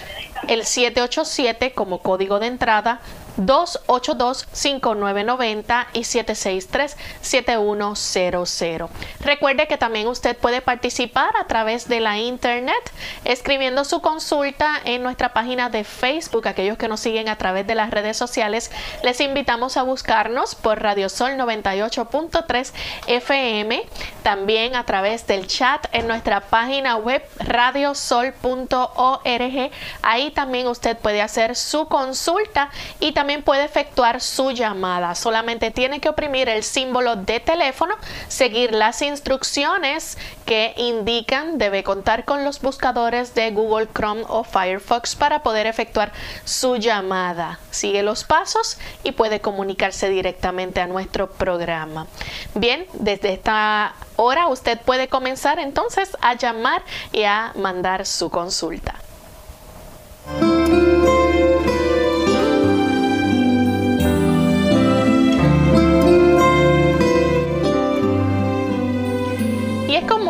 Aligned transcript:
el 0.48 0.64
787 0.66 1.74
como 1.74 1.98
código 2.00 2.40
de 2.40 2.48
entrada 2.48 3.02
282-5990 3.38 5.88
y 5.94 6.02
763-7100. 6.02 8.90
Recuerde 9.20 9.68
que 9.68 9.78
también 9.78 10.08
usted 10.08 10.36
puede 10.36 10.62
participar 10.62 11.38
a 11.38 11.46
través 11.46 11.88
de 11.88 12.00
la 12.00 12.18
internet 12.18 12.92
escribiendo 13.26 13.86
su 13.86 14.02
consulta 14.02 14.82
en 14.84 15.04
nuestra 15.04 15.34
página 15.34 15.70
de 15.70 15.84
Facebook. 15.84 16.48
Aquellos 16.48 16.78
que 16.78 16.88
nos 16.88 17.00
siguen 17.00 17.30
a 17.30 17.38
través 17.38 17.68
de 17.68 17.76
las 17.76 17.92
redes 17.92 18.18
sociales, 18.18 18.72
les 19.04 19.22
invitamos 19.22 19.78
a 19.78 19.84
buscarnos 19.84 20.56
por 20.56 20.82
Radio 20.82 21.10
Sol 21.10 21.34
98.3 21.34 22.74
FM. 23.08 23.84
También 24.24 24.76
a 24.76 24.84
través 24.86 25.28
del 25.28 25.46
chat 25.48 25.86
en 25.92 26.08
nuestra 26.08 26.42
página 26.42 26.98
web 26.98 27.24
radiosol.org. 27.40 29.72
Ahí 30.02 30.32
también 30.32 30.68
usted 30.68 30.98
puede 30.98 31.22
hacer 31.22 31.56
su 31.56 31.88
consulta 31.88 32.72
y 33.00 33.12
también 33.12 33.27
también 33.28 33.44
puede 33.44 33.66
efectuar 33.66 34.22
su 34.22 34.52
llamada. 34.52 35.14
Solamente 35.14 35.70
tiene 35.70 36.00
que 36.00 36.08
oprimir 36.08 36.48
el 36.48 36.64
símbolo 36.64 37.18
de 37.18 37.42
teléfono, 37.42 37.94
seguir 38.30 38.72
las 38.72 39.02
instrucciones 39.02 40.18
que 40.46 40.74
indican 40.78 41.58
debe 41.58 41.84
contar 41.84 42.24
con 42.24 42.46
los 42.46 42.62
buscadores 42.62 43.36
de 43.36 43.52
Google 43.52 43.90
Chrome 43.94 44.24
o 44.30 44.46
Firefox 44.46 45.18
para 45.18 45.44
poder 45.44 45.68
efectuar 45.68 46.14
su 46.46 46.78
llamada. 46.78 47.60
Sigue 47.70 48.02
los 48.02 48.24
pasos 48.24 48.78
y 49.04 49.12
puede 49.12 49.42
comunicarse 49.42 50.08
directamente 50.08 50.80
a 50.80 50.88
nuestro 50.88 51.30
programa. 51.30 52.08
Bien, 52.56 52.86
desde 52.94 53.34
esta 53.34 53.94
hora 54.16 54.48
usted 54.48 54.80
puede 54.80 55.10
comenzar 55.10 55.60
entonces 55.60 56.16
a 56.22 56.36
llamar 56.36 56.82
y 57.12 57.24
a 57.24 57.52
mandar 57.58 58.06
su 58.06 58.30
consulta. 58.30 58.96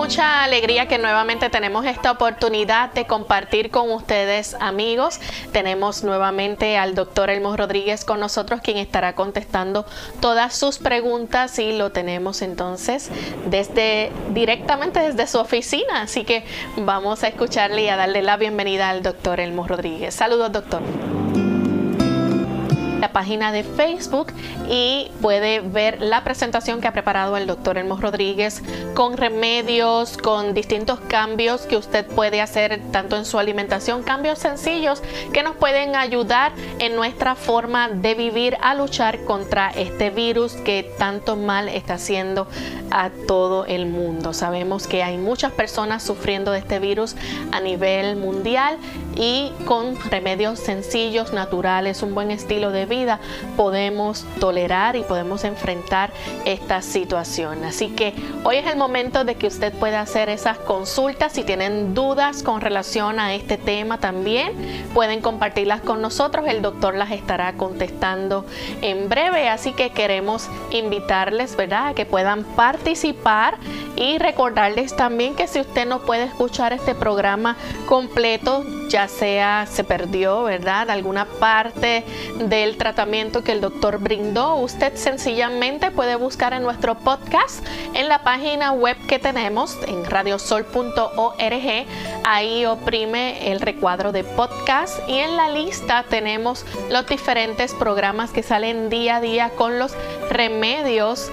Mucha 0.08 0.46
alegría 0.46 0.88
que 0.88 0.98
nuevamente 0.98 1.50
tenemos 1.50 1.86
esta 1.86 2.12
oportunidad 2.12 2.94
de 2.94 3.06
compartir 3.06 3.72
con 3.72 3.92
ustedes 3.92 4.56
amigos. 4.62 5.20
Tenemos 5.52 6.06
nuevamente 6.06 6.78
al 6.78 6.96
doctor 6.96 7.30
Elmo 7.30 7.58
Rodríguez 7.58 8.06
con 8.06 8.22
nosotros, 8.22 8.62
quien 8.62 8.78
estará 8.78 9.16
contestando 9.16 9.86
todas 10.22 10.56
sus 10.56 10.78
preguntas 10.78 11.60
y 11.60 11.74
lo 11.74 11.92
tenemos 11.92 12.42
entonces 12.42 13.10
desde 13.48 14.14
directamente 14.30 15.02
desde 15.02 15.28
su 15.28 15.40
oficina. 15.40 16.04
Así 16.04 16.24
que 16.24 16.46
vamos 16.78 17.26
a 17.26 17.28
escucharle 17.28 17.84
y 17.84 17.90
a 17.90 17.98
darle 17.98 18.22
la 18.22 18.38
bienvenida 18.38 18.90
al 18.90 19.04
doctor 19.04 19.42
Elmo 19.42 19.68
Rodríguez. 19.68 20.16
Saludos, 20.16 20.54
doctor 20.54 20.82
la 23.00 23.12
página 23.12 23.52
de 23.52 23.64
Facebook 23.64 24.34
y 24.70 25.12
puede 25.22 25.60
ver 25.62 26.02
la 26.02 26.24
presentación 26.24 26.82
que 26.82 26.88
ha 26.88 26.94
preparado 26.94 27.38
el 27.38 27.48
doctor 27.48 27.78
Elmo 27.78 27.98
Rodríguez 27.98 28.64
con 28.94 29.18
remedios, 29.18 30.18
con 30.18 30.54
distintos 30.54 31.00
cambios 31.02 31.62
que 31.62 31.78
usted 31.78 32.06
puede 32.06 32.42
hacer 32.42 32.82
tanto 32.92 33.18
en 33.18 33.26
su 33.26 33.40
alimentación, 33.40 34.04
cambios 34.04 34.40
sencillos 34.40 35.02
que 35.32 35.44
nos 35.44 35.56
pueden 35.56 35.96
ayudar 35.96 36.54
en 36.80 36.96
nuestra 36.96 37.36
forma 37.36 37.90
de 37.90 38.16
vivir 38.16 38.58
a 38.62 38.74
luchar 38.74 39.24
contra 39.26 39.70
este 39.70 40.10
virus 40.10 40.54
que 40.54 40.92
tanto 40.98 41.36
mal 41.36 41.70
está 41.70 41.96
haciendo 41.96 42.48
a 42.92 43.10
todo 43.28 43.66
el 43.66 43.86
mundo. 43.86 44.34
Sabemos 44.34 44.88
que 44.88 45.04
hay 45.04 45.18
muchas 45.18 45.52
personas 45.52 46.04
sufriendo 46.04 46.52
de 46.52 46.60
este 46.60 46.80
virus 46.80 47.16
a 47.52 47.60
nivel 47.60 48.16
mundial 48.16 48.78
y 49.16 49.52
con 49.66 50.00
remedios 50.10 50.60
sencillos, 50.60 51.34
naturales, 51.34 52.02
un 52.02 52.16
buen 52.16 52.32
estilo 52.32 52.72
de 52.72 52.87
vida, 52.88 53.20
podemos 53.56 54.26
tolerar 54.40 54.96
y 54.96 55.04
podemos 55.04 55.44
enfrentar 55.44 56.12
esta 56.46 56.82
situación. 56.82 57.64
Así 57.64 57.90
que 57.90 58.14
hoy 58.44 58.58
es 58.58 58.68
el 58.68 58.78
momento 58.78 59.24
de 59.24 59.36
que 59.36 59.48
usted 59.48 59.74
pueda 59.74 60.02
hacer 60.02 60.30
esas 60.30 60.58
consultas. 60.58 61.34
Si 61.34 61.44
tienen 61.44 61.94
dudas 61.94 62.44
con 62.44 62.62
relación 62.62 63.20
a 63.20 63.34
este 63.36 63.58
tema 63.58 64.00
también, 64.00 64.54
pueden 64.94 65.22
compartirlas 65.22 65.82
con 65.82 66.02
nosotros. 66.02 66.48
El 66.48 66.62
doctor 66.62 66.96
las 66.96 67.12
estará 67.12 67.54
contestando 67.54 68.46
en 68.82 69.10
breve. 69.10 69.50
Así 69.50 69.74
que 69.74 69.92
queremos 69.92 70.50
invitarles, 70.72 71.56
¿verdad?, 71.56 71.88
a 71.88 71.94
que 71.94 72.06
puedan 72.06 72.44
participar 72.44 73.58
y 73.96 74.18
recordarles 74.18 74.96
también 74.96 75.36
que 75.36 75.48
si 75.48 75.60
usted 75.60 75.86
no 75.88 76.00
puede 76.00 76.24
escuchar 76.24 76.74
este 76.74 76.96
programa 76.96 77.56
completo, 77.86 78.64
ya 78.88 79.08
sea 79.08 79.66
se 79.70 79.84
perdió, 79.84 80.44
¿verdad? 80.44 80.90
Alguna 80.90 81.26
parte 81.26 82.04
del 82.38 82.78
tratamiento 82.78 83.44
que 83.44 83.52
el 83.52 83.62
doctor 83.62 84.00
brindó, 84.00 84.56
usted 84.56 84.96
sencillamente 84.96 85.92
puede 85.92 86.16
buscar 86.16 86.54
en 86.54 86.64
nuestro 86.64 86.96
podcast 86.96 87.66
en 87.94 88.10
la 88.10 88.24
página 88.24 88.72
web 88.72 88.98
que 89.08 89.20
tenemos 89.20 89.78
en 89.88 90.06
radiosol.org. 90.06 91.86
Ahí 92.24 92.66
oprime 92.66 93.52
el 93.52 93.60
recuadro 93.60 94.12
de 94.12 94.24
podcast 94.24 94.98
y 95.08 95.20
en 95.20 95.38
la 95.38 95.50
lista 95.50 96.04
tenemos 96.10 96.66
los 96.90 97.06
diferentes 97.08 97.74
programas 97.74 98.32
que 98.32 98.44
salen 98.44 98.90
día 98.90 99.18
a 99.18 99.22
día 99.22 99.50
con 99.52 99.80
los 99.80 99.94
remedios 100.30 101.32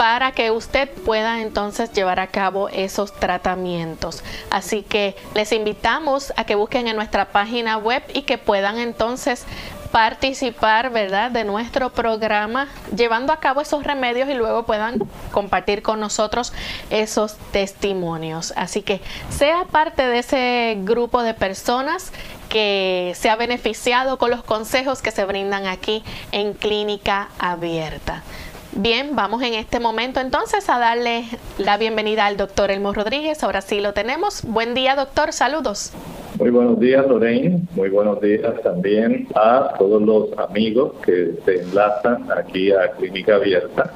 para 0.00 0.32
que 0.32 0.50
usted 0.50 0.88
pueda 0.88 1.42
entonces 1.42 1.92
llevar 1.92 2.20
a 2.20 2.28
cabo 2.28 2.70
esos 2.70 3.12
tratamientos. 3.12 4.24
Así 4.48 4.80
que 4.82 5.14
les 5.34 5.52
invitamos 5.52 6.32
a 6.38 6.44
que 6.44 6.54
busquen 6.54 6.88
en 6.88 6.96
nuestra 6.96 7.26
página 7.26 7.76
web 7.76 8.02
y 8.14 8.22
que 8.22 8.38
puedan 8.38 8.78
entonces 8.78 9.44
participar, 9.92 10.88
¿verdad?, 10.88 11.30
de 11.30 11.44
nuestro 11.44 11.90
programa, 11.90 12.68
llevando 12.96 13.30
a 13.34 13.40
cabo 13.40 13.60
esos 13.60 13.84
remedios 13.84 14.30
y 14.30 14.32
luego 14.32 14.62
puedan 14.62 15.00
compartir 15.32 15.82
con 15.82 16.00
nosotros 16.00 16.54
esos 16.88 17.36
testimonios. 17.52 18.54
Así 18.56 18.80
que 18.80 19.02
sea 19.28 19.66
parte 19.70 20.06
de 20.06 20.20
ese 20.20 20.78
grupo 20.78 21.22
de 21.22 21.34
personas 21.34 22.10
que 22.48 23.12
se 23.16 23.28
ha 23.28 23.36
beneficiado 23.36 24.16
con 24.16 24.30
los 24.30 24.42
consejos 24.44 25.02
que 25.02 25.10
se 25.10 25.26
brindan 25.26 25.66
aquí 25.66 26.02
en 26.32 26.54
Clínica 26.54 27.28
Abierta. 27.38 28.22
Bien, 28.72 29.16
vamos 29.16 29.42
en 29.42 29.54
este 29.54 29.80
momento 29.80 30.20
entonces 30.20 30.70
a 30.70 30.78
darle 30.78 31.24
la 31.58 31.76
bienvenida 31.76 32.26
al 32.26 32.36
doctor 32.36 32.70
Elmo 32.70 32.92
Rodríguez. 32.92 33.42
Ahora 33.42 33.62
sí 33.62 33.80
lo 33.80 33.92
tenemos. 33.94 34.42
Buen 34.44 34.74
día, 34.74 34.94
doctor. 34.94 35.32
Saludos. 35.32 35.92
Muy 36.38 36.50
buenos 36.50 36.78
días, 36.78 37.04
Lorraine. 37.06 37.62
Muy 37.74 37.90
buenos 37.90 38.20
días 38.20 38.62
también 38.62 39.26
a 39.34 39.74
todos 39.76 40.00
los 40.00 40.38
amigos 40.38 40.92
que 41.04 41.32
se 41.44 41.62
enlazan 41.62 42.28
aquí 42.30 42.70
a 42.70 42.92
Clínica 42.92 43.34
Abierta. 43.34 43.92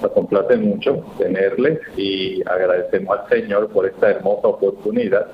Nos 0.00 0.10
complace 0.12 0.56
mucho 0.56 1.04
tenerles 1.18 1.80
y 1.96 2.40
agradecemos 2.48 3.18
al 3.18 3.28
Señor 3.28 3.68
por 3.68 3.86
esta 3.86 4.10
hermosa 4.10 4.48
oportunidad 4.48 5.26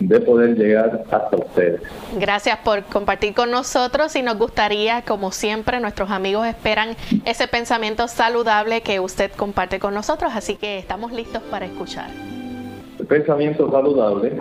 de 0.00 0.20
poder 0.20 0.56
llegar 0.56 1.04
hasta 1.10 1.36
ustedes. 1.36 1.80
Gracias 2.18 2.58
por 2.58 2.82
compartir 2.84 3.34
con 3.34 3.50
nosotros 3.50 4.14
y 4.16 4.22
nos 4.22 4.38
gustaría, 4.38 5.02
como 5.02 5.32
siempre, 5.32 5.80
nuestros 5.80 6.10
amigos 6.10 6.46
esperan 6.46 6.96
ese 7.24 7.48
pensamiento 7.48 8.08
saludable 8.08 8.82
que 8.82 9.00
usted 9.00 9.30
comparte 9.32 9.78
con 9.78 9.94
nosotros, 9.94 10.32
así 10.34 10.56
que 10.56 10.78
estamos 10.78 11.12
listos 11.12 11.42
para 11.50 11.66
escuchar. 11.66 12.10
El 12.98 13.06
pensamiento 13.06 13.70
saludable 13.70 14.40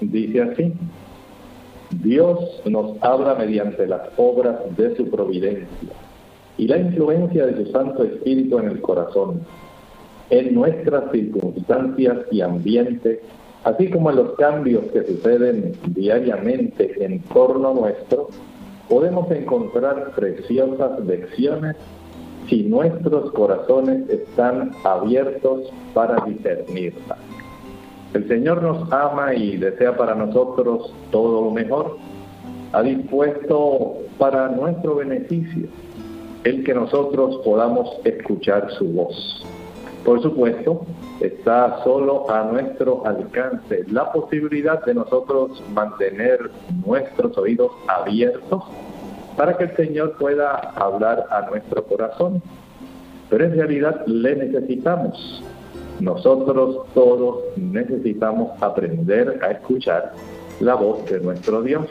dice 0.00 0.42
así, 0.42 0.72
Dios 1.90 2.38
nos 2.66 3.02
habla 3.02 3.34
mediante 3.34 3.86
las 3.86 4.02
obras 4.16 4.56
de 4.76 4.96
su 4.96 5.10
providencia 5.10 5.66
y 6.56 6.68
la 6.68 6.78
influencia 6.78 7.46
de 7.46 7.64
su 7.64 7.72
Santo 7.72 8.04
Espíritu 8.04 8.58
en 8.58 8.68
el 8.68 8.80
corazón, 8.80 9.40
en 10.30 10.54
nuestras 10.54 11.10
circunstancias 11.10 12.18
y 12.30 12.40
ambientes 12.42 13.20
Así 13.64 13.90
como 13.90 14.10
en 14.10 14.16
los 14.16 14.32
cambios 14.36 14.84
que 14.92 15.04
suceden 15.04 15.72
diariamente 15.88 17.04
en 17.04 17.20
torno 17.24 17.74
nuestro, 17.74 18.28
podemos 18.88 19.30
encontrar 19.30 20.12
preciosas 20.16 20.98
lecciones 21.04 21.76
si 22.48 22.62
nuestros 22.62 23.30
corazones 23.32 24.08
están 24.08 24.72
abiertos 24.82 25.70
para 25.92 26.24
discernirlas. 26.24 27.18
El 28.14 28.26
Señor 28.26 28.62
nos 28.62 28.90
ama 28.92 29.34
y 29.34 29.56
desea 29.56 29.96
para 29.96 30.14
nosotros 30.14 30.92
todo 31.12 31.44
lo 31.44 31.50
mejor. 31.52 31.96
Ha 32.72 32.82
dispuesto 32.82 33.98
para 34.18 34.48
nuestro 34.48 34.96
beneficio 34.96 35.68
el 36.44 36.64
que 36.64 36.74
nosotros 36.74 37.40
podamos 37.44 37.88
escuchar 38.04 38.70
su 38.72 38.86
voz. 38.86 39.44
Por 40.04 40.22
supuesto, 40.22 40.84
está 41.20 41.82
solo 41.84 42.30
a 42.30 42.44
nuestro 42.44 43.06
alcance 43.06 43.84
la 43.90 44.10
posibilidad 44.10 44.84
de 44.84 44.94
nosotros 44.94 45.62
mantener 45.72 46.50
nuestros 46.84 47.36
oídos 47.36 47.72
abiertos 47.86 48.64
para 49.36 49.56
que 49.56 49.64
el 49.64 49.76
Señor 49.76 50.16
pueda 50.16 50.56
hablar 50.76 51.26
a 51.30 51.48
nuestro 51.50 51.84
corazón. 51.84 52.42
Pero 53.28 53.44
en 53.44 53.52
realidad 53.52 54.04
le 54.06 54.36
necesitamos. 54.36 55.42
Nosotros 56.00 56.86
todos 56.94 57.44
necesitamos 57.56 58.50
aprender 58.62 59.38
a 59.42 59.52
escuchar 59.52 60.12
la 60.60 60.74
voz 60.74 61.04
de 61.10 61.20
nuestro 61.20 61.62
Dios. 61.62 61.86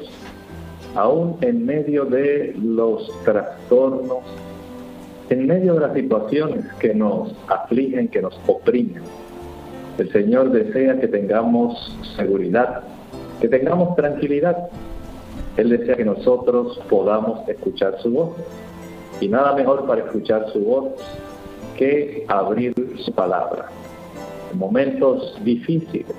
Aún 0.96 1.38
en 1.42 1.66
medio 1.66 2.06
de 2.06 2.56
los 2.58 3.10
trastornos 3.24 4.24
en 5.30 5.46
medio 5.46 5.76
de 5.76 5.80
las 5.81 5.94
situaciones 5.94 6.66
que 6.80 6.94
nos 6.94 7.34
afligen, 7.48 8.08
que 8.08 8.22
nos 8.22 8.40
oprimen. 8.48 9.04
El 10.00 10.10
Señor 10.13 10.51
desea 10.51 10.98
que 10.98 11.10
tengamos 11.10 11.94
seguridad, 12.16 12.84
que 13.42 13.50
tengamos 13.50 13.98
tranquilidad. 13.98 14.69
Él 15.57 15.69
desea 15.69 15.98
que 15.98 16.06
nosotros 16.06 16.80
podamos 16.90 17.48
escuchar 17.50 18.00
su 18.01 18.12
voz. 18.12 18.30
Y 19.19 19.28
nada 19.28 19.54
mejor 19.56 19.86
para 19.86 20.06
escuchar 20.06 20.50
su 20.54 20.62
voz 20.62 20.94
que 21.78 22.24
abrir 22.30 22.74
su 23.04 23.12
palabra. 23.12 23.66
En 24.54 24.57
momentos 24.57 25.38
difíciles, 25.44 26.16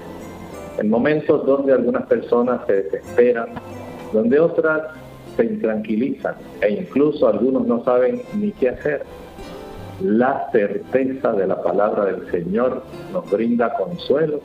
en 0.78 0.90
momentos 0.90 1.46
donde 1.46 1.72
algunas 1.72 2.06
personas 2.06 2.60
se 2.66 2.82
desesperan, 2.82 3.48
donde 4.12 4.38
otras 4.40 4.88
se 5.36 5.44
intranquilizan 5.44 6.34
e 6.60 6.70
incluso 6.70 7.26
algunos 7.28 7.66
no 7.66 7.82
saben 7.82 8.20
ni 8.34 8.52
qué 8.52 8.68
hacer. 8.68 9.04
La 10.02 10.48
certeza 10.50 11.32
de 11.32 11.46
la 11.46 11.62
palabra 11.62 12.06
del 12.06 12.30
Señor 12.30 12.82
nos 13.12 13.30
brinda 13.30 13.74
consuelo 13.74 14.40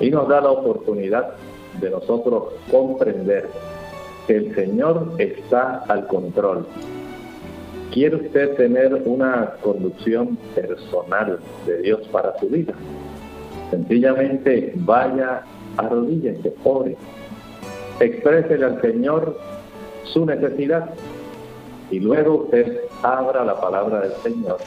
y 0.00 0.10
nos 0.10 0.28
da 0.28 0.40
la 0.40 0.50
oportunidad 0.50 1.34
de 1.80 1.90
nosotros 1.90 2.54
comprender 2.68 3.48
que 4.26 4.36
el 4.36 4.54
Señor 4.56 5.12
está 5.18 5.84
al 5.88 6.08
control. 6.08 6.66
¿Quiere 7.92 8.16
usted 8.16 8.56
tener 8.56 9.02
una 9.04 9.54
conducción 9.62 10.36
personal 10.54 11.38
de 11.64 11.82
Dios 11.82 12.00
para 12.08 12.36
su 12.40 12.48
vida? 12.48 12.74
Sencillamente 13.70 14.72
vaya, 14.76 15.44
a 15.76 15.88
rodillas 15.88 16.36
y 16.44 16.52
ore. 16.64 16.96
Exprésele 18.00 18.64
al 18.64 18.80
Señor 18.80 19.38
su 20.02 20.26
necesidad 20.26 20.90
y 21.90 22.00
luego 22.00 22.44
usted 22.44 22.80
abra 23.02 23.44
la 23.44 23.60
palabra 23.60 24.00
del 24.00 24.12
Señor. 24.22 24.58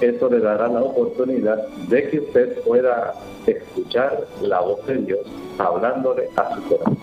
Eso 0.00 0.28
le 0.28 0.38
dará 0.38 0.68
la 0.68 0.80
oportunidad 0.80 1.66
de 1.88 2.08
que 2.08 2.20
usted 2.20 2.62
pueda 2.62 3.14
escuchar 3.46 4.26
la 4.42 4.60
voz 4.60 4.86
de 4.86 4.98
Dios 4.98 5.20
hablándole 5.58 6.28
a 6.36 6.54
su 6.54 6.62
corazón. 6.62 6.98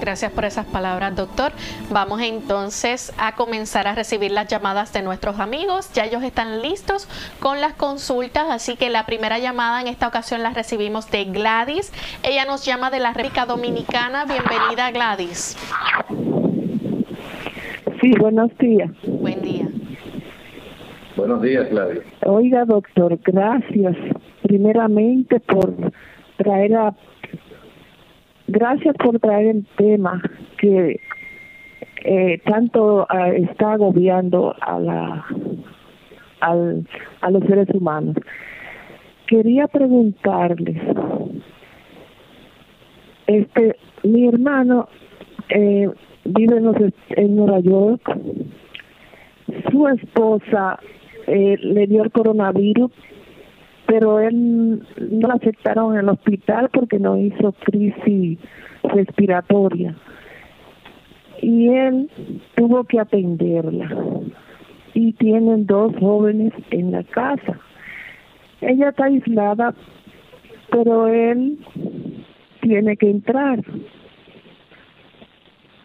Gracias 0.00 0.32
por 0.32 0.46
esas 0.46 0.64
palabras, 0.64 1.14
doctor. 1.14 1.52
Vamos 1.90 2.22
entonces 2.22 3.12
a 3.18 3.34
comenzar 3.34 3.86
a 3.86 3.94
recibir 3.94 4.30
las 4.30 4.48
llamadas 4.48 4.92
de 4.94 5.02
nuestros 5.02 5.38
amigos. 5.38 5.92
Ya 5.92 6.06
ellos 6.06 6.22
están 6.22 6.62
listos 6.62 7.06
con 7.38 7.60
las 7.60 7.74
consultas, 7.74 8.46
así 8.48 8.76
que 8.76 8.88
la 8.88 9.04
primera 9.04 9.38
llamada 9.38 9.80
en 9.80 9.88
esta 9.88 10.08
ocasión 10.08 10.42
la 10.42 10.50
recibimos 10.50 11.10
de 11.10 11.24
Gladys. 11.24 11.92
Ella 12.22 12.46
nos 12.46 12.64
llama 12.64 12.90
de 12.90 13.00
la 13.00 13.12
República 13.12 13.44
Dominicana. 13.44 14.24
Bienvenida, 14.24 14.90
Gladys. 14.90 15.56
Sí, 18.00 18.12
buenos 18.18 18.56
días. 18.56 18.90
Buen 19.04 19.42
día. 19.42 19.68
Buenos 21.16 21.42
días, 21.42 21.68
Gladys. 21.70 22.00
Oiga, 22.24 22.64
doctor, 22.64 23.18
gracias 23.24 23.96
primeramente 24.42 25.40
por 25.40 25.74
traer 26.36 26.74
a 26.76 26.94
Gracias 28.52 28.96
por 28.96 29.20
traer 29.20 29.46
el 29.46 29.66
tema 29.76 30.20
que 30.58 30.98
eh, 32.04 32.38
tanto 32.44 33.06
ah, 33.08 33.28
está 33.28 33.74
agobiando 33.74 34.56
a 34.60 34.80
la 34.80 35.26
al, 36.40 36.84
a 37.20 37.30
los 37.30 37.44
seres 37.44 37.68
humanos. 37.72 38.16
Quería 39.28 39.68
preguntarles, 39.68 40.82
este, 43.28 43.76
mi 44.02 44.26
hermano 44.26 44.88
eh, 45.50 45.88
vive 46.24 46.56
en, 46.56 46.94
en 47.10 47.36
Nueva 47.36 47.60
York, 47.60 48.02
su 49.70 49.86
esposa 49.86 50.80
eh, 51.30 51.56
le 51.60 51.86
dio 51.86 52.02
el 52.02 52.10
coronavirus 52.10 52.90
pero 53.86 54.20
él 54.20 54.82
no 55.10 55.28
lo 55.28 55.34
aceptaron 55.34 55.94
en 55.94 56.00
el 56.00 56.08
hospital 56.10 56.68
porque 56.72 56.98
no 56.98 57.16
hizo 57.16 57.52
crisis 57.52 58.38
respiratoria 58.84 59.96
y 61.42 61.68
él 61.68 62.10
tuvo 62.54 62.84
que 62.84 63.00
atenderla 63.00 63.88
y 64.94 65.12
tienen 65.14 65.66
dos 65.66 65.92
jóvenes 65.98 66.52
en 66.70 66.92
la 66.92 67.02
casa 67.04 67.58
ella 68.60 68.90
está 68.90 69.04
aislada, 69.04 69.74
pero 70.70 71.08
él 71.08 71.58
tiene 72.60 72.96
que 72.96 73.10
entrar. 73.10 73.62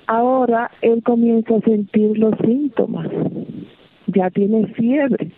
Ahora 0.08 0.72
él 0.82 1.02
comienza 1.04 1.56
a 1.56 1.62
sentir 1.62 2.18
los 2.18 2.38
síntomas. 2.40 3.08
Ya 4.16 4.30
tiene 4.30 4.68
fiebre. 4.68 5.32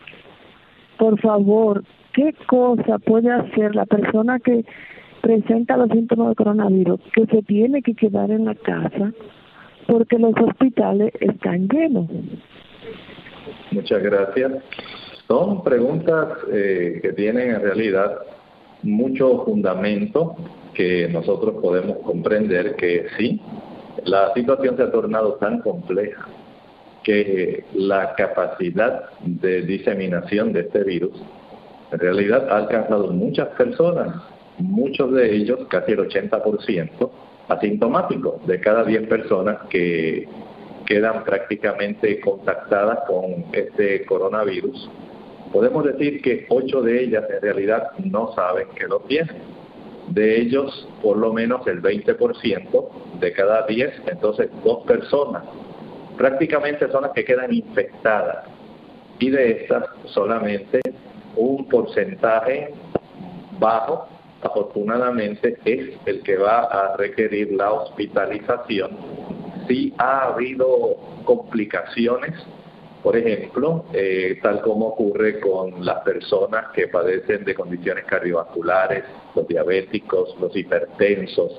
Por 0.98 1.20
favor, 1.20 1.84
¿qué 2.14 2.34
cosa 2.48 3.00
puede 3.00 3.32
hacer 3.32 3.76
la 3.76 3.86
persona 3.86 4.40
que 4.40 4.66
presenta 5.22 5.78
los 5.78 5.90
síntomas 5.90 6.30
de 6.30 6.36
coronavirus? 6.36 7.00
Que 7.14 7.26
se 7.26 7.42
tiene 7.44 7.82
que 7.82 7.96
quedar 7.96 8.32
en 8.32 8.46
la 8.46 8.56
casa 8.56 9.12
porque 9.88 10.20
los 10.20 10.34
hospitales 10.40 11.12
están 11.20 11.68
llenos. 11.68 12.08
Muchas 13.72 14.04
gracias. 14.04 14.52
Son 15.28 15.64
preguntas 15.64 16.28
eh, 16.52 17.00
que 17.02 17.14
tienen 17.14 17.52
en 17.52 17.62
realidad 17.62 18.20
mucho 18.84 19.44
fundamento 19.44 20.36
que 20.74 21.10
nosotros 21.10 21.56
podemos 21.62 21.98
comprender 22.00 22.76
que 22.76 23.08
sí, 23.18 23.42
la 24.06 24.34
situación 24.34 24.78
se 24.78 24.84
ha 24.84 24.92
tornado 24.92 25.34
tan 25.36 25.62
compleja 25.62 26.28
que 27.08 27.64
la 27.74 28.16
capacidad 28.16 29.12
de 29.22 29.62
diseminación 29.62 30.52
de 30.52 30.60
este 30.60 30.84
virus 30.84 31.14
en 31.90 32.00
realidad 32.00 32.50
ha 32.52 32.58
alcanzado 32.58 33.14
muchas 33.14 33.48
personas, 33.56 34.14
muchos 34.58 35.14
de 35.14 35.34
ellos, 35.34 35.58
casi 35.70 35.94
el 35.94 36.00
80%, 36.00 37.10
asintomáticos, 37.48 38.46
de 38.46 38.60
cada 38.60 38.84
10 38.84 39.08
personas 39.08 39.58
que 39.70 40.28
quedan 40.86 41.24
prácticamente 41.24 42.20
contactadas 42.20 43.00
con 43.08 43.46
este 43.54 44.04
coronavirus. 44.04 44.90
Podemos 45.54 45.86
decir 45.86 46.22
que 46.22 46.46
8 46.50 46.82
de 46.82 47.04
ellas 47.06 47.24
en 47.30 47.42
realidad 47.42 47.88
no 48.04 48.34
saben 48.34 48.68
que 48.76 48.86
lo 48.86 49.00
tienen 49.08 49.38
de 50.10 50.42
ellos 50.42 50.90
por 51.02 51.16
lo 51.16 51.32
menos 51.32 51.66
el 51.68 51.82
20% 51.82 52.90
de 53.22 53.32
cada 53.32 53.66
10, 53.66 53.94
entonces 54.08 54.50
dos 54.66 54.84
personas 54.86 55.44
prácticamente 56.18 56.90
son 56.92 57.04
las 57.04 57.12
que 57.12 57.24
quedan 57.24 57.54
infectadas 57.54 58.46
y 59.20 59.30
de 59.30 59.64
estas 59.64 59.86
solamente 60.06 60.80
un 61.36 61.68
porcentaje 61.70 62.74
bajo 63.60 64.08
afortunadamente 64.42 65.58
es 65.66 65.98
el 66.06 66.22
que 66.24 66.38
va 66.38 66.62
a 66.62 66.98
requerir 66.98 67.52
la 67.54 67.72
hospitalización 67.72 68.92
si 69.68 69.94
ha 69.98 70.28
habido 70.28 70.96
complicaciones 71.26 72.34
por 73.08 73.16
ejemplo, 73.16 73.86
eh, 73.94 74.38
tal 74.42 74.60
como 74.62 74.88
ocurre 74.88 75.40
con 75.40 75.86
las 75.86 76.02
personas 76.02 76.72
que 76.74 76.88
padecen 76.90 77.46
de 77.46 77.56
condiciones 77.56 78.04
cardiovasculares, 78.04 79.06
los 79.34 79.48
diabéticos, 79.48 80.36
los 80.42 80.54
hipertensos, 80.54 81.54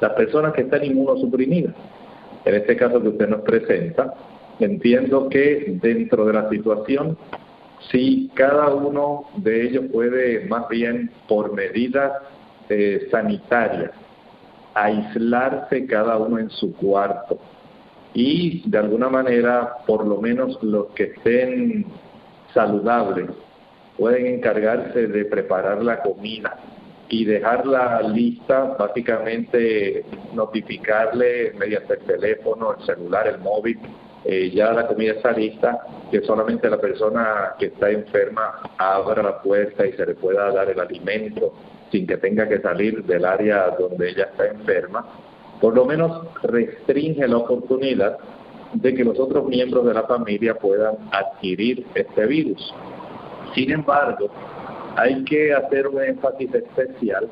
las 0.00 0.12
personas 0.14 0.54
que 0.54 0.62
están 0.62 0.84
inmunosuprimidas. 0.84 1.74
En 2.48 2.54
este 2.54 2.76
caso 2.76 3.02
que 3.02 3.08
usted 3.08 3.28
nos 3.28 3.42
presenta, 3.42 4.14
entiendo 4.58 5.28
que 5.28 5.78
dentro 5.82 6.24
de 6.24 6.32
la 6.32 6.48
situación, 6.48 7.18
si 7.90 8.30
cada 8.32 8.74
uno 8.74 9.24
de 9.36 9.66
ellos 9.66 9.84
puede 9.92 10.46
más 10.46 10.66
bien 10.70 11.10
por 11.28 11.52
medidas 11.52 12.10
eh, 12.70 13.06
sanitarias 13.10 13.90
aislarse 14.72 15.84
cada 15.84 16.16
uno 16.16 16.38
en 16.38 16.48
su 16.48 16.74
cuarto, 16.74 17.38
y 18.14 18.66
de 18.66 18.78
alguna 18.78 19.10
manera, 19.10 19.84
por 19.86 20.06
lo 20.06 20.18
menos 20.18 20.58
los 20.62 20.86
que 20.94 21.02
estén 21.02 21.84
saludables, 22.54 23.28
pueden 23.98 24.24
encargarse 24.24 25.06
de 25.06 25.26
preparar 25.26 25.84
la 25.84 26.00
comida 26.00 26.56
y 27.08 27.24
dejarla 27.24 28.02
lista, 28.02 28.76
básicamente 28.78 30.04
notificarle 30.34 31.52
mediante 31.58 31.94
el 31.94 32.00
teléfono, 32.00 32.74
el 32.78 32.84
celular, 32.84 33.26
el 33.26 33.38
móvil, 33.38 33.78
eh, 34.24 34.50
ya 34.50 34.72
la 34.72 34.86
comida 34.86 35.12
está 35.12 35.32
lista, 35.32 35.78
que 36.10 36.20
solamente 36.22 36.68
la 36.68 36.78
persona 36.78 37.54
que 37.58 37.66
está 37.66 37.90
enferma 37.90 38.60
abra 38.76 39.22
la 39.22 39.40
puerta 39.40 39.86
y 39.86 39.92
se 39.92 40.04
le 40.04 40.14
pueda 40.14 40.52
dar 40.52 40.68
el 40.68 40.78
alimento 40.78 41.54
sin 41.90 42.06
que 42.06 42.18
tenga 42.18 42.46
que 42.48 42.60
salir 42.60 43.04
del 43.04 43.24
área 43.24 43.70
donde 43.78 44.10
ella 44.10 44.24
está 44.24 44.48
enferma 44.48 45.06
por 45.60 45.74
lo 45.74 45.84
menos 45.84 46.26
restringe 46.42 47.26
la 47.26 47.38
oportunidad 47.38 48.18
de 48.74 48.94
que 48.94 49.04
los 49.04 49.18
otros 49.18 49.46
miembros 49.46 49.86
de 49.86 49.94
la 49.94 50.04
familia 50.04 50.54
puedan 50.54 50.96
adquirir 51.10 51.86
este 51.94 52.26
virus. 52.26 52.74
Sin 53.54 53.70
embargo, 53.70 54.30
hay 54.98 55.22
que 55.24 55.52
hacer 55.52 55.86
un 55.86 56.02
énfasis 56.02 56.52
especial 56.52 57.28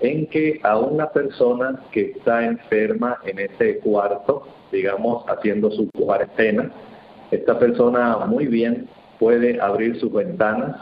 en 0.00 0.28
que 0.28 0.60
a 0.62 0.78
una 0.78 1.10
persona 1.10 1.82
que 1.90 2.12
está 2.12 2.46
enferma 2.46 3.18
en 3.24 3.40
ese 3.40 3.78
cuarto, 3.78 4.46
digamos, 4.70 5.24
haciendo 5.28 5.68
su 5.72 5.90
cuarentena, 5.90 6.70
esta 7.32 7.58
persona 7.58 8.18
muy 8.26 8.46
bien 8.46 8.88
puede 9.18 9.60
abrir 9.60 9.98
sus 9.98 10.12
ventanas, 10.12 10.76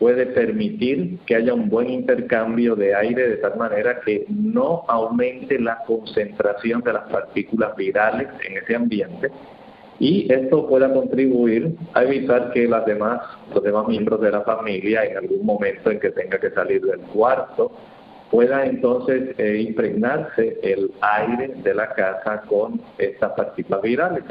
puede 0.00 0.26
permitir 0.26 1.20
que 1.26 1.36
haya 1.36 1.54
un 1.54 1.68
buen 1.68 1.88
intercambio 1.88 2.74
de 2.74 2.96
aire 2.96 3.28
de 3.28 3.36
tal 3.36 3.56
manera 3.56 4.00
que 4.00 4.24
no 4.28 4.84
aumente 4.88 5.60
la 5.60 5.84
concentración 5.86 6.80
de 6.80 6.94
las 6.94 7.04
partículas 7.10 7.76
virales 7.76 8.26
en 8.44 8.56
ese 8.56 8.74
ambiente 8.74 9.30
y 10.00 10.32
esto 10.32 10.66
pueda 10.66 10.92
contribuir 10.92 11.76
a 11.92 12.02
evitar 12.02 12.52
que 12.52 12.66
las 12.66 12.86
demás, 12.86 13.20
los 13.54 13.62
demás 13.62 13.86
miembros 13.86 14.20
de 14.22 14.32
la 14.32 14.40
familia 14.40 15.04
en 15.04 15.18
algún 15.18 15.44
momento 15.44 15.90
en 15.90 16.00
que 16.00 16.10
tenga 16.10 16.40
que 16.40 16.50
salir 16.50 16.80
del 16.84 17.00
cuarto 17.00 17.70
pueda 18.30 18.64
entonces 18.64 19.34
eh, 19.38 19.64
impregnarse 19.68 20.58
el 20.62 20.90
aire 21.00 21.54
de 21.62 21.74
la 21.74 21.90
casa 21.90 22.42
con 22.48 22.80
estas 22.96 23.32
partículas 23.32 23.82
virales. 23.82 24.24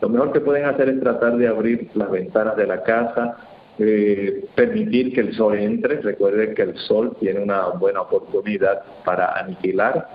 Lo 0.00 0.08
mejor 0.08 0.32
que 0.32 0.40
pueden 0.40 0.66
hacer 0.66 0.90
es 0.90 1.00
tratar 1.00 1.36
de 1.36 1.48
abrir 1.48 1.88
las 1.94 2.10
ventanas 2.10 2.56
de 2.56 2.66
la 2.66 2.82
casa, 2.82 3.36
eh, 3.78 4.44
permitir 4.54 5.14
que 5.14 5.20
el 5.20 5.34
sol 5.34 5.56
entre. 5.56 6.00
Recuerden 6.00 6.54
que 6.54 6.62
el 6.62 6.76
sol 6.76 7.16
tiene 7.18 7.40
una 7.40 7.68
buena 7.68 8.02
oportunidad 8.02 8.82
para 9.04 9.32
aniquilar. 9.38 10.08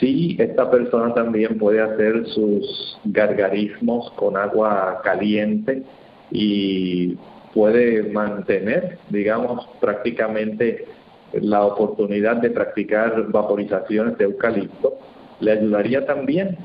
Si 0.00 0.36
esta 0.38 0.70
persona 0.70 1.12
también 1.14 1.58
puede 1.58 1.80
hacer 1.80 2.26
sus 2.28 2.98
gargarismos 3.04 4.10
con 4.12 4.36
agua 4.36 5.00
caliente 5.04 5.82
y 6.30 7.16
puede 7.52 8.02
mantener, 8.10 8.98
digamos, 9.10 9.66
prácticamente 9.80 10.86
la 11.32 11.64
oportunidad 11.64 12.36
de 12.36 12.50
practicar 12.50 13.30
vaporizaciones 13.30 14.16
de 14.18 14.24
eucalipto, 14.24 14.98
le 15.40 15.52
ayudaría 15.52 16.06
también. 16.06 16.56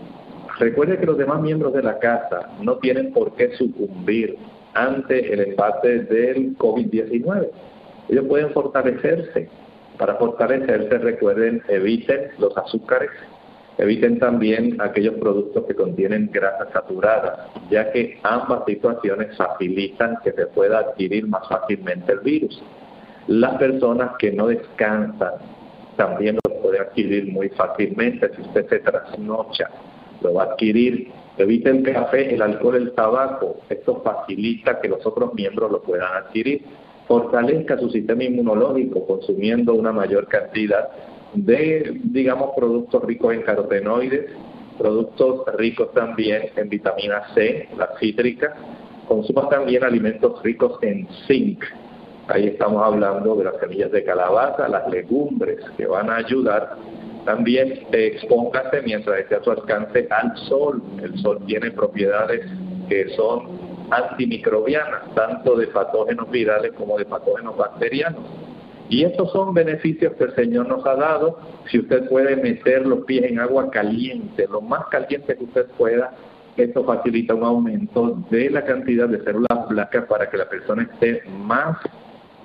Recuerde 0.59 0.97
que 0.97 1.05
los 1.05 1.17
demás 1.17 1.41
miembros 1.41 1.73
de 1.73 1.83
la 1.83 1.99
casa 1.99 2.49
no 2.61 2.77
tienen 2.77 3.13
por 3.13 3.35
qué 3.35 3.55
sucumbir 3.55 4.37
ante 4.73 5.33
el 5.33 5.41
embate 5.41 5.99
del 6.03 6.57
COVID-19. 6.57 7.49
Ellos 8.09 8.25
pueden 8.27 8.51
fortalecerse. 8.51 9.49
Para 9.99 10.15
fortalecerse, 10.15 10.97
recuerden, 10.97 11.61
eviten 11.67 12.31
los 12.39 12.57
azúcares, 12.57 13.11
eviten 13.77 14.17
también 14.17 14.79
aquellos 14.79 15.15
productos 15.15 15.65
que 15.65 15.75
contienen 15.75 16.31
grasas 16.31 16.69
saturadas, 16.71 17.49
ya 17.69 17.91
que 17.91 18.17
ambas 18.23 18.63
situaciones 18.65 19.35
facilitan 19.35 20.17
que 20.23 20.31
se 20.31 20.47
pueda 20.47 20.79
adquirir 20.79 21.27
más 21.27 21.47
fácilmente 21.49 22.13
el 22.13 22.21
virus. 22.21 22.63
Las 23.27 23.57
personas 23.57 24.11
que 24.17 24.31
no 24.31 24.47
descansan 24.47 25.33
también 25.97 26.39
lo 26.45 26.61
pueden 26.61 26.81
adquirir 26.81 27.31
muy 27.31 27.49
fácilmente. 27.49 28.31
Si 28.35 28.41
usted 28.41 28.69
se 28.69 28.79
trasnocha, 28.79 29.69
lo 30.21 30.33
va 30.33 30.43
a 30.43 30.45
adquirir 30.53 31.11
Evite 31.39 31.69
el 31.69 31.83
café, 31.83 32.35
el 32.35 32.41
alcohol, 32.41 32.75
el 32.75 32.91
tabaco. 32.91 33.61
Esto 33.69 34.01
facilita 34.03 34.81
que 34.81 34.89
los 34.89 35.05
otros 35.05 35.33
miembros 35.33 35.71
lo 35.71 35.81
puedan 35.81 36.13
adquirir. 36.13 36.65
Fortalezca 37.09 37.75
su 37.79 37.89
sistema 37.89 38.23
inmunológico 38.23 39.07
consumiendo 39.07 39.73
una 39.73 39.91
mayor 39.91 40.27
cantidad 40.27 40.89
de, 41.33 41.99
digamos, 42.03 42.51
productos 42.55 43.03
ricos 43.03 43.33
en 43.33 43.41
carotenoides, 43.41 44.27
productos 44.77 45.41
ricos 45.57 45.91
también 45.93 46.51
en 46.55 46.69
vitamina 46.69 47.23
C, 47.33 47.67
la 47.75 47.89
cítrica. 47.99 48.55
Consuma 49.07 49.49
también 49.49 49.83
alimentos 49.83 50.39
ricos 50.43 50.77
en 50.83 51.07
zinc. 51.27 51.63
Ahí 52.27 52.45
estamos 52.45 52.83
hablando 52.85 53.35
de 53.37 53.45
las 53.45 53.57
semillas 53.59 53.91
de 53.91 54.03
calabaza, 54.03 54.67
las 54.67 54.87
legumbres 54.87 55.65
que 55.77 55.87
van 55.87 56.11
a 56.11 56.17
ayudar 56.17 56.77
también 57.25 57.87
expóngase 57.91 58.83
mientras 58.83 59.19
esté 59.21 59.33
a 59.33 59.43
su 59.43 59.49
alcance 59.49 60.07
al 60.11 60.37
sol. 60.47 60.79
El 61.01 61.17
sol 61.17 61.39
tiene 61.47 61.71
propiedades 61.71 62.45
que 62.87 63.09
son 63.15 63.68
antimicrobianas, 63.91 65.13
tanto 65.15 65.55
de 65.55 65.67
patógenos 65.67 66.29
virales 66.29 66.73
como 66.73 66.97
de 66.97 67.05
patógenos 67.05 67.57
bacterianos. 67.57 68.21
Y 68.89 69.03
estos 69.03 69.31
son 69.31 69.53
beneficios 69.53 70.13
que 70.13 70.23
el 70.25 70.35
Señor 70.35 70.67
nos 70.67 70.85
ha 70.85 70.95
dado. 70.95 71.39
Si 71.69 71.79
usted 71.79 72.09
puede 72.09 72.35
meter 72.35 72.87
los 72.87 73.05
pies 73.05 73.25
en 73.25 73.39
agua 73.39 73.69
caliente, 73.69 74.47
lo 74.49 74.61
más 74.61 74.87
caliente 74.87 75.37
que 75.37 75.43
usted 75.43 75.67
pueda, 75.77 76.11
esto 76.57 76.83
facilita 76.83 77.35
un 77.35 77.43
aumento 77.43 78.17
de 78.29 78.49
la 78.49 78.65
cantidad 78.65 79.07
de 79.07 79.23
células 79.23 79.67
blancas 79.69 80.05
para 80.05 80.29
que 80.29 80.37
la 80.37 80.49
persona 80.49 80.83
esté 80.83 81.21
más 81.29 81.77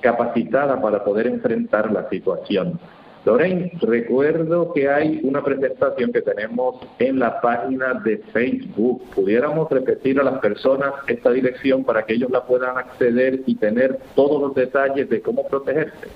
capacitada 0.01 0.81
para 0.81 1.03
poder 1.03 1.27
enfrentar 1.27 1.91
la 1.91 2.09
situación. 2.11 2.79
Lorraine, 3.25 3.73
recuerdo 3.81 4.73
que 4.75 4.89
hay 4.89 5.21
una 5.23 5.43
presentación 5.43 6.13
que 6.13 6.21
tenemos 6.21 6.77
en 6.99 7.19
la 7.19 7.41
página 7.41 7.95
de 8.05 8.19
Facebook. 8.19 9.03
¿Pudiéramos 9.15 9.71
repetir 9.71 10.21
a 10.21 10.25
las 10.25 10.41
personas 10.41 10.93
esta 11.07 11.31
dirección 11.31 11.85
para 11.85 12.05
que 12.05 12.15
ellos 12.15 12.31
la 12.31 12.45
puedan 12.45 12.77
acceder 12.77 13.41
y 13.47 13.55
tener 13.55 13.99
todos 14.15 14.41
los 14.43 14.55
detalles 14.55 15.09
de 15.09 15.23
cómo 15.23 15.49
protegerse? 15.49 16.09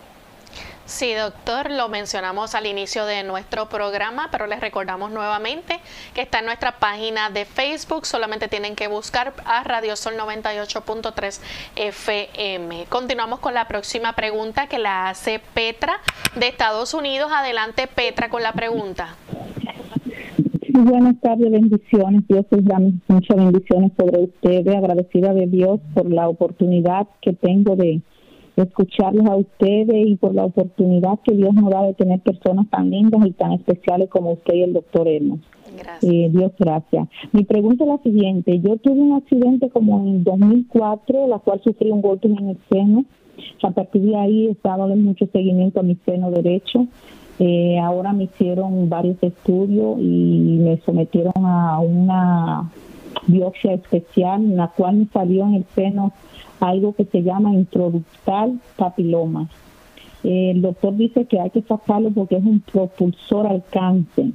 Sí, 0.88 1.12
doctor, 1.12 1.71
lo 1.71 1.90
mencionamos 1.90 2.54
al 2.54 2.64
inicio 2.64 3.04
de 3.04 3.23
nuestro 3.23 3.68
programa, 3.68 4.30
pero 4.33 4.47
les 4.47 4.59
recordamos 4.59 5.11
nuevamente 5.11 5.75
que 6.14 6.23
está 6.23 6.38
en 6.38 6.47
nuestra 6.47 6.78
página 6.78 7.28
de 7.28 7.45
Facebook. 7.45 8.07
Solamente 8.07 8.49
tienen 8.49 8.75
que 8.75 8.88
buscar 8.88 9.35
a 9.45 9.64
Radio 9.64 9.97
Sol 9.97 10.14
98.3 10.18 11.42
FM. 11.76 12.87
Continuamos 12.88 13.40
con 13.40 13.52
la 13.52 13.68
próxima 13.68 14.14
pregunta 14.14 14.66
que 14.66 14.78
la 14.78 15.11
hace 15.11 15.42
Petra 15.52 15.92
de 16.35 16.49
Estados 16.49 16.95
Unidos. 16.95 17.30
Adelante, 17.35 17.87
Petra, 17.87 18.30
con 18.30 18.42
la 18.42 18.54
pregunta. 18.54 19.14
buenas 20.73 21.21
tardes, 21.21 21.50
bendiciones. 21.50 22.26
Dios 22.28 22.47
les 22.50 22.64
da 22.64 22.78
muchas 23.09 23.37
bendiciones 23.37 23.92
sobre 23.95 24.23
ustedes. 24.23 24.75
Agradecida 24.75 25.35
de 25.35 25.49
Dios 25.49 25.80
por 25.92 26.11
la 26.11 26.30
oportunidad 26.30 27.07
que 27.21 27.35
tengo 27.35 27.76
de 27.76 28.00
escucharlos 28.62 29.27
a 29.27 29.37
ustedes 29.37 30.07
y 30.07 30.17
por 30.17 30.35
la 30.35 30.45
oportunidad 30.45 31.19
que 31.25 31.35
Dios 31.35 31.55
nos 31.55 31.71
da 31.71 31.83
de 31.83 31.95
tener 31.95 32.21
personas 32.21 32.69
tan 32.71 32.91
lindas 32.91 33.27
y 33.27 33.33
tan 33.33 33.53
especiales 33.53 34.09
como 34.09 34.33
usted 34.33 34.55
y 34.55 34.62
el 34.62 34.73
doctor 34.73 35.09
Hermos. 35.09 35.41
Eh, 36.03 36.29
Dios 36.33 36.53
gracias. 36.59 37.09
Mi 37.33 37.45
pregunta 37.45 37.85
es 37.85 37.88
la 37.88 37.99
siguiente. 37.99 38.59
Yo 38.61 38.77
tuve 38.79 39.00
un 39.00 39.17
accidente 39.17 39.71
como 39.71 40.00
en 40.00 40.25
2004, 40.25 41.29
la 41.29 41.38
cual 41.38 41.61
sufrí 41.62 41.91
un 41.91 42.03
golpe 42.03 42.29
en 42.29 42.49
el 42.49 42.59
seno. 42.71 43.05
A 43.62 43.71
partir 43.71 44.03
de 44.03 44.17
ahí 44.17 44.49
estaba 44.49 44.88
dando 44.88 44.97
mucho 44.97 45.27
seguimiento 45.33 45.81
a 45.81 45.83
mi 45.83 45.97
seno 46.05 46.31
derecho. 46.31 46.87
Eh, 47.38 47.79
ahora 47.79 48.12
me 48.12 48.25
hicieron 48.25 48.88
varios 48.88 49.23
estudios 49.23 49.99
y 50.00 50.59
me 50.61 50.79
sometieron 50.79 51.33
a 51.37 51.79
una 51.79 52.71
biopsia 53.29 53.75
especial, 53.75 54.43
en 54.43 54.57
la 54.57 54.69
cual 54.69 54.97
me 54.97 55.07
salió 55.07 55.47
en 55.47 55.55
el 55.55 55.65
seno 55.75 56.12
algo 56.61 56.95
que 56.95 57.05
se 57.05 57.23
llama 57.23 57.55
introductal 57.55 58.61
papiloma. 58.77 59.49
el 60.25 60.61
doctor 60.62 60.97
dice 60.97 61.27
que 61.27 61.41
hay 61.41 61.50
que 61.50 61.62
sacarlo 61.62 62.11
porque 62.11 62.37
es 62.37 62.45
un 62.45 62.61
propulsor 62.61 63.47
al 63.47 63.62
cáncer 63.71 64.27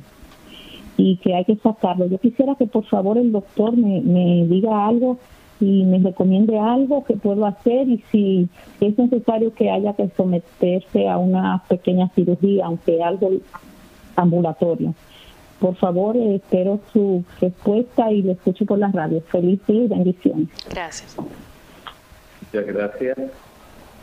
y 0.97 1.17
que 1.17 1.35
hay 1.35 1.45
que 1.45 1.55
sacarlo. 1.57 2.05
Yo 2.07 2.19
quisiera 2.19 2.55
que 2.55 2.67
por 2.67 2.85
favor 2.85 3.17
el 3.17 3.31
doctor 3.31 3.75
me, 3.75 4.01
me 4.01 4.45
diga 4.47 4.87
algo 4.87 5.17
y 5.59 5.83
me 5.85 5.99
recomiende 5.99 6.59
algo 6.59 7.03
que 7.03 7.15
puedo 7.15 7.45
hacer 7.45 7.87
y 7.87 8.03
si 8.11 8.49
es 8.81 8.97
necesario 8.97 9.53
que 9.53 9.69
haya 9.69 9.93
que 9.93 10.09
someterse 10.15 11.07
a 11.07 11.17
una 11.17 11.63
pequeña 11.67 12.09
cirugía, 12.09 12.65
aunque 12.65 13.01
algo 13.01 13.31
ambulatorio. 14.15 14.93
Por 15.59 15.75
favor, 15.75 16.17
espero 16.17 16.79
su 16.91 17.23
respuesta 17.39 18.11
y 18.11 18.21
lo 18.21 18.33
escucho 18.33 18.65
por 18.65 18.79
las 18.79 18.91
radios. 18.91 19.23
Feliz 19.25 19.65
día 19.65 19.83
y 19.83 19.87
bendiciones. 19.87 20.49
Gracias. 20.69 21.15
Muchas 22.53 22.67
gracias. 22.71 23.17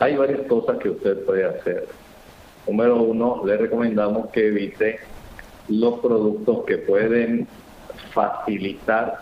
Hay 0.00 0.16
varias 0.16 0.40
cosas 0.48 0.78
que 0.78 0.90
usted 0.90 1.24
puede 1.24 1.44
hacer. 1.44 1.86
Número 2.66 3.00
uno, 3.00 3.42
le 3.46 3.56
recomendamos 3.56 4.30
que 4.30 4.48
evite 4.48 4.98
los 5.68 6.00
productos 6.00 6.64
que 6.64 6.78
pueden 6.78 7.46
facilitar 8.12 9.20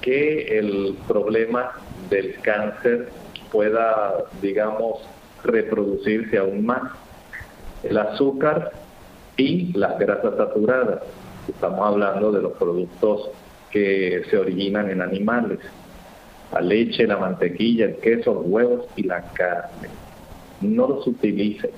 que 0.00 0.58
el 0.58 0.98
problema 1.06 1.74
del 2.10 2.34
cáncer 2.40 3.08
pueda, 3.52 4.24
digamos, 4.42 5.00
reproducirse 5.44 6.36
aún 6.36 6.66
más. 6.66 6.90
El 7.84 7.98
azúcar 7.98 8.72
y 9.36 9.72
las 9.78 9.96
grasas 9.96 10.36
saturadas. 10.36 11.02
Estamos 11.46 11.86
hablando 11.86 12.32
de 12.32 12.42
los 12.42 12.52
productos 12.54 13.30
que 13.70 14.24
se 14.28 14.36
originan 14.36 14.90
en 14.90 15.02
animales 15.02 15.60
la 16.52 16.60
leche, 16.60 17.06
la 17.06 17.16
mantequilla, 17.16 17.86
el 17.86 17.96
queso, 17.96 18.34
los 18.34 18.46
huevos 18.46 18.86
y 18.96 19.02
la 19.02 19.22
carne. 19.32 19.88
No 20.60 20.88
los 20.88 21.06
utilice. 21.06 21.70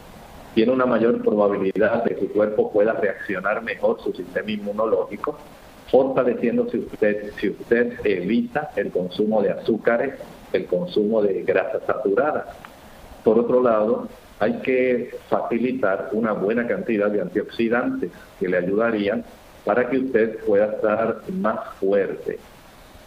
Tiene 0.54 0.72
una 0.72 0.87
mayor 0.87 1.22
probabilidad 1.22 2.04
de 2.04 2.14
que 2.14 2.20
su 2.20 2.33
cuerpo 2.33 2.72
pueda 2.72 2.92
reaccionar 2.92 3.62
mejor 3.62 4.00
su 4.02 4.12
sistema 4.12 4.50
inmunológico, 4.50 5.38
fortaleciéndose 5.90 6.78
usted 6.78 7.33
si 7.38 7.50
usted 7.50 7.94
evita 8.04 8.70
el 8.76 8.90
consumo 8.90 9.42
de 9.42 9.50
azúcares, 9.50 10.14
el 10.52 10.66
consumo 10.66 11.22
de 11.22 11.42
grasas 11.42 11.83
saturadas. 11.87 12.46
Por 13.24 13.38
otro 13.38 13.62
lado, 13.62 14.09
hay 14.40 14.61
que 14.61 15.11
facilitar 15.28 16.11
una 16.12 16.33
buena 16.33 16.66
cantidad 16.66 17.11
de 17.11 17.20
antioxidantes 17.20 18.11
que 18.38 18.48
le 18.48 18.59
ayudarían 18.59 19.24
para 19.64 19.88
que 19.88 19.98
usted 19.98 20.38
pueda 20.44 20.66
estar 20.66 21.22
más 21.33 21.74
fuerte. 21.81 22.38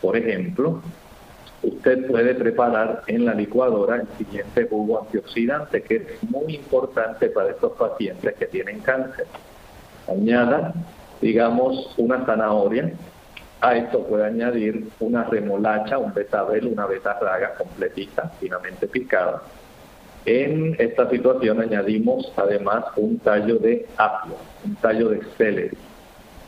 Por 0.01 0.17
ejemplo, 0.17 0.81
usted 1.63 2.07
puede 2.07 2.35
preparar 2.35 3.03
en 3.07 3.25
la 3.25 3.33
licuadora 3.33 3.97
el 3.97 4.07
siguiente 4.17 4.67
jugo 4.67 5.01
antioxidante, 5.01 5.81
que 5.83 5.95
es 5.95 6.23
muy 6.29 6.55
importante 6.55 7.29
para 7.29 7.51
estos 7.51 7.73
pacientes 7.73 8.35
que 8.35 8.45
tienen 8.47 8.79
cáncer. 8.79 9.27
Añada, 10.07 10.73
digamos, 11.21 11.93
una 11.97 12.25
zanahoria. 12.25 12.91
A 13.61 13.75
esto 13.75 14.03
puede 14.07 14.25
añadir 14.25 14.87
una 14.99 15.23
remolacha, 15.23 15.99
un 15.99 16.13
betabel, 16.13 16.65
una 16.65 16.87
betarraga 16.87 17.53
completita, 17.53 18.31
finamente 18.39 18.87
picada. 18.87 19.43
En 20.25 20.75
esta 20.79 21.09
situación 21.09 21.61
añadimos 21.61 22.31
además 22.35 22.85
un 22.95 23.19
tallo 23.19 23.57
de 23.57 23.87
apio, 23.97 24.35
un 24.65 24.75
tallo 24.75 25.09
de 25.09 25.21
celery. 25.37 25.77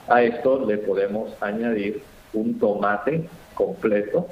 A 0.07 0.21
esto 0.23 0.65
le 0.65 0.77
podemos 0.79 1.35
añadir 1.41 2.03
un 2.33 2.59
tomate 2.59 3.27
completo, 3.53 4.27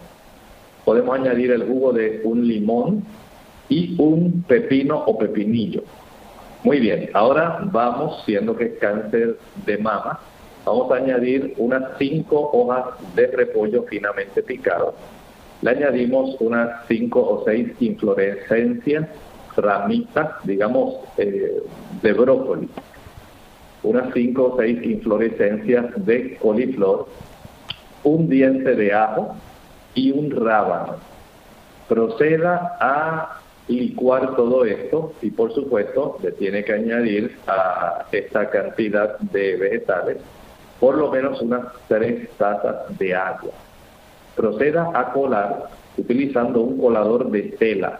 podemos 0.85 1.15
añadir 1.15 1.51
el 1.51 1.63
jugo 1.63 1.93
de 1.93 2.21
un 2.23 2.47
limón 2.47 3.03
y 3.69 3.95
un 3.99 4.43
pepino 4.43 5.03
o 5.05 5.17
pepinillo. 5.17 5.83
Muy 6.63 6.79
bien, 6.79 7.09
ahora 7.13 7.59
vamos, 7.71 8.21
siendo 8.25 8.55
que 8.55 8.65
es 8.65 8.79
cáncer 8.79 9.37
de 9.65 9.77
mama, 9.77 10.19
vamos 10.65 10.91
a 10.91 10.95
añadir 10.95 11.55
unas 11.57 11.97
cinco 11.97 12.51
hojas 12.53 12.85
de 13.15 13.27
repollo 13.27 13.83
finamente 13.83 14.43
picado. 14.43 14.93
Le 15.61 15.71
añadimos 15.71 16.35
unas 16.39 16.85
cinco 16.87 17.21
o 17.21 17.43
seis 17.45 17.69
inflorescencias, 17.79 19.07
ramitas, 19.55 20.29
digamos, 20.43 20.95
eh, 21.17 21.63
de 22.01 22.13
brócoli. 22.13 22.69
Unas 23.83 24.13
cinco 24.13 24.53
o 24.53 24.57
seis 24.57 24.83
inflorescencias 24.83 25.85
de 26.05 26.35
coliflor, 26.37 27.07
un 28.03 28.29
diente 28.29 28.75
de 28.75 28.93
ajo, 28.93 29.35
y 29.95 30.11
un 30.11 30.31
rábano. 30.31 30.95
Proceda 31.87 32.77
a 32.79 33.41
licuar 33.67 34.35
todo 34.35 34.65
esto 34.65 35.13
y 35.21 35.31
por 35.31 35.53
supuesto 35.53 36.17
le 36.23 36.31
tiene 36.33 36.63
que 36.63 36.73
añadir 36.73 37.37
a 37.47 38.05
esta 38.11 38.49
cantidad 38.49 39.17
de 39.19 39.55
vegetales 39.55 40.17
por 40.81 40.97
lo 40.97 41.11
menos 41.11 41.39
unas 41.41 41.67
tres 41.87 42.27
tazas 42.37 42.97
de 42.97 43.13
agua. 43.13 43.51
Proceda 44.35 44.89
a 44.95 45.13
colar 45.13 45.69
utilizando 45.95 46.61
un 46.61 46.79
colador 46.79 47.29
de 47.29 47.43
tela. 47.59 47.99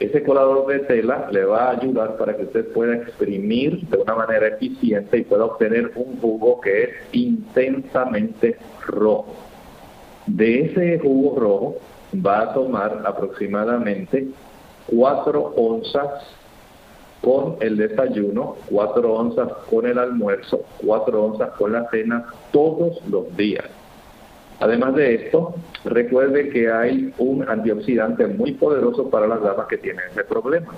Ese 0.00 0.22
colador 0.24 0.66
de 0.66 0.80
tela 0.80 1.28
le 1.30 1.44
va 1.44 1.68
a 1.68 1.70
ayudar 1.70 2.16
para 2.16 2.36
que 2.36 2.42
usted 2.42 2.72
pueda 2.72 2.96
exprimir 2.96 3.86
de 3.86 3.98
una 3.98 4.16
manera 4.16 4.48
eficiente 4.48 5.18
y 5.18 5.24
pueda 5.24 5.44
obtener 5.44 5.92
un 5.94 6.18
jugo 6.20 6.60
que 6.60 6.82
es 6.82 6.90
intensamente 7.12 8.56
rojo. 8.86 9.49
De 10.36 10.66
ese 10.66 10.98
jugo 11.00 11.38
rojo 11.40 11.76
va 12.24 12.42
a 12.42 12.54
tomar 12.54 13.02
aproximadamente 13.04 14.28
4 14.86 15.54
onzas 15.56 16.08
con 17.20 17.56
el 17.60 17.76
desayuno, 17.76 18.56
4 18.70 19.12
onzas 19.12 19.52
con 19.68 19.86
el 19.86 19.98
almuerzo, 19.98 20.60
4 20.86 21.24
onzas 21.24 21.50
con 21.58 21.72
la 21.72 21.90
cena 21.90 22.26
todos 22.52 23.04
los 23.08 23.36
días. 23.36 23.64
Además 24.60 24.94
de 24.94 25.14
esto, 25.16 25.54
recuerde 25.84 26.50
que 26.50 26.70
hay 26.70 27.12
un 27.18 27.48
antioxidante 27.48 28.28
muy 28.28 28.52
poderoso 28.52 29.10
para 29.10 29.26
las 29.26 29.42
damas 29.42 29.66
que 29.66 29.78
tienen 29.78 30.04
ese 30.12 30.22
problema. 30.22 30.72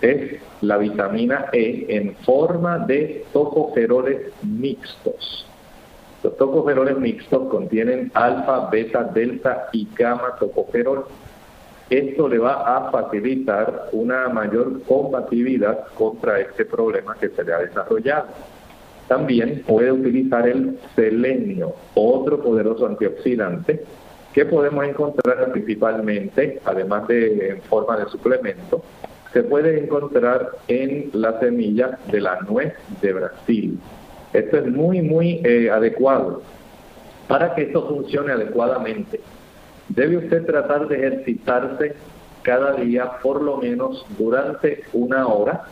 Es 0.00 0.40
la 0.62 0.78
vitamina 0.78 1.50
E 1.52 1.84
en 1.90 2.14
forma 2.24 2.78
de 2.78 3.26
tocoferoles 3.34 4.32
mixtos. 4.42 5.49
Los 6.22 6.36
tocoferoles 6.36 6.98
mixtos 6.98 7.48
contienen 7.48 8.10
alfa, 8.14 8.68
beta, 8.68 9.04
delta 9.04 9.68
y 9.72 9.88
gamma 9.96 10.36
tocoferol. 10.38 11.06
Esto 11.88 12.28
le 12.28 12.38
va 12.38 12.76
a 12.76 12.90
facilitar 12.90 13.88
una 13.92 14.28
mayor 14.28 14.82
compatibilidad 14.82 15.86
contra 15.94 16.40
este 16.40 16.64
problema 16.66 17.16
que 17.18 17.30
se 17.30 17.42
le 17.42 17.52
ha 17.52 17.58
desarrollado. 17.58 18.26
También 19.08 19.64
puede 19.66 19.90
utilizar 19.90 20.46
el 20.46 20.78
selenio, 20.94 21.74
otro 21.94 22.40
poderoso 22.40 22.86
antioxidante, 22.86 23.82
que 24.32 24.44
podemos 24.44 24.84
encontrar 24.84 25.50
principalmente, 25.50 26.60
además 26.64 27.08
de 27.08 27.48
en 27.48 27.62
forma 27.62 27.96
de 27.96 28.06
suplemento, 28.06 28.82
se 29.32 29.42
puede 29.42 29.82
encontrar 29.82 30.50
en 30.68 31.10
la 31.12 31.40
semilla 31.40 31.98
de 32.10 32.20
la 32.20 32.40
nuez 32.42 32.74
de 33.00 33.12
Brasil. 33.12 33.80
Esto 34.32 34.58
es 34.58 34.66
muy, 34.66 35.02
muy 35.02 35.40
eh, 35.44 35.70
adecuado. 35.70 36.42
Para 37.26 37.54
que 37.54 37.62
esto 37.62 37.86
funcione 37.88 38.32
adecuadamente, 38.32 39.20
debe 39.88 40.18
usted 40.18 40.46
tratar 40.46 40.88
de 40.88 40.96
ejercitarse 40.96 41.94
cada 42.42 42.74
día 42.74 43.18
por 43.22 43.42
lo 43.42 43.58
menos 43.58 44.04
durante 44.18 44.82
una 44.92 45.26
hora 45.26 45.64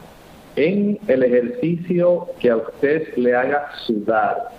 en 0.57 0.99
el 1.07 1.23
ejercicio 1.23 2.27
que 2.41 2.51
a 2.51 2.57
usted 2.57 3.15
le 3.17 3.35
haga 3.35 3.71
sudar, 3.87 4.51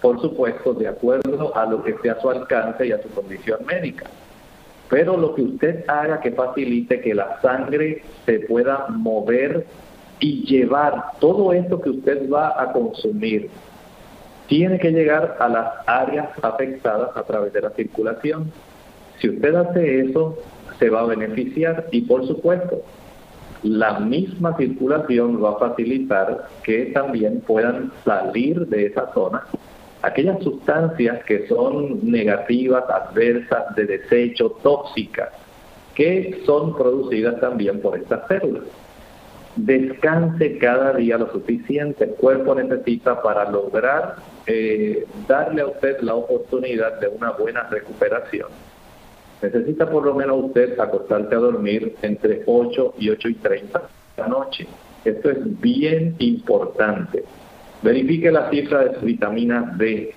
por 0.00 0.20
supuesto, 0.20 0.72
de 0.74 0.88
acuerdo 0.88 1.56
a 1.56 1.66
lo 1.66 1.82
que 1.82 1.92
esté 1.92 2.10
a 2.10 2.20
su 2.20 2.30
alcance 2.30 2.86
y 2.86 2.92
a 2.92 3.02
su 3.02 3.08
condición 3.08 3.58
médica. 3.66 4.06
Pero 4.88 5.16
lo 5.16 5.34
que 5.34 5.42
usted 5.42 5.84
haga 5.88 6.20
que 6.20 6.32
facilite 6.32 7.00
que 7.00 7.14
la 7.14 7.40
sangre 7.40 8.02
se 8.24 8.40
pueda 8.40 8.86
mover 8.88 9.66
y 10.22 10.44
llevar 10.46 11.18
todo 11.18 11.52
esto 11.52 11.80
que 11.80 11.90
usted 11.90 12.30
va 12.30 12.54
a 12.56 12.72
consumir, 12.72 13.50
tiene 14.46 14.78
que 14.78 14.92
llegar 14.92 15.36
a 15.40 15.48
las 15.48 15.68
áreas 15.86 16.28
afectadas 16.42 17.10
a 17.16 17.24
través 17.24 17.52
de 17.52 17.60
la 17.60 17.70
circulación. 17.70 18.52
Si 19.20 19.28
usted 19.28 19.54
hace 19.54 20.00
eso, 20.00 20.38
se 20.78 20.90
va 20.90 21.00
a 21.00 21.06
beneficiar 21.06 21.88
y 21.90 22.02
por 22.02 22.24
supuesto, 22.26 22.82
la 23.64 23.98
misma 23.98 24.56
circulación 24.56 25.42
va 25.42 25.50
a 25.50 25.58
facilitar 25.58 26.48
que 26.62 26.86
también 26.86 27.40
puedan 27.40 27.90
salir 28.04 28.66
de 28.68 28.86
esa 28.86 29.12
zona 29.12 29.44
aquellas 30.02 30.42
sustancias 30.42 31.24
que 31.24 31.46
son 31.48 31.98
negativas, 32.02 32.84
adversas, 32.88 33.74
de 33.76 33.86
desecho, 33.86 34.50
tóxicas, 34.62 35.30
que 35.94 36.42
son 36.44 36.76
producidas 36.76 37.40
también 37.40 37.80
por 37.80 37.96
estas 37.96 38.26
células. 38.28 38.64
Descanse 39.56 40.56
cada 40.56 40.94
día 40.94 41.18
lo 41.18 41.30
suficiente, 41.30 42.04
el 42.04 42.10
cuerpo 42.12 42.54
necesita 42.54 43.20
para 43.20 43.50
lograr 43.50 44.16
eh, 44.46 45.04
darle 45.28 45.60
a 45.60 45.66
usted 45.66 46.00
la 46.00 46.14
oportunidad 46.14 46.98
de 47.00 47.08
una 47.08 47.32
buena 47.32 47.68
recuperación. 47.68 48.48
Necesita 49.42 49.90
por 49.90 50.06
lo 50.06 50.14
menos 50.14 50.44
usted 50.44 50.78
acostarse 50.80 51.34
a 51.34 51.38
dormir 51.38 51.96
entre 52.00 52.42
8 52.46 52.94
y 52.98 53.10
8 53.10 53.28
y 53.28 53.34
30 53.34 53.78
de 53.78 54.22
la 54.22 54.28
noche. 54.28 54.66
Esto 55.04 55.30
es 55.30 55.60
bien 55.60 56.14
importante. 56.18 57.24
Verifique 57.82 58.30
la 58.30 58.48
cifra 58.48 58.84
de 58.84 59.00
su 59.00 59.04
vitamina 59.04 59.74
D. 59.76 60.14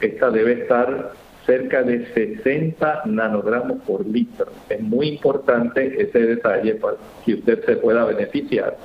Esta 0.00 0.30
debe 0.30 0.62
estar 0.62 1.12
cerca 1.46 1.82
de 1.82 2.06
60 2.12 3.02
nanogramos 3.06 3.78
por 3.86 4.04
litro. 4.06 4.46
Es 4.68 4.80
muy 4.80 5.08
importante 5.08 6.02
ese 6.02 6.18
detalle 6.18 6.74
para 6.74 6.96
que 7.24 7.34
usted 7.34 7.64
se 7.64 7.76
pueda 7.76 8.04
beneficiar. 8.04 8.76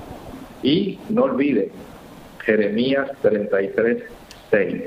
Y 0.63 1.00
no 1.10 1.24
olvide, 1.24 1.71
Jeremías 2.45 3.10
33, 3.24 4.04
6. 4.52 4.84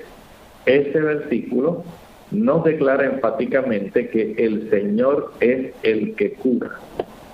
Ese 0.66 1.00
versículo 1.00 1.84
nos 2.30 2.64
declara 2.64 3.04
enfáticamente 3.06 4.08
que 4.08 4.34
el 4.38 4.70
Señor 4.70 5.32
es 5.40 5.72
el 5.82 6.14
que 6.14 6.32
cura. 6.34 6.70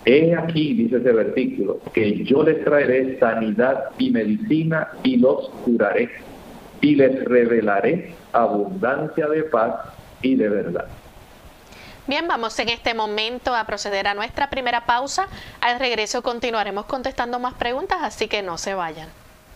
He 0.06 0.34
aquí, 0.34 0.74
dice 0.74 0.96
ese 0.96 1.12
versículo, 1.12 1.80
que 1.92 2.24
yo 2.24 2.42
les 2.42 2.64
traeré 2.64 3.18
sanidad 3.18 3.90
y 3.98 4.10
medicina 4.10 4.88
y 5.02 5.18
los 5.18 5.50
curaré 5.64 6.08
y 6.80 6.94
les 6.94 7.22
revelaré 7.26 8.14
abundancia 8.32 9.28
de 9.28 9.42
paz 9.44 9.99
y 10.22 10.36
de 10.36 10.48
verdad. 10.48 10.86
Bien, 12.06 12.26
vamos 12.26 12.58
en 12.58 12.70
este 12.70 12.92
momento 12.92 13.54
a 13.54 13.64
proceder 13.66 14.08
a 14.08 14.14
nuestra 14.14 14.50
primera 14.50 14.84
pausa. 14.84 15.28
Al 15.60 15.78
regreso 15.78 16.22
continuaremos 16.22 16.86
contestando 16.86 17.38
más 17.38 17.54
preguntas, 17.54 17.98
así 18.02 18.26
que 18.26 18.42
no 18.42 18.58
se 18.58 18.74
vayan. 18.74 19.08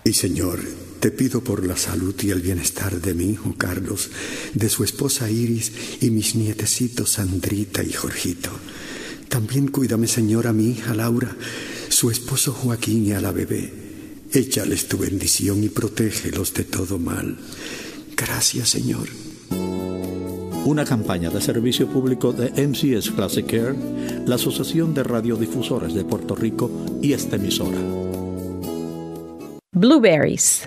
Y 0.04 0.12
Señor, 0.12 0.60
te 1.00 1.10
pido 1.10 1.42
por 1.42 1.66
la 1.66 1.76
salud 1.76 2.14
y 2.22 2.30
el 2.30 2.42
bienestar 2.42 3.00
de 3.00 3.14
mi 3.14 3.24
hijo 3.30 3.54
Carlos, 3.56 4.10
de 4.52 4.68
su 4.68 4.84
esposa 4.84 5.30
Iris 5.30 6.02
y 6.02 6.10
mis 6.10 6.34
nietecitos 6.34 7.12
Sandrita 7.12 7.82
y 7.82 7.92
Jorgito. 7.92 8.50
También 9.28 9.68
cuídame, 9.68 10.06
Señor, 10.06 10.46
a 10.46 10.52
mi 10.52 10.68
hija 10.68 10.94
Laura, 10.94 11.34
su 11.88 12.10
esposo 12.10 12.52
Joaquín 12.52 13.06
y 13.06 13.12
a 13.14 13.20
la 13.20 13.32
bebé. 13.32 13.72
Échales 14.30 14.86
tu 14.86 14.98
bendición 14.98 15.64
y 15.64 15.70
protégelos 15.70 16.54
de 16.54 16.64
todo 16.64 16.98
mal. 16.98 17.38
Gracias, 18.14 18.68
Señor. 18.68 19.08
Una 20.64 20.86
campaña 20.86 21.28
de 21.28 21.42
servicio 21.42 21.86
público 21.86 22.32
de 22.32 22.50
MCS 22.66 23.10
Classic 23.10 23.46
Care, 23.46 23.76
la 24.26 24.36
Asociación 24.36 24.94
de 24.94 25.02
Radiodifusores 25.02 25.92
de 25.92 26.04
Puerto 26.04 26.34
Rico 26.34 26.70
y 27.02 27.12
esta 27.12 27.36
emisora. 27.36 27.76
Blueberries. 29.72 30.66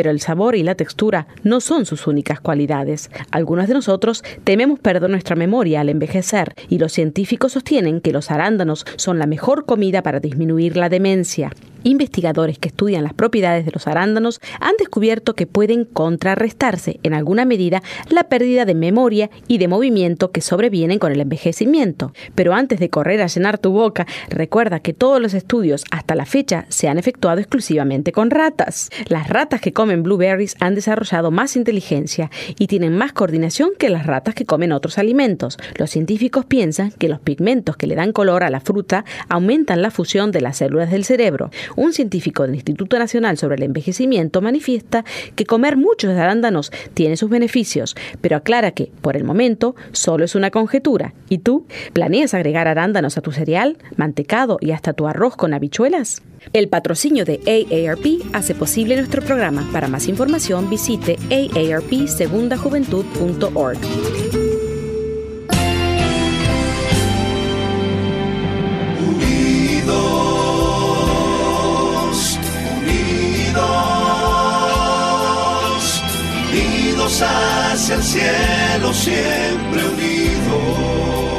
Pero 0.00 0.12
el 0.12 0.20
sabor 0.20 0.56
y 0.56 0.62
la 0.62 0.76
textura 0.76 1.26
no 1.42 1.60
son 1.60 1.84
sus 1.84 2.06
únicas 2.06 2.40
cualidades. 2.40 3.10
Algunos 3.30 3.68
de 3.68 3.74
nosotros 3.74 4.24
tememos 4.44 4.78
perder 4.78 5.10
nuestra 5.10 5.36
memoria 5.36 5.82
al 5.82 5.90
envejecer 5.90 6.54
y 6.70 6.78
los 6.78 6.92
científicos 6.92 7.52
sostienen 7.52 8.00
que 8.00 8.10
los 8.10 8.30
arándanos 8.30 8.86
son 8.96 9.18
la 9.18 9.26
mejor 9.26 9.66
comida 9.66 10.02
para 10.02 10.18
disminuir 10.18 10.78
la 10.78 10.88
demencia. 10.88 11.52
Investigadores 11.82 12.58
que 12.58 12.68
estudian 12.68 13.04
las 13.04 13.14
propiedades 13.14 13.64
de 13.64 13.72
los 13.72 13.86
arándanos 13.86 14.40
han 14.60 14.74
descubierto 14.78 15.34
que 15.34 15.46
pueden 15.46 15.86
contrarrestarse 15.86 17.00
en 17.02 17.14
alguna 17.14 17.44
medida 17.46 17.82
la 18.10 18.24
pérdida 18.24 18.66
de 18.66 18.74
memoria 18.74 19.30
y 19.48 19.58
de 19.58 19.68
movimiento 19.68 20.30
que 20.30 20.42
sobrevienen 20.42 20.98
con 20.98 21.12
el 21.12 21.20
envejecimiento. 21.20 22.12
Pero 22.34 22.52
antes 22.52 22.80
de 22.80 22.90
correr 22.90 23.22
a 23.22 23.28
llenar 23.28 23.58
tu 23.58 23.72
boca, 23.72 24.06
recuerda 24.28 24.80
que 24.80 24.92
todos 24.92 25.22
los 25.22 25.32
estudios 25.32 25.84
hasta 25.90 26.14
la 26.14 26.26
fecha 26.26 26.66
se 26.68 26.88
han 26.88 26.98
efectuado 26.98 27.40
exclusivamente 27.40 28.12
con 28.12 28.30
ratas. 28.30 28.90
Las 29.08 29.28
ratas 29.28 29.62
que 29.62 29.72
comen 29.72 29.89
blueberries 29.96 30.56
han 30.60 30.74
desarrollado 30.74 31.30
más 31.30 31.56
inteligencia 31.56 32.30
y 32.58 32.66
tienen 32.66 32.96
más 32.96 33.12
coordinación 33.12 33.70
que 33.78 33.88
las 33.88 34.06
ratas 34.06 34.34
que 34.34 34.46
comen 34.46 34.72
otros 34.72 34.98
alimentos. 34.98 35.58
Los 35.76 35.90
científicos 35.90 36.44
piensan 36.44 36.92
que 36.92 37.08
los 37.08 37.20
pigmentos 37.20 37.76
que 37.76 37.86
le 37.86 37.94
dan 37.94 38.12
color 38.12 38.44
a 38.44 38.50
la 38.50 38.60
fruta 38.60 39.04
aumentan 39.28 39.82
la 39.82 39.90
fusión 39.90 40.32
de 40.32 40.40
las 40.40 40.58
células 40.58 40.90
del 40.90 41.04
cerebro. 41.04 41.50
Un 41.76 41.92
científico 41.92 42.42
del 42.44 42.54
Instituto 42.54 42.98
Nacional 42.98 43.36
sobre 43.36 43.56
el 43.56 43.62
Envejecimiento 43.62 44.40
manifiesta 44.40 45.04
que 45.34 45.46
comer 45.46 45.76
muchos 45.76 46.10
arándanos 46.16 46.72
tiene 46.94 47.16
sus 47.16 47.30
beneficios, 47.30 47.96
pero 48.20 48.36
aclara 48.36 48.72
que, 48.72 48.90
por 49.00 49.16
el 49.16 49.24
momento, 49.24 49.74
solo 49.92 50.24
es 50.24 50.34
una 50.34 50.50
conjetura. 50.50 51.14
¿Y 51.28 51.38
tú? 51.38 51.66
¿Planeas 51.92 52.34
agregar 52.34 52.68
arándanos 52.68 53.18
a 53.18 53.20
tu 53.20 53.32
cereal, 53.32 53.78
mantecado 53.96 54.58
y 54.60 54.72
hasta 54.72 54.92
tu 54.92 55.06
arroz 55.06 55.36
con 55.36 55.54
habichuelas? 55.54 56.22
El 56.52 56.68
patrocinio 56.68 57.24
de 57.24 57.40
AARP 57.46 58.34
hace 58.34 58.54
posible 58.54 58.96
nuestro 58.96 59.22
programa. 59.22 59.69
Para 59.72 59.88
más 59.88 60.08
información 60.08 60.68
visite 60.68 61.16
aarpsegundajuventud.org. 61.30 63.78
Unidos, 70.40 72.38
unidos, 72.78 73.60
unidos 76.50 77.22
hacia 77.22 77.94
el 77.94 78.02
cielo, 78.02 78.92
siempre 78.92 79.86
unidos. 79.88 81.29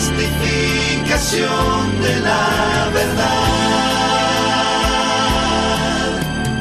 Testificación 0.00 2.00
de 2.00 2.20
la 2.20 2.90
verdad, 2.94 3.26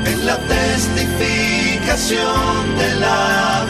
en 0.05 0.25
la 0.25 0.37
testificación 0.37 2.75
de 2.77 2.95
la 2.95 3.65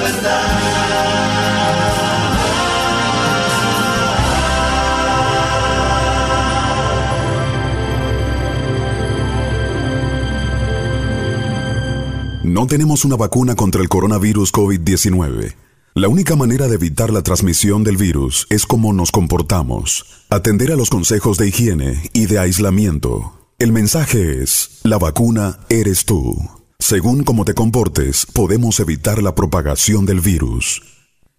No 12.43 12.65
tenemos 12.65 13.05
una 13.05 13.15
vacuna 13.15 13.55
contra 13.55 13.81
el 13.81 13.87
coronavirus 13.87 14.51
COVID-19. 14.51 15.68
La 15.95 16.07
única 16.07 16.35
manera 16.35 16.67
de 16.67 16.75
evitar 16.75 17.11
la 17.11 17.23
transmisión 17.23 17.83
del 17.83 17.97
virus 17.97 18.45
es 18.51 18.67
cómo 18.67 18.93
nos 18.93 19.11
comportamos, 19.11 20.05
atender 20.29 20.71
a 20.71 20.75
los 20.75 20.89
consejos 20.89 21.37
de 21.37 21.47
higiene 21.47 22.09
y 22.13 22.27
de 22.27 22.37
aislamiento. 22.37 23.33
El 23.57 23.71
mensaje 23.71 24.43
es, 24.43 24.79
la 24.83 24.99
vacuna 24.99 25.59
eres 25.67 26.05
tú. 26.05 26.37
Según 26.77 27.23
cómo 27.23 27.43
te 27.43 27.55
comportes, 27.55 28.27
podemos 28.27 28.79
evitar 28.79 29.21
la 29.23 29.33
propagación 29.33 30.05
del 30.05 30.21
virus. 30.21 30.83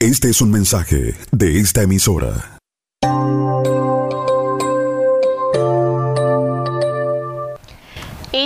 Este 0.01 0.29
es 0.29 0.41
un 0.41 0.51
mensaje 0.51 1.15
de 1.31 1.61
esta 1.61 1.83
emisora. 1.83 2.59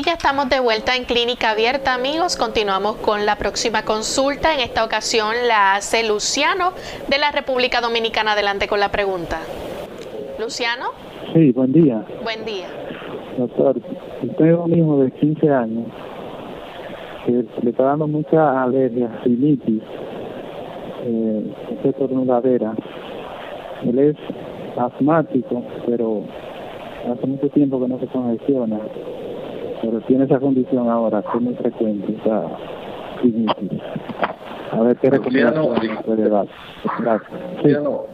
Ya 0.05 0.12
estamos 0.12 0.51
de 0.51 0.61
vuelta 0.61 0.97
en 0.97 1.05
Clínica 1.05 1.51
Abierta, 1.51 1.95
amigos. 1.95 2.37
Continuamos 2.37 2.97
con 2.97 3.25
la 3.25 3.37
próxima 3.37 3.85
consulta. 3.85 4.53
En 4.53 4.61
esta 4.61 4.85
ocasión 4.85 5.35
la 5.49 5.77
hace 5.77 6.07
Luciano 6.07 6.73
de 7.09 7.19
la 7.19 7.31
República 7.33 7.81
Dominicana. 7.81 8.33
Adelante 8.33 8.69
con 8.69 8.81
la 8.81 8.90
pregunta. 8.90 9.38
Luciano. 10.38 10.90
Sí, 11.33 11.53
buen 11.53 11.73
día. 11.73 12.05
Buen 12.23 12.45
día. 12.45 12.67
Doctor, 13.38 13.81
tengo 14.37 14.64
un 14.64 14.79
hijo 14.79 14.99
de 14.99 15.11
15 15.12 15.51
años 15.51 15.87
que 17.25 17.45
le 17.62 17.71
está 17.71 17.85
dando 17.85 18.07
mucha 18.07 18.62
alergia, 18.62 19.09
rinitis, 19.25 19.83
eh, 21.05 21.55
estornudadera. 21.85 22.75
Él 23.85 23.99
es 23.99 24.17
asmático, 24.77 25.62
pero 25.87 26.25
hace 27.11 27.27
mucho 27.27 27.49
tiempo 27.49 27.81
que 27.81 27.88
no 27.88 27.99
se 27.99 28.07
congestiona 28.09 28.81
pero 29.85 30.01
tiene 30.03 30.25
esa 30.25 30.40
condición 30.40 30.88
ahora, 30.88 31.23
que 31.23 31.37
es 31.37 31.42
muy 31.42 31.55
frecuente, 31.55 32.16
esa. 32.20 32.47
A 34.73 34.83
ver 34.83 34.97
qué 34.97 35.11
recomendación 35.11 36.03
puede 36.05 36.29
dar. 36.29 36.47
Gracias. 37.01 37.31
Luciano, 37.62 38.05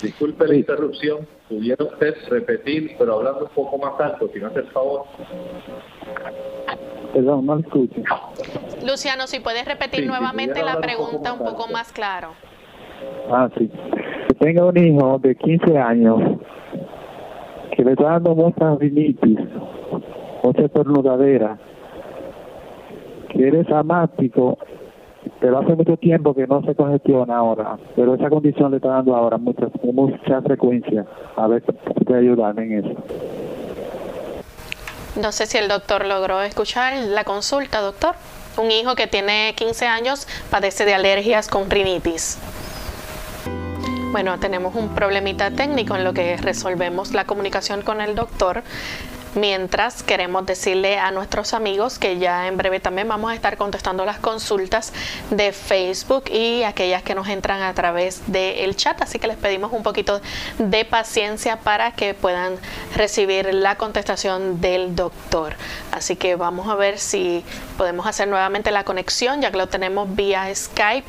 disculpe 0.00 0.46
la 0.46 0.54
interrupción, 0.54 1.26
pudiera 1.48 1.84
usted 1.84 2.14
repetir, 2.28 2.94
pero 2.98 3.14
hablando 3.14 3.44
un 3.44 3.50
poco 3.50 3.78
más 3.78 3.98
alto, 4.00 4.28
si 4.32 4.38
no 4.38 4.48
hace 4.48 4.60
el 4.60 4.68
favor. 4.68 5.04
Perdón, 7.12 7.46
no 7.46 7.54
lo 7.56 7.60
escucho. 7.60 8.02
Luciano, 8.86 9.26
si 9.26 9.40
puedes 9.40 9.64
repetir 9.64 10.00
Sí, 10.00 10.06
nuevamente 10.06 10.62
la 10.62 10.74
hablar 10.74 10.90
un 10.90 10.96
poco 10.96 11.08
pregunta 11.20 11.32
un 11.32 11.38
poco 11.38 11.72
más 11.72 11.92
claro. 11.92 12.28
Ah, 13.30 13.48
sí. 13.56 13.70
Que 14.28 14.34
tengo 14.34 14.68
un 14.68 14.76
hijo 14.76 15.18
de 15.18 15.34
15 15.34 15.78
años 15.78 16.38
que 17.74 17.84
le 17.84 17.92
está 17.92 18.04
dando 18.04 18.34
mucha 18.34 18.76
rinitis, 18.76 19.38
mucha 20.42 20.62
estornudadera, 20.62 21.58
que 23.30 23.48
él 23.48 23.56
es 23.56 23.70
asmático, 23.70 24.58
pero 25.40 25.58
hace 25.58 25.74
mucho 25.74 25.96
tiempo 25.96 26.34
que 26.34 26.46
no 26.46 26.62
se 26.62 26.74
congestiona 26.74 27.36
ahora, 27.36 27.78
pero 27.94 28.14
esa 28.14 28.28
condición 28.28 28.70
le 28.70 28.78
está 28.78 28.88
dando 28.88 29.14
ahora 29.14 29.38
mucha, 29.38 29.68
mucha 29.82 30.42
frecuencia. 30.42 31.06
A 31.36 31.46
ver 31.46 31.62
si 31.64 32.04
puede 32.04 32.20
ayudarme 32.20 32.64
en 32.64 32.84
eso. 32.84 33.02
No 35.20 35.32
sé 35.32 35.46
si 35.46 35.58
el 35.58 35.68
doctor 35.68 36.06
logró 36.06 36.42
escuchar 36.42 36.94
la 37.08 37.24
consulta, 37.24 37.80
doctor. 37.80 38.14
Un 38.56 38.70
hijo 38.70 38.94
que 38.94 39.06
tiene 39.06 39.54
15 39.56 39.86
años 39.86 40.26
padece 40.50 40.84
de 40.84 40.94
alergias 40.94 41.48
con 41.48 41.70
rinitis. 41.70 42.38
Bueno, 44.10 44.38
tenemos 44.38 44.74
un 44.74 44.94
problemita 44.94 45.50
técnico 45.50 45.94
en 45.94 46.02
lo 46.02 46.12
que 46.12 46.36
resolvemos 46.38 47.12
la 47.12 47.24
comunicación 47.24 47.82
con 47.82 48.00
el 48.00 48.14
doctor. 48.14 48.62
Mientras 49.34 50.02
queremos 50.02 50.46
decirle 50.46 50.98
a 50.98 51.10
nuestros 51.10 51.52
amigos 51.52 51.98
que 51.98 52.18
ya 52.18 52.46
en 52.46 52.56
breve 52.56 52.80
también 52.80 53.08
vamos 53.08 53.30
a 53.30 53.34
estar 53.34 53.56
contestando 53.56 54.04
las 54.04 54.18
consultas 54.18 54.92
de 55.30 55.52
Facebook 55.52 56.24
y 56.30 56.62
aquellas 56.62 57.02
que 57.02 57.14
nos 57.14 57.28
entran 57.28 57.62
a 57.62 57.74
través 57.74 58.22
del 58.26 58.74
chat. 58.76 59.00
Así 59.02 59.18
que 59.18 59.26
les 59.26 59.36
pedimos 59.36 59.72
un 59.72 59.82
poquito 59.82 60.20
de 60.58 60.84
paciencia 60.84 61.58
para 61.60 61.92
que 61.92 62.14
puedan 62.14 62.56
recibir 62.96 63.52
la 63.52 63.76
contestación 63.76 64.60
del 64.60 64.96
doctor. 64.96 65.54
Así 65.92 66.16
que 66.16 66.36
vamos 66.36 66.68
a 66.68 66.74
ver 66.74 66.98
si 66.98 67.44
podemos 67.76 68.06
hacer 68.06 68.28
nuevamente 68.28 68.70
la 68.70 68.84
conexión, 68.84 69.42
ya 69.42 69.50
que 69.50 69.58
lo 69.58 69.68
tenemos 69.68 70.14
vía 70.14 70.52
Skype. 70.54 71.06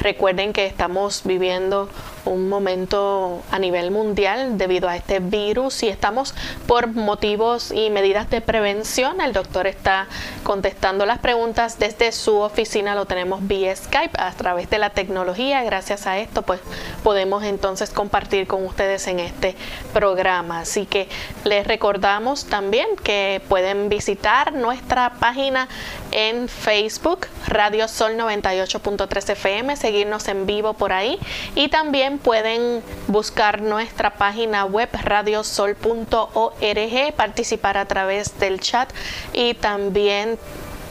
Recuerden 0.00 0.54
que 0.54 0.64
estamos 0.64 1.22
viviendo 1.24 1.90
un 2.24 2.48
momento 2.48 3.42
a 3.50 3.58
nivel 3.58 3.90
mundial 3.90 4.58
debido 4.58 4.88
a 4.88 4.96
este 4.96 5.20
virus 5.20 5.82
y 5.82 5.88
estamos 5.88 6.34
por 6.66 6.88
motivos 6.88 7.72
y 7.72 7.90
medidas 7.90 8.30
de 8.30 8.40
prevención. 8.40 9.20
El 9.20 9.32
doctor 9.32 9.66
está 9.66 10.06
contestando 10.42 11.06
las 11.06 11.18
preguntas 11.18 11.78
desde 11.78 12.12
su 12.12 12.38
oficina, 12.38 12.94
lo 12.94 13.06
tenemos 13.06 13.46
vía 13.46 13.74
Skype 13.74 14.18
a 14.18 14.32
través 14.32 14.70
de 14.70 14.78
la 14.78 14.90
tecnología. 14.90 15.62
Gracias 15.62 16.06
a 16.06 16.18
esto, 16.18 16.42
pues 16.42 16.60
podemos 17.02 17.44
entonces 17.44 17.90
compartir 17.90 18.46
con 18.46 18.64
ustedes 18.64 19.06
en 19.06 19.20
este 19.20 19.56
programa. 19.92 20.60
Así 20.60 20.86
que 20.86 21.08
les 21.44 21.66
recordamos 21.66 22.46
también 22.46 22.86
que 23.02 23.42
pueden 23.48 23.88
visitar 23.88 24.52
nuestra 24.52 25.14
página 25.20 25.68
en 26.12 26.48
Facebook, 26.48 27.26
Radio 27.46 27.88
Sol 27.88 28.12
98.3 28.16 29.30
FM, 29.30 29.76
seguirnos 29.76 30.28
en 30.28 30.46
vivo 30.46 30.74
por 30.74 30.92
ahí 30.92 31.18
y 31.54 31.68
también 31.68 32.09
pueden 32.18 32.82
buscar 33.08 33.62
nuestra 33.62 34.14
página 34.14 34.64
web 34.64 34.88
radiosol.org, 34.92 37.14
participar 37.16 37.78
a 37.78 37.86
través 37.86 38.38
del 38.38 38.60
chat 38.60 38.90
y 39.32 39.54
también 39.54 40.38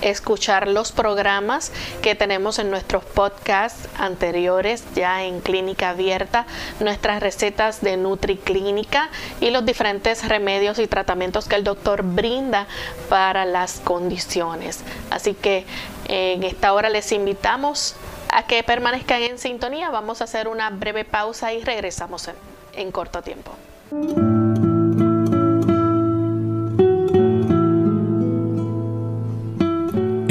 escuchar 0.02 0.68
los 0.68 0.92
programas 0.92 1.72
que 2.02 2.16
tenemos 2.16 2.60
en 2.60 2.70
nuestros 2.70 3.04
podcasts 3.04 3.88
anteriores 3.98 4.84
ya 4.96 5.24
en 5.24 5.42
clínica 5.42 5.90
abierta, 5.90 6.46
nuestras 6.80 7.22
recetas 7.22 7.82
de 7.82 7.98
NutriClínica 7.98 9.10
y 9.42 9.50
los 9.50 9.66
diferentes 9.66 10.28
remedios 10.28 10.80
y 10.80 10.88
tratamientos 10.88 11.48
que 11.48 11.56
el 11.56 11.64
doctor 11.64 12.04
brinda 12.04 12.68
para 13.10 13.46
las 13.46 13.80
condiciones. 13.80 14.82
Así 15.10 15.34
que 15.34 15.66
en 16.08 16.44
esta 16.44 16.74
hora 16.74 16.90
les 16.90 17.12
invitamos 17.12 17.96
a 18.32 18.44
que 18.44 18.64
permanezcan 18.64 19.22
en 19.22 19.38
sintonía. 19.38 19.90
Vamos 19.90 20.22
a 20.22 20.26
hacer 20.26 20.48
una 20.48 20.70
breve 20.70 21.06
pausa 21.06 21.54
y 21.54 21.64
regresamos 21.64 22.28
en, 22.28 22.36
en 22.74 22.92
corto 22.92 23.22
tiempo. 23.22 23.52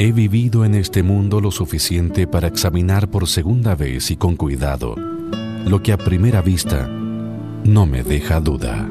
He 0.01 0.13
vivido 0.13 0.65
en 0.65 0.75
este 0.75 1.03
mundo 1.03 1.41
lo 1.41 1.51
suficiente 1.51 2.29
para 2.29 2.47
examinar 2.47 3.09
por 3.09 3.27
segunda 3.27 3.75
vez 3.75 4.13
y 4.13 4.17
con 4.17 4.37
cuidado 4.37 4.95
lo 4.97 5.83
que 5.83 5.93
a 5.93 5.99
primera 5.99 6.41
vista 6.41 6.87
no 6.87 7.85
me 7.85 8.05
deja 8.05 8.41
duda. 8.41 8.89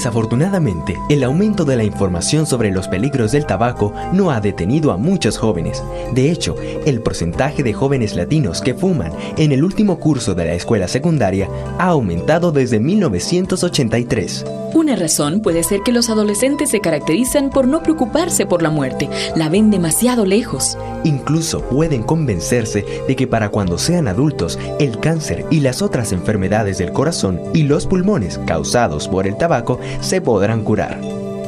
Desafortunadamente, 0.00 0.98
el 1.10 1.22
aumento 1.24 1.66
de 1.66 1.76
la 1.76 1.84
información 1.84 2.46
sobre 2.46 2.70
los 2.70 2.88
peligros 2.88 3.32
del 3.32 3.44
tabaco 3.44 3.92
no 4.14 4.30
ha 4.30 4.40
detenido 4.40 4.92
a 4.92 4.96
muchos 4.96 5.36
jóvenes. 5.36 5.84
De 6.14 6.30
hecho, 6.30 6.56
el 6.86 7.02
porcentaje 7.02 7.62
de 7.62 7.74
jóvenes 7.74 8.14
latinos 8.14 8.62
que 8.62 8.72
fuman 8.72 9.12
en 9.36 9.52
el 9.52 9.62
último 9.62 10.00
curso 10.00 10.34
de 10.34 10.46
la 10.46 10.54
escuela 10.54 10.88
secundaria 10.88 11.50
ha 11.78 11.88
aumentado 11.88 12.50
desde 12.50 12.80
1983. 12.80 14.46
Una 14.72 14.94
razón 14.94 15.40
puede 15.40 15.64
ser 15.64 15.80
que 15.80 15.92
los 15.92 16.10
adolescentes 16.10 16.70
se 16.70 16.80
caracterizan 16.80 17.50
por 17.50 17.66
no 17.66 17.82
preocuparse 17.82 18.46
por 18.46 18.62
la 18.62 18.70
muerte, 18.70 19.10
la 19.34 19.48
ven 19.48 19.70
demasiado 19.70 20.24
lejos. 20.24 20.78
Incluso 21.02 21.60
pueden 21.62 22.04
convencerse 22.04 22.84
de 23.06 23.16
que 23.16 23.26
para 23.26 23.48
cuando 23.48 23.78
sean 23.78 24.06
adultos, 24.06 24.58
el 24.78 25.00
cáncer 25.00 25.44
y 25.50 25.60
las 25.60 25.82
otras 25.82 26.12
enfermedades 26.12 26.78
del 26.78 26.92
corazón 26.92 27.40
y 27.52 27.64
los 27.64 27.86
pulmones 27.86 28.38
causados 28.46 29.08
por 29.08 29.26
el 29.26 29.36
tabaco 29.36 29.80
se 30.00 30.20
podrán 30.20 30.62
curar. 30.62 31.00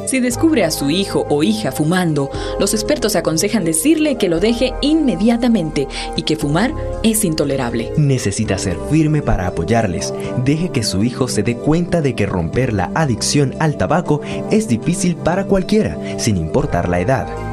Si 0.05 0.19
descubre 0.19 0.63
a 0.63 0.71
su 0.71 0.89
hijo 0.89 1.25
o 1.29 1.43
hija 1.43 1.71
fumando, 1.71 2.29
los 2.59 2.73
expertos 2.73 3.15
aconsejan 3.15 3.63
decirle 3.63 4.17
que 4.17 4.29
lo 4.29 4.39
deje 4.39 4.73
inmediatamente 4.81 5.87
y 6.15 6.23
que 6.23 6.35
fumar 6.35 6.73
es 7.03 7.23
intolerable. 7.23 7.91
Necesita 7.97 8.57
ser 8.57 8.77
firme 8.91 9.21
para 9.21 9.47
apoyarles. 9.47 10.13
Deje 10.43 10.69
que 10.69 10.83
su 10.83 11.03
hijo 11.03 11.27
se 11.27 11.41
dé 11.41 11.55
cuenta 11.55 12.01
de 12.01 12.15
que 12.15 12.25
romper 12.25 12.73
la 12.73 12.91
adicción 12.95 13.55
al 13.59 13.77
tabaco 13.77 14.21
es 14.51 14.67
difícil 14.67 15.15
para 15.15 15.45
cualquiera, 15.45 15.97
sin 16.19 16.37
importar 16.37 16.89
la 16.89 16.99
edad. 16.99 17.52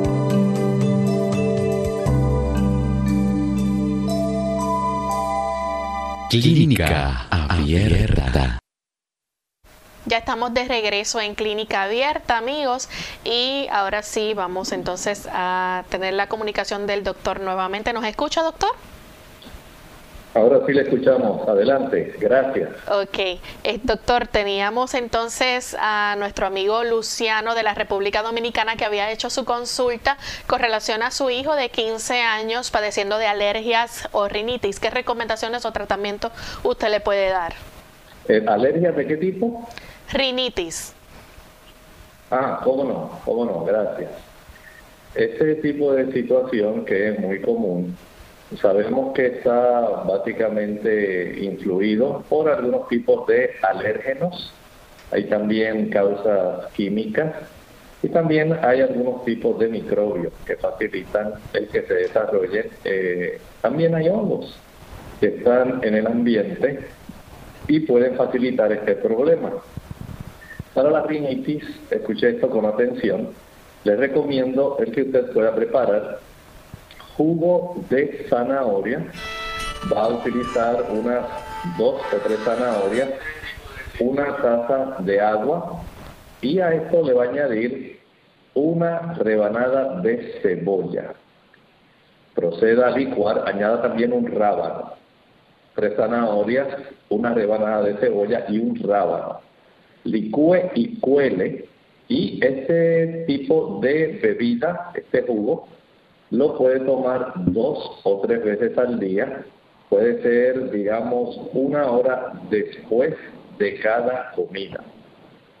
Clínica 6.31 7.27
Abierta. 7.29 8.59
Ya 10.05 10.17
estamos 10.17 10.53
de 10.53 10.63
regreso 10.63 11.19
en 11.19 11.35
Clínica 11.35 11.83
Abierta, 11.83 12.37
amigos, 12.37 12.87
y 13.25 13.67
ahora 13.69 14.01
sí 14.01 14.33
vamos 14.33 14.71
entonces 14.71 15.27
a 15.29 15.83
tener 15.89 16.13
la 16.13 16.27
comunicación 16.27 16.87
del 16.87 17.03
doctor 17.03 17.41
nuevamente. 17.41 17.91
¿Nos 17.91 18.05
escucha, 18.05 18.43
doctor? 18.43 18.71
Ahora 20.33 20.61
sí 20.65 20.71
le 20.71 20.83
escuchamos. 20.83 21.45
Adelante. 21.47 22.15
Gracias. 22.17 22.69
Ok. 22.89 23.19
Eh, 23.19 23.79
doctor, 23.83 24.27
teníamos 24.27 24.93
entonces 24.93 25.75
a 25.77 26.15
nuestro 26.17 26.45
amigo 26.45 26.85
Luciano 26.85 27.53
de 27.53 27.63
la 27.63 27.73
República 27.73 28.21
Dominicana 28.21 28.77
que 28.77 28.85
había 28.85 29.11
hecho 29.11 29.29
su 29.29 29.43
consulta 29.43 30.17
con 30.47 30.61
relación 30.61 31.03
a 31.03 31.11
su 31.11 31.29
hijo 31.29 31.55
de 31.55 31.69
15 31.69 32.21
años 32.21 32.71
padeciendo 32.71 33.17
de 33.17 33.27
alergias 33.27 34.07
o 34.13 34.29
rinitis. 34.29 34.79
¿Qué 34.79 34.89
recomendaciones 34.89 35.65
o 35.65 35.71
tratamiento 35.73 36.31
usted 36.63 36.89
le 36.89 37.01
puede 37.01 37.29
dar? 37.29 37.53
Eh, 38.29 38.45
¿Alergias 38.47 38.95
de 38.95 39.07
qué 39.07 39.17
tipo? 39.17 39.67
Rinitis. 40.13 40.93
Ah, 42.29 42.61
cómo 42.63 42.85
no, 42.85 43.19
cómo 43.25 43.43
no, 43.43 43.65
gracias. 43.65 44.11
Este 45.13 45.55
tipo 45.55 45.91
de 45.91 46.09
situación 46.13 46.85
que 46.85 47.09
es 47.09 47.19
muy 47.19 47.41
común 47.41 47.97
Sabemos 48.59 49.13
que 49.13 49.27
está 49.27 50.03
básicamente 50.03 51.39
influido 51.41 52.23
por 52.27 52.49
algunos 52.49 52.87
tipos 52.89 53.25
de 53.27 53.51
alérgenos, 53.61 54.53
hay 55.11 55.25
también 55.25 55.89
causas 55.89 56.71
químicas 56.73 57.33
y 58.03 58.09
también 58.09 58.57
hay 58.61 58.81
algunos 58.81 59.23
tipos 59.23 59.57
de 59.59 59.67
microbios 59.67 60.33
que 60.45 60.57
facilitan 60.57 61.33
el 61.53 61.67
que 61.69 61.83
se 61.83 61.93
desarrolle. 61.93 62.69
Eh, 62.83 63.39
también 63.61 63.95
hay 63.95 64.09
hongos 64.09 64.57
que 65.19 65.27
están 65.27 65.79
en 65.83 65.95
el 65.95 66.07
ambiente 66.07 66.79
y 67.67 67.81
pueden 67.81 68.15
facilitar 68.15 68.71
este 68.71 68.95
problema. 68.95 69.51
Para 70.73 70.89
la 70.89 71.03
rinitis, 71.03 71.63
escuche 71.89 72.29
esto 72.29 72.49
con 72.49 72.65
atención, 72.65 73.29
les 73.83 73.99
recomiendo 73.99 74.77
el 74.79 74.91
que 74.91 75.03
usted 75.03 75.31
pueda 75.31 75.53
preparar 75.53 76.19
jugo 77.21 77.75
de 77.89 78.25
zanahoria. 78.29 79.05
Va 79.91 80.05
a 80.05 80.07
utilizar 80.09 80.85
unas 80.89 81.25
dos 81.77 82.01
o 82.13 82.17
tres 82.23 82.39
zanahorias, 82.43 83.09
una 83.99 84.35
taza 84.37 84.95
de 84.99 85.19
agua 85.21 85.81
y 86.41 86.59
a 86.59 86.73
esto 86.73 87.03
le 87.03 87.13
va 87.13 87.25
a 87.25 87.29
añadir 87.29 87.99
una 88.55 89.13
rebanada 89.13 90.01
de 90.01 90.39
cebolla. 90.41 91.13
Proceda 92.33 92.87
a 92.87 92.97
licuar, 92.97 93.43
añada 93.47 93.81
también 93.81 94.13
un 94.13 94.25
rábano, 94.31 94.93
tres 95.75 95.95
zanahorias, 95.95 96.67
una 97.09 97.33
rebanada 97.33 97.83
de 97.83 97.97
cebolla 97.97 98.45
y 98.49 98.57
un 98.57 98.75
rábano. 98.75 99.41
Licúe 100.05 100.71
y 100.73 100.99
cuele 100.99 101.65
y 102.07 102.43
este 102.43 103.25
tipo 103.27 103.79
de 103.81 104.19
bebida, 104.21 104.91
este 104.95 105.21
jugo, 105.21 105.67
lo 106.31 106.57
puede 106.57 106.79
tomar 106.79 107.33
dos 107.37 108.01
o 108.03 108.21
tres 108.21 108.43
veces 108.43 108.77
al 108.77 108.99
día. 108.99 109.45
Puede 109.89 110.21
ser, 110.21 110.71
digamos, 110.71 111.37
una 111.53 111.91
hora 111.91 112.33
después 112.49 113.13
de 113.59 113.79
cada 113.81 114.31
comida. 114.31 114.81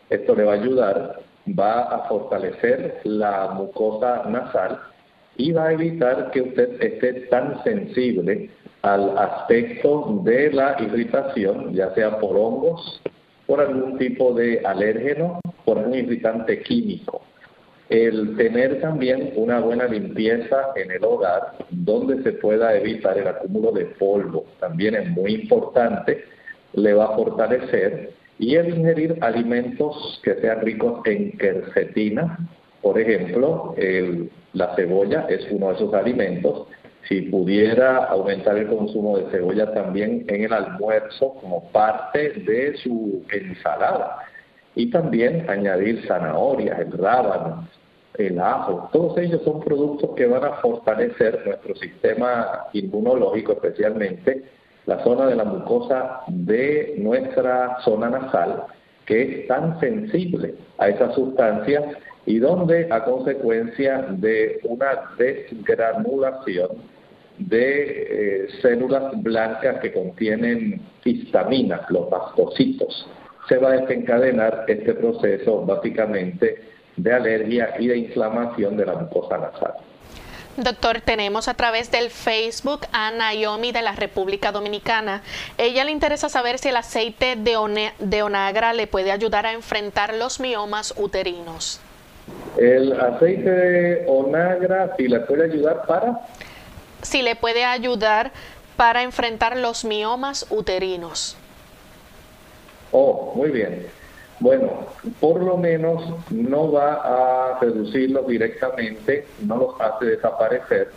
Esto 0.09 0.35
le 0.35 0.45
va 0.45 0.53
a 0.53 0.55
ayudar, 0.55 1.19
va 1.47 1.81
a 1.83 2.07
fortalecer 2.07 3.01
la 3.03 3.49
mucosa 3.49 4.23
nasal 4.29 4.79
y 5.35 5.51
va 5.51 5.67
a 5.67 5.73
evitar 5.73 6.31
que 6.31 6.41
usted 6.41 6.81
esté 6.81 7.13
tan 7.27 7.61
sensible 7.63 8.49
al 8.81 9.17
aspecto 9.17 10.21
de 10.23 10.51
la 10.51 10.75
irritación, 10.81 11.73
ya 11.73 11.93
sea 11.93 12.19
por 12.19 12.35
hongos, 12.35 13.01
por 13.45 13.59
algún 13.59 13.97
tipo 13.97 14.33
de 14.33 14.61
alérgeno, 14.65 15.39
por 15.65 15.77
un 15.77 15.93
irritante 15.93 16.61
químico. 16.61 17.21
El 17.91 18.37
tener 18.37 18.79
también 18.79 19.33
una 19.35 19.59
buena 19.59 19.83
limpieza 19.83 20.69
en 20.77 20.91
el 20.91 21.03
hogar 21.03 21.57
donde 21.71 22.23
se 22.23 22.31
pueda 22.31 22.73
evitar 22.73 23.17
el 23.17 23.27
acúmulo 23.27 23.73
de 23.73 23.83
polvo 23.83 24.45
también 24.61 24.95
es 24.95 25.09
muy 25.09 25.33
importante, 25.33 26.23
le 26.71 26.93
va 26.93 27.07
a 27.07 27.15
fortalecer 27.17 28.13
y 28.39 28.55
el 28.55 28.77
ingerir 28.77 29.17
alimentos 29.19 30.21
que 30.23 30.35
sean 30.35 30.61
ricos 30.61 31.01
en 31.05 31.37
quercetina, 31.37 32.39
por 32.81 32.97
ejemplo, 32.97 33.75
la 34.53 34.73
cebolla 34.77 35.25
es 35.27 35.45
uno 35.51 35.67
de 35.67 35.73
esos 35.75 35.93
alimentos. 35.93 36.67
Si 37.09 37.23
pudiera 37.23 38.05
aumentar 38.05 38.57
el 38.57 38.67
consumo 38.67 39.17
de 39.17 39.29
cebolla 39.31 39.73
también 39.73 40.23
en 40.29 40.45
el 40.45 40.53
almuerzo 40.53 41.33
como 41.41 41.69
parte 41.73 42.29
de 42.47 42.77
su 42.77 43.21
ensalada 43.33 44.19
y 44.75 44.89
también 44.89 45.49
añadir 45.49 46.07
zanahorias, 46.07 46.79
el 46.79 46.93
rábano, 46.93 47.67
el 48.27 48.39
ajo, 48.39 48.89
todos 48.91 49.17
ellos 49.17 49.41
son 49.43 49.59
productos 49.61 50.11
que 50.15 50.27
van 50.27 50.43
a 50.43 50.53
fortalecer 50.57 51.43
nuestro 51.45 51.75
sistema 51.75 52.67
inmunológico, 52.73 53.53
especialmente 53.53 54.43
la 54.85 55.03
zona 55.03 55.27
de 55.27 55.35
la 55.35 55.43
mucosa 55.43 56.21
de 56.27 56.95
nuestra 56.97 57.77
zona 57.81 58.09
nasal, 58.09 58.63
que 59.05 59.21
es 59.21 59.47
tan 59.47 59.79
sensible 59.79 60.55
a 60.77 60.89
esas 60.89 61.13
sustancias 61.15 61.83
y 62.25 62.39
donde 62.39 62.87
a 62.91 63.03
consecuencia 63.03 64.05
de 64.09 64.59
una 64.63 65.13
desgranulación 65.17 66.69
de 67.37 68.43
eh, 68.43 68.47
células 68.61 69.11
blancas 69.23 69.79
que 69.81 69.91
contienen 69.91 70.81
histaminas, 71.03 71.81
los 71.89 72.09
mastocitos, 72.09 73.07
se 73.47 73.57
va 73.57 73.69
a 73.69 73.77
desencadenar 73.77 74.65
este 74.67 74.93
proceso 74.93 75.65
básicamente 75.65 76.61
de 77.01 77.13
alergia 77.13 77.75
y 77.79 77.87
de 77.87 77.97
inflamación 77.97 78.77
de 78.77 78.85
la 78.85 78.93
mucosa 78.93 79.37
nasal. 79.37 79.73
Doctor, 80.57 81.01
tenemos 81.01 81.47
a 81.47 81.53
través 81.53 81.89
del 81.91 82.09
Facebook 82.09 82.81
a 82.91 83.09
Naomi 83.11 83.71
de 83.71 83.81
la 83.81 83.93
República 83.93 84.51
Dominicana. 84.51 85.23
Ella 85.57 85.83
le 85.85 85.91
interesa 85.91 86.29
saber 86.29 86.59
si 86.59 86.69
el 86.69 86.75
aceite 86.75 87.35
de, 87.37 87.91
de 87.99 88.23
onagra 88.23 88.73
le 88.73 88.85
puede 88.85 89.11
ayudar 89.11 89.45
a 89.45 89.53
enfrentar 89.53 90.13
los 90.13 90.39
miomas 90.39 90.93
uterinos. 90.97 91.79
El 92.57 92.99
aceite 92.99 93.49
de 93.49 94.05
onagra, 94.07 94.93
si 94.97 95.07
le 95.07 95.21
puede 95.21 95.45
ayudar 95.45 95.85
para... 95.87 96.19
Si 97.01 97.21
le 97.21 97.35
puede 97.35 97.63
ayudar 97.63 98.31
para 98.75 99.03
enfrentar 99.03 99.57
los 99.57 99.85
miomas 99.85 100.45
uterinos. 100.49 101.37
Oh, 102.91 103.33
muy 103.35 103.49
bien. 103.49 103.87
Bueno, 104.41 104.87
por 105.19 105.39
lo 105.43 105.55
menos 105.55 106.03
no 106.31 106.71
va 106.71 106.95
a 106.95 107.59
reducirlos 107.59 108.25
directamente, 108.27 109.25
no 109.45 109.55
los 109.55 109.79
hace 109.79 110.05
desaparecer. 110.05 110.89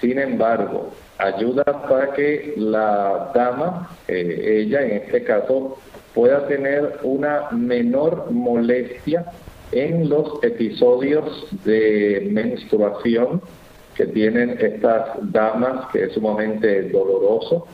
Sin 0.00 0.20
embargo, 0.20 0.90
ayuda 1.18 1.64
para 1.64 2.12
que 2.12 2.54
la 2.56 3.32
dama, 3.34 3.90
eh, 4.06 4.62
ella 4.62 4.82
en 4.82 5.02
este 5.02 5.24
caso, 5.24 5.78
pueda 6.14 6.46
tener 6.46 7.00
una 7.02 7.50
menor 7.50 8.30
molestia 8.30 9.26
en 9.72 10.08
los 10.08 10.42
episodios 10.44 11.48
de 11.64 12.28
menstruación 12.30 13.42
que 13.96 14.06
tienen 14.06 14.56
estas 14.60 15.08
damas, 15.32 15.88
que 15.92 16.04
es 16.04 16.12
sumamente 16.12 16.88
doloroso 16.90 17.66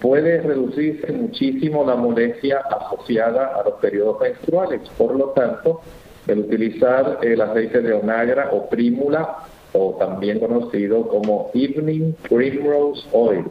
puede 0.00 0.40
reducirse 0.40 1.12
muchísimo 1.12 1.84
la 1.84 1.96
molestia 1.96 2.58
asociada 2.58 3.52
a 3.56 3.64
los 3.64 3.74
periodos 3.74 4.20
menstruales. 4.20 4.80
Por 4.96 5.16
lo 5.16 5.30
tanto, 5.30 5.80
el 6.26 6.40
utilizar 6.40 7.18
el 7.22 7.40
aceite 7.40 7.80
de 7.80 7.92
onagra 7.92 8.50
o 8.52 8.68
prímula, 8.68 9.38
o 9.72 9.96
también 9.98 10.38
conocido 10.38 11.08
como 11.08 11.50
Evening 11.54 12.12
Primrose 12.28 13.06
Oil, 13.12 13.44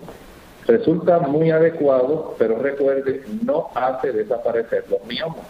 resulta 0.68 1.20
muy 1.20 1.52
adecuado, 1.52 2.36
pero 2.38 2.60
recuerde, 2.60 3.24
no 3.44 3.70
hace 3.76 4.12
desaparecer 4.12 4.86
los 4.90 5.04
miomas. 5.06 5.46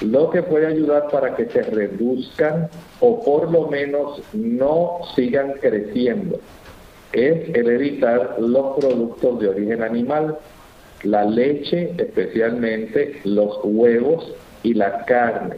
lo 0.00 0.30
que 0.30 0.42
puede 0.42 0.66
ayudar 0.66 1.08
para 1.10 1.36
que 1.36 1.44
se 1.50 1.62
reduzcan 1.62 2.70
o 3.00 3.22
por 3.22 3.52
lo 3.52 3.68
menos 3.68 4.22
no 4.32 5.00
sigan 5.14 5.52
creciendo 5.60 6.40
es 7.12 7.54
el 7.54 7.70
evitar 7.70 8.36
los 8.38 8.78
productos 8.78 9.40
de 9.40 9.48
origen 9.48 9.82
animal, 9.82 10.38
la 11.02 11.24
leche 11.24 11.92
especialmente, 11.98 13.20
los 13.24 13.58
huevos 13.64 14.32
y 14.62 14.74
la 14.74 15.04
carne. 15.04 15.56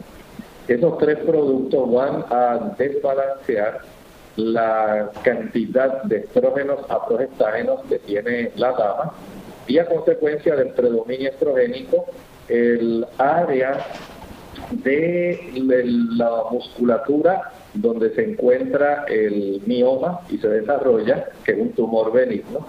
Esos 0.69 0.97
tres 0.99 1.19
productos 1.19 1.93
van 1.93 2.25
a 2.31 2.75
desbalancear 2.79 3.81
la 4.37 5.11
cantidad 5.23 6.03
de 6.05 6.19
estrógenos 6.19 6.81
a 6.89 7.07
progestágenos 7.07 7.83
que 7.89 7.99
tiene 7.99 8.51
la 8.57 8.73
dama 8.73 9.13
y 9.67 9.79
a 9.79 9.87
consecuencia 9.87 10.57
del 10.57 10.71
predominio 10.71 11.29
estrogénico 11.29 12.07
el 12.49 13.07
área 13.19 13.87
de 14.73 15.41
la 16.17 16.31
musculatura 16.51 17.53
donde 17.75 18.15
se 18.15 18.31
encuentra 18.33 19.05
el 19.09 19.63
mioma 19.67 20.21
y 20.31 20.39
se 20.39 20.49
desarrolla, 20.49 21.27
que 21.45 21.53
es 21.53 21.59
un 21.59 21.73
tumor 21.73 22.13
benigno. 22.13 22.67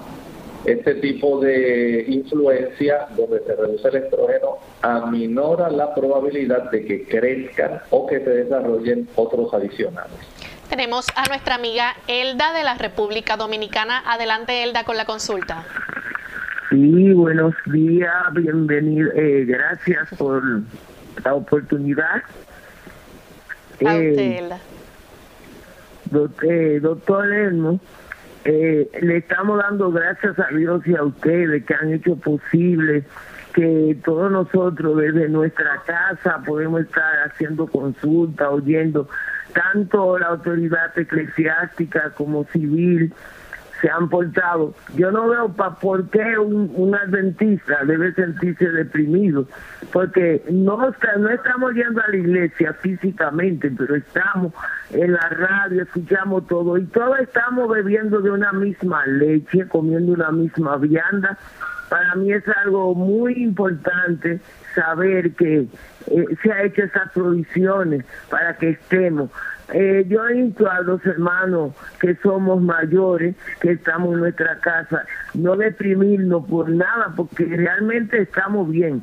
Este 0.65 0.95
tipo 0.95 1.41
de 1.41 2.05
influencia, 2.07 3.07
donde 3.17 3.41
se 3.45 3.53
reduce 3.53 3.87
el 3.89 3.95
estrógeno, 3.95 4.59
aminora 4.81 5.69
la 5.69 5.93
probabilidad 5.93 6.71
de 6.71 6.85
que 6.85 7.05
crezcan 7.05 7.81
o 7.89 8.07
que 8.07 8.19
se 8.19 8.29
desarrollen 8.29 9.09
otros 9.15 9.53
adicionales. 9.53 10.19
Tenemos 10.69 11.07
a 11.17 11.27
nuestra 11.27 11.55
amiga 11.55 11.93
Elda 12.07 12.53
de 12.53 12.63
la 12.63 12.75
República 12.75 13.35
Dominicana. 13.35 14.03
Adelante, 14.05 14.63
Elda, 14.63 14.85
con 14.85 14.95
la 14.95 15.05
consulta. 15.05 15.65
Sí, 16.69 17.11
buenos 17.11 17.53
días, 17.65 18.11
bienvenido. 18.31 19.11
Eh, 19.11 19.43
gracias 19.45 20.09
por 20.17 20.41
la 21.23 21.33
oportunidad. 21.33 22.23
Eh, 23.79 24.49
doctor, 26.05 26.81
doctor 26.81 27.33
Elmo, 27.33 27.79
eh, 28.45 28.89
le 29.01 29.17
estamos 29.17 29.57
dando 29.57 29.91
gracias 29.91 30.37
a 30.39 30.47
Dios 30.55 30.85
y 30.85 30.95
a 30.95 31.03
ustedes 31.03 31.63
que 31.65 31.73
han 31.73 31.93
hecho 31.93 32.15
posible 32.17 33.03
que 33.53 33.97
todos 34.03 34.31
nosotros 34.31 34.97
desde 34.97 35.29
nuestra 35.29 35.81
casa 35.85 36.41
podemos 36.45 36.81
estar 36.81 37.29
haciendo 37.29 37.67
consulta, 37.67 38.49
oyendo 38.49 39.07
tanto 39.53 40.17
la 40.17 40.27
autoridad 40.27 40.97
eclesiástica 40.97 42.09
como 42.15 42.45
civil 42.45 43.13
se 43.83 43.89
han 43.89 44.07
portado. 44.07 44.73
Yo 44.95 45.11
no 45.11 45.27
veo 45.27 45.49
pa 45.49 45.75
por 45.75 46.09
qué 46.09 46.37
un, 46.39 46.95
adventista 46.95 47.83
debe 47.85 48.13
sentirse 48.13 48.69
deprimido, 48.71 49.45
porque 49.91 50.41
no, 50.49 50.77
no 50.77 51.29
estamos 51.29 51.73
yendo 51.73 52.01
a 52.01 52.07
la 52.07 52.15
iglesia 52.15 52.73
físicamente, 52.75 53.69
pero 53.77 53.95
estamos 53.95 54.53
en 54.91 55.11
la 55.11 55.29
radio, 55.29 55.83
escuchamos 55.83 56.47
todo 56.47 56.77
y 56.77 56.85
todos 56.85 57.19
estamos 57.19 57.69
bebiendo 57.69 58.21
de 58.21 58.31
una 58.31 58.53
misma 58.53 59.05
leche, 59.05 59.67
comiendo 59.67 60.13
una 60.13 60.31
misma 60.31 60.77
vianda. 60.77 61.37
Para 61.89 62.15
mí 62.15 62.31
es 62.31 62.43
algo 62.63 62.95
muy 62.95 63.33
importante 63.33 64.39
saber 64.73 65.33
que 65.33 65.67
eh, 66.07 66.25
se 66.41 66.51
ha 66.51 66.63
hecho 66.63 66.83
esas 66.83 67.11
provisiones 67.11 68.05
para 68.29 68.55
que 68.57 68.69
estemos. 68.69 69.29
Eh, 69.71 70.05
yo 70.07 70.29
invito 70.29 70.69
a 70.69 70.81
los 70.81 71.05
hermanos 71.05 71.73
que 71.99 72.15
somos 72.15 72.61
mayores, 72.61 73.35
que 73.61 73.71
estamos 73.71 74.13
en 74.13 74.19
nuestra 74.21 74.57
casa, 74.59 75.05
no 75.33 75.55
deprimirnos 75.55 76.45
por 76.45 76.69
nada, 76.69 77.13
porque 77.15 77.45
realmente 77.45 78.21
estamos 78.21 78.69
bien. 78.69 79.01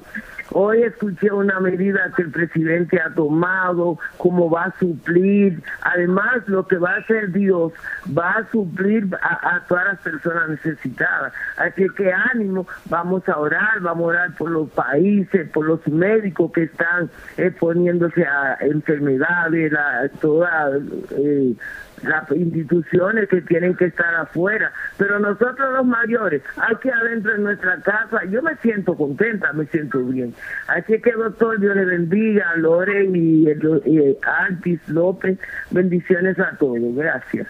Hoy 0.53 0.83
escuché 0.83 1.31
una 1.31 1.61
medida 1.61 2.13
que 2.17 2.23
el 2.23 2.31
presidente 2.31 3.01
ha 3.01 3.15
tomado, 3.15 3.99
cómo 4.17 4.51
va 4.51 4.65
a 4.65 4.79
suplir. 4.79 5.63
Además, 5.83 6.43
lo 6.47 6.67
que 6.67 6.77
va 6.77 6.95
a 6.95 6.97
hacer 6.97 7.31
Dios 7.33 7.73
va 8.17 8.33
a 8.33 8.51
suplir 8.51 9.09
a, 9.23 9.63
todas 9.69 9.85
las 9.87 9.99
personas 10.01 10.49
necesitadas. 10.49 11.33
Así 11.57 11.87
que 11.97 12.13
ánimo, 12.13 12.67
vamos 12.87 13.29
a 13.29 13.39
orar, 13.39 13.81
vamos 13.81 14.07
a 14.07 14.09
orar 14.09 14.35
por 14.37 14.51
los 14.51 14.69
países, 14.71 15.49
por 15.51 15.67
los 15.67 15.87
médicos 15.87 16.51
que 16.53 16.65
están 16.65 17.09
exponiéndose 17.37 18.25
a 18.25 18.59
enfermedades, 18.61 19.71
la, 19.71 20.09
toda 20.21 20.60
eh, 20.69 21.55
las 22.03 22.31
instituciones 22.31 23.29
que 23.29 23.43
tienen 23.43 23.77
que 23.77 23.87
estar 23.87 24.15
afuera, 24.15 24.73
pero 24.97 25.19
nosotros 25.19 25.73
los 25.75 25.85
mayores, 25.85 26.43
aquí 26.57 26.89
adentro 26.89 27.35
en 27.35 27.45
nuestra 27.45 27.81
casa, 27.83 28.25
yo 28.31 28.43
me 28.43 28.57
siento 28.57 28.97
contenta, 28.97 29.53
me 29.53 29.67
siento 29.67 29.99
bien. 30.05 30.35
Así 30.69 31.01
que 31.01 31.13
doctor, 31.13 31.61
Dios 31.61 31.77
le 31.77 31.85
bendiga, 31.85 32.55
Lore 32.57 33.05
y, 33.05 33.49
y 33.49 34.19
Altis 34.23 34.81
López, 34.89 35.39
bendiciones 35.71 36.39
a 36.39 36.57
todos, 36.59 36.95
gracias. 36.95 37.47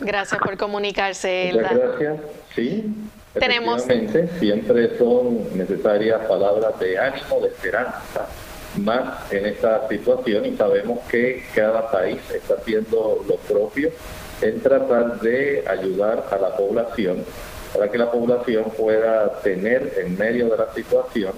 Gracias 0.00 0.40
por 0.40 0.56
comunicarse, 0.56 1.50
Muchas 1.52 1.76
gracias, 1.76 2.20
sí. 2.54 2.94
Tenemos. 3.34 3.86
Siempre 4.40 4.98
son 4.98 5.56
necesarias 5.56 6.20
palabras 6.26 6.80
de 6.80 6.98
ánimo, 6.98 7.40
de 7.40 7.48
esperanza 7.48 8.26
más 8.76 9.32
en 9.32 9.46
esta 9.46 9.88
situación 9.88 10.46
y 10.46 10.56
sabemos 10.56 11.00
que 11.10 11.42
cada 11.54 11.90
país 11.90 12.18
está 12.34 12.54
haciendo 12.54 13.24
lo 13.28 13.36
propio 13.36 13.90
en 14.42 14.60
tratar 14.60 15.20
de 15.20 15.64
ayudar 15.66 16.26
a 16.30 16.36
la 16.36 16.56
población 16.56 17.24
para 17.72 17.90
que 17.90 17.98
la 17.98 18.10
población 18.10 18.64
pueda 18.76 19.40
tener 19.40 19.94
en 19.98 20.16
medio 20.18 20.48
de 20.48 20.56
la 20.56 20.72
situación 20.72 21.32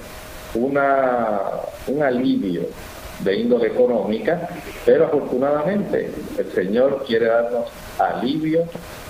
una, 0.55 1.41
un 1.87 2.03
alivio 2.03 2.62
de 3.20 3.37
índole 3.37 3.68
económica, 3.68 4.49
pero 4.85 5.07
afortunadamente 5.07 6.11
el 6.39 6.53
Señor 6.53 7.05
quiere 7.07 7.26
darnos 7.26 7.70
alivio 7.99 8.66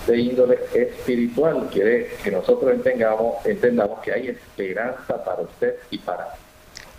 de 0.07 0.18
índole 0.18 0.59
espiritual, 0.75 1.68
quiere 1.73 2.11
que 2.23 2.31
nosotros 2.31 2.73
entendamos, 2.73 3.45
entendamos 3.47 4.01
que 4.01 4.12
hay 4.12 4.29
esperanza 4.29 5.25
para 5.25 5.43
usted 5.43 5.77
y 5.91 5.99
para 5.99 6.25
mí. 6.25 6.51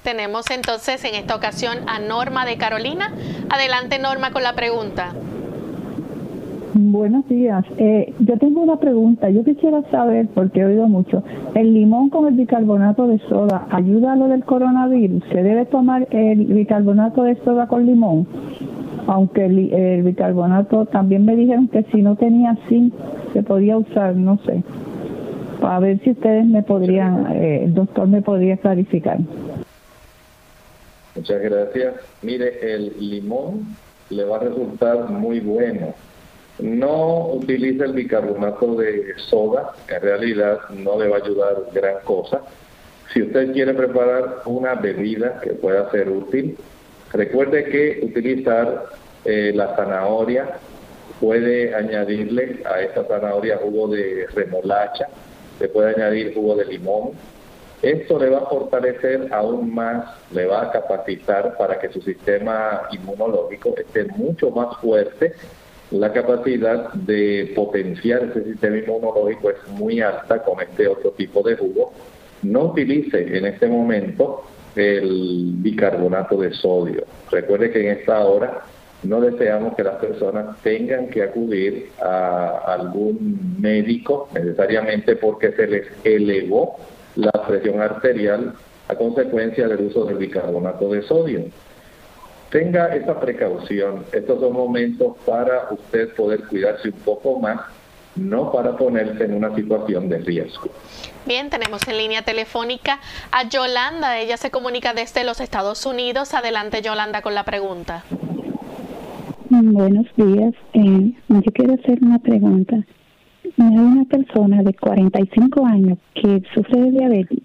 Tenemos 0.03 0.51
entonces 0.51 1.03
en 1.05 1.15
esta 1.15 1.33
ocasión 1.33 1.77
a 1.87 1.97
Norma 1.99 2.45
de 2.45 2.57
Carolina. 2.57 3.13
Adelante 3.49 3.99
Norma 3.99 4.31
con 4.31 4.43
la 4.43 4.53
pregunta. 4.53 5.13
Buenos 6.73 7.25
días. 7.29 7.63
Eh, 7.77 8.13
yo 8.19 8.37
tengo 8.37 8.63
una 8.63 8.77
pregunta. 8.77 9.29
Yo 9.29 9.45
quisiera 9.45 9.81
saber, 9.91 10.27
porque 10.33 10.59
he 10.59 10.65
oído 10.65 10.89
mucho, 10.89 11.23
¿el 11.55 11.73
limón 11.73 12.09
con 12.09 12.27
el 12.27 12.33
bicarbonato 12.33 13.07
de 13.07 13.19
soda 13.29 13.65
ayuda 13.69 14.13
a 14.13 14.15
lo 14.17 14.27
del 14.27 14.43
coronavirus? 14.43 15.23
¿Se 15.31 15.41
debe 15.41 15.65
tomar 15.65 16.07
el 16.11 16.45
bicarbonato 16.47 17.23
de 17.23 17.35
soda 17.45 17.67
con 17.67 17.85
limón? 17.85 18.27
Aunque 19.07 19.45
el, 19.45 20.03
bicarbonato 20.03 20.85
también 20.87 21.25
me 21.25 21.35
dijeron 21.37 21.69
que 21.69 21.83
si 21.93 22.01
no 22.01 22.17
tenía 22.17 22.57
zinc 22.67 22.93
se 23.31 23.41
podía 23.41 23.77
usar, 23.77 24.15
no 24.15 24.37
sé. 24.39 24.63
A 25.61 25.79
ver 25.79 25.99
si 26.03 26.11
ustedes 26.11 26.45
me 26.45 26.61
podrían, 26.61 27.27
eh, 27.31 27.63
el 27.63 27.73
doctor 27.73 28.07
me 28.07 28.21
podría 28.21 28.57
clarificar. 28.57 29.19
Muchas 31.15 31.41
gracias. 31.41 31.95
Mire, 32.21 32.73
el 32.73 32.93
limón 32.99 33.75
le 34.09 34.23
va 34.25 34.37
a 34.37 34.39
resultar 34.39 35.09
muy 35.09 35.39
bueno. 35.39 35.93
No 36.59 37.27
utilice 37.33 37.83
el 37.83 37.93
bicarbonato 37.93 38.75
de 38.75 39.13
soda, 39.17 39.73
en 39.87 40.01
realidad 40.01 40.59
no 40.69 40.99
le 40.99 41.07
va 41.07 41.17
a 41.17 41.19
ayudar 41.19 41.63
gran 41.73 42.03
cosa. 42.03 42.41
Si 43.11 43.21
usted 43.21 43.53
quiere 43.53 43.73
preparar 43.73 44.41
una 44.45 44.75
bebida 44.75 45.39
que 45.41 45.51
pueda 45.51 45.89
ser 45.91 46.09
útil, 46.09 46.57
recuerde 47.11 47.65
que 47.65 47.99
utilizar 48.03 48.85
eh, 49.25 49.51
la 49.53 49.75
zanahoria 49.75 50.57
puede 51.19 51.73
añadirle 51.73 52.61
a 52.65 52.81
esta 52.81 53.03
zanahoria 53.05 53.57
jugo 53.57 53.87
de 53.87 54.27
remolacha, 54.33 55.07
se 55.59 55.67
puede 55.69 55.95
añadir 55.95 56.33
jugo 56.33 56.55
de 56.55 56.65
limón, 56.65 57.11
esto 57.83 58.17
le 58.17 58.29
va 58.29 58.37
a 58.37 58.45
fortalecer 58.45 59.27
aún 59.31 59.75
más, 59.75 60.05
le 60.31 60.45
va 60.45 60.63
a 60.63 60.71
capacitar 60.71 61.57
para 61.57 61.77
que 61.79 61.89
su 61.89 62.01
sistema 62.01 62.83
inmunológico 62.91 63.75
esté 63.77 64.05
mucho 64.15 64.51
más 64.51 64.77
fuerte. 64.77 65.33
La 65.91 66.13
capacidad 66.13 66.93
de 66.93 67.51
potenciar 67.53 68.23
ese 68.23 68.45
sistema 68.45 68.77
inmunológico 68.77 69.49
es 69.49 69.57
muy 69.67 69.99
alta 69.99 70.41
con 70.43 70.61
este 70.61 70.87
otro 70.87 71.11
tipo 71.11 71.43
de 71.43 71.57
jugo. 71.57 71.91
No 72.41 72.67
utilice 72.67 73.37
en 73.37 73.45
este 73.45 73.67
momento 73.67 74.43
el 74.77 75.51
bicarbonato 75.57 76.37
de 76.37 76.53
sodio. 76.53 77.03
Recuerde 77.29 77.69
que 77.69 77.81
en 77.81 77.97
esta 77.97 78.25
hora 78.25 78.61
no 79.03 79.19
deseamos 79.19 79.75
que 79.75 79.83
las 79.83 79.95
personas 79.95 80.57
tengan 80.63 81.09
que 81.09 81.21
acudir 81.21 81.89
a 82.01 82.59
algún 82.65 83.57
médico 83.59 84.29
necesariamente 84.33 85.17
porque 85.17 85.51
se 85.51 85.67
les 85.67 85.87
elevó 86.05 86.77
la 87.15 87.31
presión 87.31 87.81
arterial 87.81 88.53
a 88.87 88.95
consecuencia 88.95 89.67
del 89.67 89.87
uso 89.87 90.05
del 90.05 90.17
bicarbonato 90.17 90.89
de 90.89 91.01
sodio. 91.03 91.45
Tenga 92.49 92.95
esa 92.95 93.19
precaución. 93.19 94.05
Estos 94.11 94.39
son 94.39 94.53
momentos 94.53 95.17
para 95.25 95.69
usted 95.71 96.13
poder 96.15 96.43
cuidarse 96.43 96.89
un 96.89 96.99
poco 96.99 97.39
más 97.39 97.59
no 98.15 98.51
para 98.51 98.77
ponerse 98.77 99.23
en 99.23 99.33
una 99.33 99.55
situación 99.55 100.09
de 100.09 100.19
riesgo. 100.19 100.69
Bien, 101.25 101.49
tenemos 101.49 101.87
en 101.87 101.97
línea 101.97 102.21
telefónica 102.21 102.99
a 103.31 103.47
Yolanda. 103.49 104.19
Ella 104.19 104.37
se 104.37 104.51
comunica 104.51 104.93
desde 104.93 105.23
los 105.23 105.39
Estados 105.39 105.85
Unidos. 105.85 106.33
Adelante, 106.33 106.81
Yolanda, 106.81 107.21
con 107.21 107.33
la 107.33 107.43
pregunta. 107.43 108.03
Buenos 109.49 110.05
días. 110.15 110.53
Eh, 110.73 111.13
yo 111.29 111.51
quiero 111.53 111.73
hacer 111.73 111.99
una 112.01 112.19
pregunta. 112.19 112.77
Hay 113.43 113.77
una 113.77 114.05
persona 114.05 114.63
de 114.63 114.73
45 114.73 115.65
años 115.65 115.97
que 116.15 116.41
sufre 116.53 116.81
de 116.81 116.91
diabetes 116.91 117.39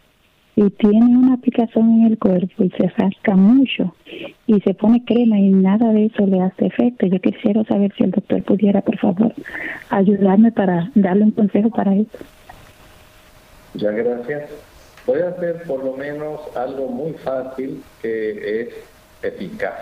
y 0.57 0.71
tiene 0.71 1.17
una 1.17 1.35
aplicación 1.35 2.01
en 2.01 2.07
el 2.07 2.19
cuerpo 2.19 2.65
y 2.65 2.71
se 2.71 2.89
rasca 2.89 3.37
mucho 3.37 3.95
y 4.47 4.61
se 4.61 4.75
pone 4.75 5.05
crema 5.05 5.39
y 5.39 5.51
nada 5.51 5.93
de 5.93 6.07
eso 6.07 6.27
le 6.27 6.41
hace 6.41 6.67
efecto. 6.67 7.07
Yo 7.07 7.21
quisiera 7.21 7.63
saber 7.65 7.93
si 7.97 8.05
el 8.05 8.11
doctor 8.11 8.43
pudiera, 8.43 8.81
por 8.81 8.99
favor, 8.99 9.33
ayudarme 9.91 10.51
para 10.51 10.91
darle 10.97 11.25
un 11.25 11.31
consejo 11.31 11.71
para 11.71 11.95
eso. 11.95 12.19
Muchas 13.75 13.95
gracias. 13.95 14.51
Voy 15.07 15.21
a 15.21 15.29
hacer 15.29 15.63
por 15.63 15.85
lo 15.85 15.93
menos 15.93 16.41
algo 16.57 16.89
muy 16.89 17.13
fácil 17.13 17.83
que 18.03 18.63
es 18.63 18.69
eficaz. 19.23 19.75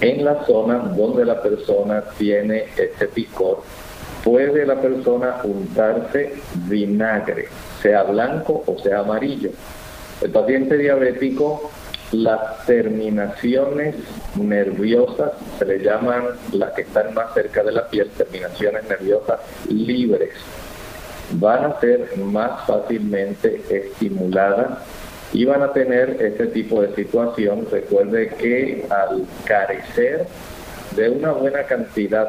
En 0.00 0.24
la 0.24 0.44
zona 0.44 0.78
donde 0.94 1.24
la 1.24 1.42
persona 1.42 2.04
tiene 2.18 2.64
este 2.76 3.08
picor, 3.08 3.62
puede 4.24 4.66
la 4.66 4.80
persona 4.80 5.36
untarse 5.44 6.34
vinagre, 6.66 7.48
sea 7.82 8.02
blanco 8.04 8.64
o 8.66 8.78
sea 8.78 9.00
amarillo. 9.00 9.50
El 10.20 10.30
paciente 10.30 10.76
diabético, 10.76 11.70
las 12.12 12.66
terminaciones 12.66 13.94
nerviosas, 14.36 15.32
se 15.58 15.64
le 15.64 15.78
llaman 15.78 16.24
las 16.52 16.72
que 16.72 16.82
están 16.82 17.14
más 17.14 17.34
cerca 17.34 17.62
de 17.62 17.72
la 17.72 17.88
piel, 17.88 18.10
terminaciones 18.16 18.88
nerviosas 18.88 19.40
libres, 19.68 20.30
van 21.32 21.64
a 21.66 21.80
ser 21.80 22.16
más 22.16 22.66
fácilmente 22.66 23.62
estimuladas 23.68 24.78
y 25.32 25.44
van 25.44 25.62
a 25.62 25.72
tener 25.72 26.16
este 26.20 26.46
tipo 26.46 26.80
de 26.80 26.94
situación. 26.94 27.66
Recuerde 27.70 28.28
que 28.28 28.86
al 28.88 29.26
carecer 29.44 30.26
de 30.96 31.10
una 31.10 31.32
buena 31.32 31.64
cantidad 31.64 32.26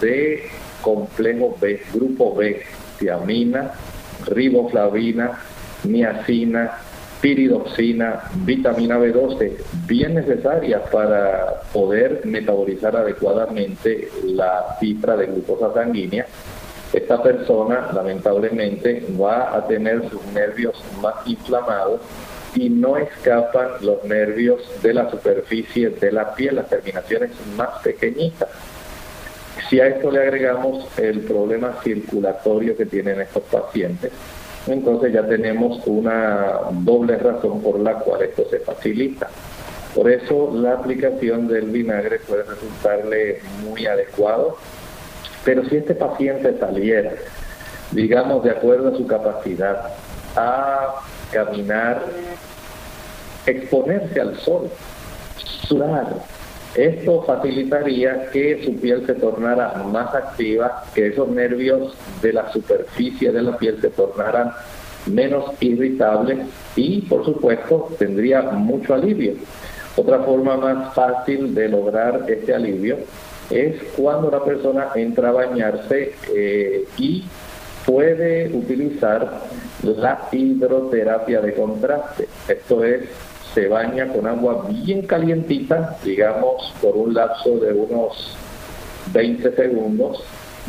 de 0.00 0.50
complejo 0.82 1.56
B, 1.60 1.80
grupo 1.94 2.34
B, 2.34 2.62
tiamina, 2.98 3.72
riboflavina, 4.26 5.38
niacina, 5.84 6.78
piridoxina, 7.22 8.24
vitamina 8.44 8.98
B12, 8.98 9.52
bien 9.86 10.14
necesarias 10.14 10.82
para 10.90 11.62
poder 11.72 12.22
metabolizar 12.24 12.96
adecuadamente 12.96 14.08
la 14.24 14.76
cifra 14.80 15.16
de 15.16 15.26
glucosa 15.26 15.72
sanguínea, 15.72 16.26
esta 16.92 17.22
persona 17.22 17.90
lamentablemente 17.94 19.06
va 19.18 19.56
a 19.56 19.66
tener 19.66 20.10
sus 20.10 20.22
nervios 20.26 20.74
más 21.00 21.14
inflamados 21.26 22.00
y 22.54 22.68
no 22.68 22.98
escapan 22.98 23.68
los 23.80 24.04
nervios 24.04 24.60
de 24.82 24.92
la 24.92 25.10
superficie 25.10 25.88
de 25.88 26.12
la 26.12 26.34
piel, 26.34 26.56
las 26.56 26.68
terminaciones 26.68 27.30
más 27.56 27.80
pequeñitas. 27.82 28.48
Si 29.68 29.80
a 29.80 29.86
esto 29.86 30.10
le 30.10 30.20
agregamos 30.20 30.86
el 30.98 31.20
problema 31.20 31.74
circulatorio 31.82 32.76
que 32.76 32.86
tienen 32.86 33.20
estos 33.20 33.42
pacientes, 33.44 34.12
entonces 34.66 35.12
ya 35.12 35.26
tenemos 35.26 35.84
una 35.86 36.60
doble 36.70 37.16
razón 37.16 37.60
por 37.62 37.80
la 37.80 37.94
cual 37.94 38.22
esto 38.22 38.44
se 38.48 38.60
facilita. 38.60 39.28
Por 39.94 40.10
eso 40.10 40.50
la 40.54 40.74
aplicación 40.74 41.48
del 41.48 41.66
vinagre 41.66 42.20
puede 42.20 42.44
resultarle 42.44 43.40
muy 43.62 43.86
adecuado, 43.86 44.56
pero 45.44 45.68
si 45.68 45.76
este 45.76 45.94
paciente 45.94 46.56
saliera, 46.58 47.12
digamos, 47.90 48.42
de 48.44 48.52
acuerdo 48.52 48.94
a 48.94 48.96
su 48.96 49.06
capacidad, 49.06 49.88
a 50.34 50.94
caminar, 51.30 52.02
exponerse 53.44 54.20
al 54.20 54.38
sol, 54.38 54.70
sudar, 55.36 56.14
esto 56.74 57.22
facilitaría 57.22 58.30
que 58.30 58.62
su 58.64 58.76
piel 58.76 59.06
se 59.06 59.14
tornara 59.14 59.74
más 59.92 60.14
activa, 60.14 60.84
que 60.94 61.08
esos 61.08 61.28
nervios 61.28 61.94
de 62.22 62.32
la 62.32 62.50
superficie 62.50 63.30
de 63.30 63.42
la 63.42 63.58
piel 63.58 63.80
se 63.80 63.90
tornaran 63.90 64.52
menos 65.06 65.52
irritables 65.60 66.38
y, 66.76 67.02
por 67.02 67.24
supuesto, 67.24 67.88
tendría 67.98 68.42
mucho 68.42 68.94
alivio. 68.94 69.34
Otra 69.96 70.20
forma 70.20 70.56
más 70.56 70.94
fácil 70.94 71.54
de 71.54 71.68
lograr 71.68 72.24
este 72.28 72.54
alivio 72.54 72.96
es 73.50 73.82
cuando 73.94 74.30
la 74.30 74.42
persona 74.42 74.88
entra 74.94 75.28
a 75.28 75.32
bañarse 75.32 76.14
eh, 76.34 76.84
y 76.96 77.24
puede 77.84 78.48
utilizar 78.54 79.42
la 79.82 80.28
hidroterapia 80.32 81.40
de 81.42 81.52
contraste. 81.52 82.28
Esto 82.48 82.84
es 82.84 83.02
se 83.54 83.68
baña 83.68 84.08
con 84.08 84.26
agua 84.26 84.66
bien 84.68 85.02
calientita, 85.02 85.96
digamos 86.02 86.72
por 86.80 86.96
un 86.96 87.14
lapso 87.14 87.58
de 87.58 87.72
unos 87.72 88.36
20 89.12 89.54
segundos, 89.54 90.24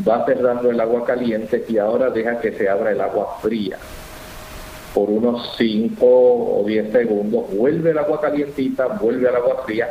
va 0.08 0.26
cerrando 0.26 0.70
el 0.70 0.80
agua 0.80 1.06
caliente 1.06 1.64
y 1.68 1.78
ahora 1.78 2.10
deja 2.10 2.40
que 2.40 2.52
se 2.52 2.68
abra 2.68 2.92
el 2.92 3.02
agua 3.02 3.38
fría. 3.42 3.78
Por 4.94 5.10
unos 5.10 5.56
5 5.58 6.06
o 6.06 6.64
10 6.66 6.92
segundos, 6.92 7.46
vuelve 7.56 7.92
el 7.92 7.98
agua 7.98 8.22
calientita, 8.22 8.88
vuelve 8.88 9.28
al 9.28 9.38
agua 9.38 9.64
fría. 9.66 9.90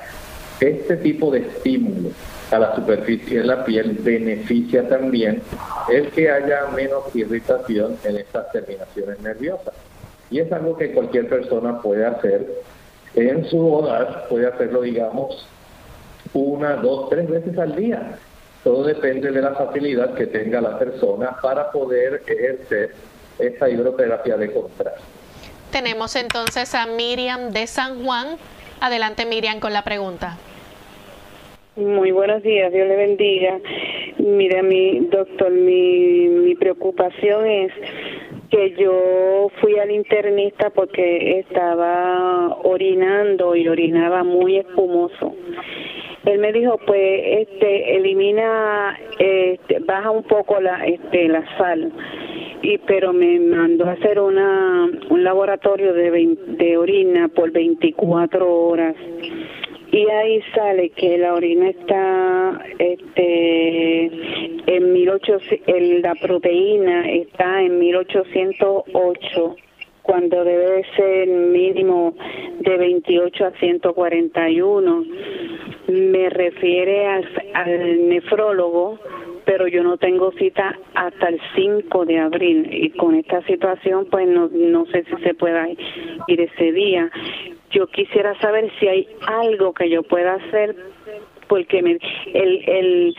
Este 0.61 0.97
tipo 0.99 1.31
de 1.31 1.41
estímulo 1.41 2.11
a 2.53 2.59
la 2.59 2.77
superficie 2.77 3.39
de 3.39 3.45
la 3.45 3.65
piel 3.65 3.99
beneficia 4.01 4.87
también 4.89 5.43
el 5.91 6.09
que 6.11 6.31
haya 6.31 6.67
menos 6.77 7.05
irritación 7.15 7.97
en 8.05 8.19
estas 8.19 8.53
terminaciones 8.53 9.19
nerviosas. 9.21 9.75
Y 10.31 10.41
es 10.41 10.53
algo 10.53 10.77
que 10.77 10.93
cualquier 10.93 11.29
persona 11.29 11.81
puede 11.81 12.07
hacer 12.07 12.47
en 13.15 13.45
su 13.47 13.73
hogar 13.73 14.27
puede 14.29 14.47
hacerlo, 14.47 14.83
digamos, 14.83 15.47
una, 16.33 16.77
dos, 16.77 17.11
tres 17.11 17.29
veces 17.29 17.59
al 17.59 17.77
día. 17.77 18.19
Todo 18.65 18.85
depende 18.85 19.31
de 19.31 19.43
la 19.43 19.55
facilidad 19.55 20.15
que 20.15 20.27
tenga 20.27 20.61
la 20.61 20.79
persona 20.79 21.37
para 21.43 21.71
poder 21.71 22.23
ejercer 22.27 22.95
esta 23.39 23.69
hidroterapia 23.69 24.37
de 24.37 24.53
contraste. 24.53 25.01
Tenemos 25.73 26.15
entonces 26.17 26.75
a 26.75 26.87
Miriam 26.87 27.51
de 27.51 27.67
San 27.67 28.05
Juan. 28.05 28.37
Adelante 28.81 29.27
Miriam 29.27 29.59
con 29.59 29.73
la 29.73 29.83
pregunta. 29.83 30.37
Muy 31.77 32.13
buenos 32.13 32.43
días, 32.43 32.71
Dios 32.73 32.87
le 32.87 32.97
bendiga. 32.97 33.59
Mira, 34.19 34.63
mi 34.63 35.01
doctor, 35.07 35.51
mi, 35.51 36.29
mi 36.29 36.55
preocupación 36.55 37.47
es 37.47 37.73
que 38.53 38.75
yo 38.79 39.49
fui 39.63 39.79
al 39.79 39.91
internista 39.91 40.69
porque 40.69 41.41
estaba 41.41 42.55
orinando 42.65 43.57
y 43.57 43.67
orinaba 43.67 44.25
muy 44.25 44.59
espumoso. 44.59 45.35
Él 46.27 46.39
me 46.39 46.53
dijo, 46.53 46.79
pues, 46.87 47.23
este, 47.49 47.97
elimina, 47.97 48.97
este, 49.19 49.79
baja 49.81 50.11
un 50.11 50.23
poco 50.25 50.61
la, 50.61 50.85
este, 50.85 51.29
la 51.29 51.43
sal. 51.57 51.93
Y, 52.61 52.77
pero 52.79 53.15
me 53.15 53.41
mandó 53.41 53.87
a 53.87 53.93
hacer 53.93 54.21
una, 54.21 54.87
un 55.09 55.25
laboratorio 55.25 55.95
de, 55.95 56.37
de 56.59 56.77
orina 56.77 57.29
por 57.29 57.51
24 57.53 58.55
horas 58.55 58.95
y 59.93 60.09
ahí 60.09 60.43
sale 60.55 60.89
que 60.91 61.19
la 61.19 61.35
orina 61.35 61.69
está 61.69 62.63
este 62.79 64.05
en 64.67 64.93
1800 64.93 66.01
la 66.01 66.15
proteína 66.15 67.11
está 67.11 67.63
en 67.63 67.79
1808 67.79 69.57
cuando 70.01 70.45
debe 70.45 70.83
ser 70.97 71.29
mínimo 71.29 72.15
de 72.61 72.77
28 72.79 73.45
a 73.45 73.51
141 73.53 75.05
me 75.89 76.31
refiere 76.31 77.07
al 77.07 78.09
nefrólogo 78.09 78.99
pero 79.45 79.67
yo 79.67 79.83
no 79.83 79.99
tengo 79.99 80.33
cita 80.33 80.79
hasta 80.95 81.29
el 81.29 81.41
5 81.57 82.05
de 82.07 82.19
abril. 82.21 82.69
Y 82.71 82.91
con 82.91 83.17
esta 83.17 83.43
situación 83.43 84.07
pues 84.09 84.29
no, 84.29 84.49
no 84.53 84.87
sé 84.87 85.05
si 85.05 85.23
se 85.23 85.35
pueda 85.35 85.69
ir 85.69 86.41
ese 86.41 86.71
día 86.71 87.11
yo 87.73 87.87
quisiera 87.89 88.39
saber 88.41 88.71
si 88.79 88.89
hay 88.89 89.09
algo 89.27 89.73
que 89.73 89.89
yo 89.91 90.03
pueda 90.03 90.35
hacer 90.35 90.77
porque 91.49 91.83
me, 91.83 91.99
él, 92.33 93.15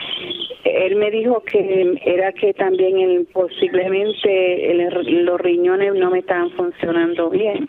él, 0.63 0.95
me 0.95 1.11
dijo 1.11 1.43
que 1.43 1.99
era 2.05 2.31
que 2.31 2.53
también 2.53 2.99
el, 2.99 3.27
posiblemente 3.31 4.73
los 5.05 5.39
riñones 5.39 5.93
no 5.95 6.09
me 6.09 6.19
estaban 6.19 6.49
funcionando 6.51 7.29
bien 7.29 7.67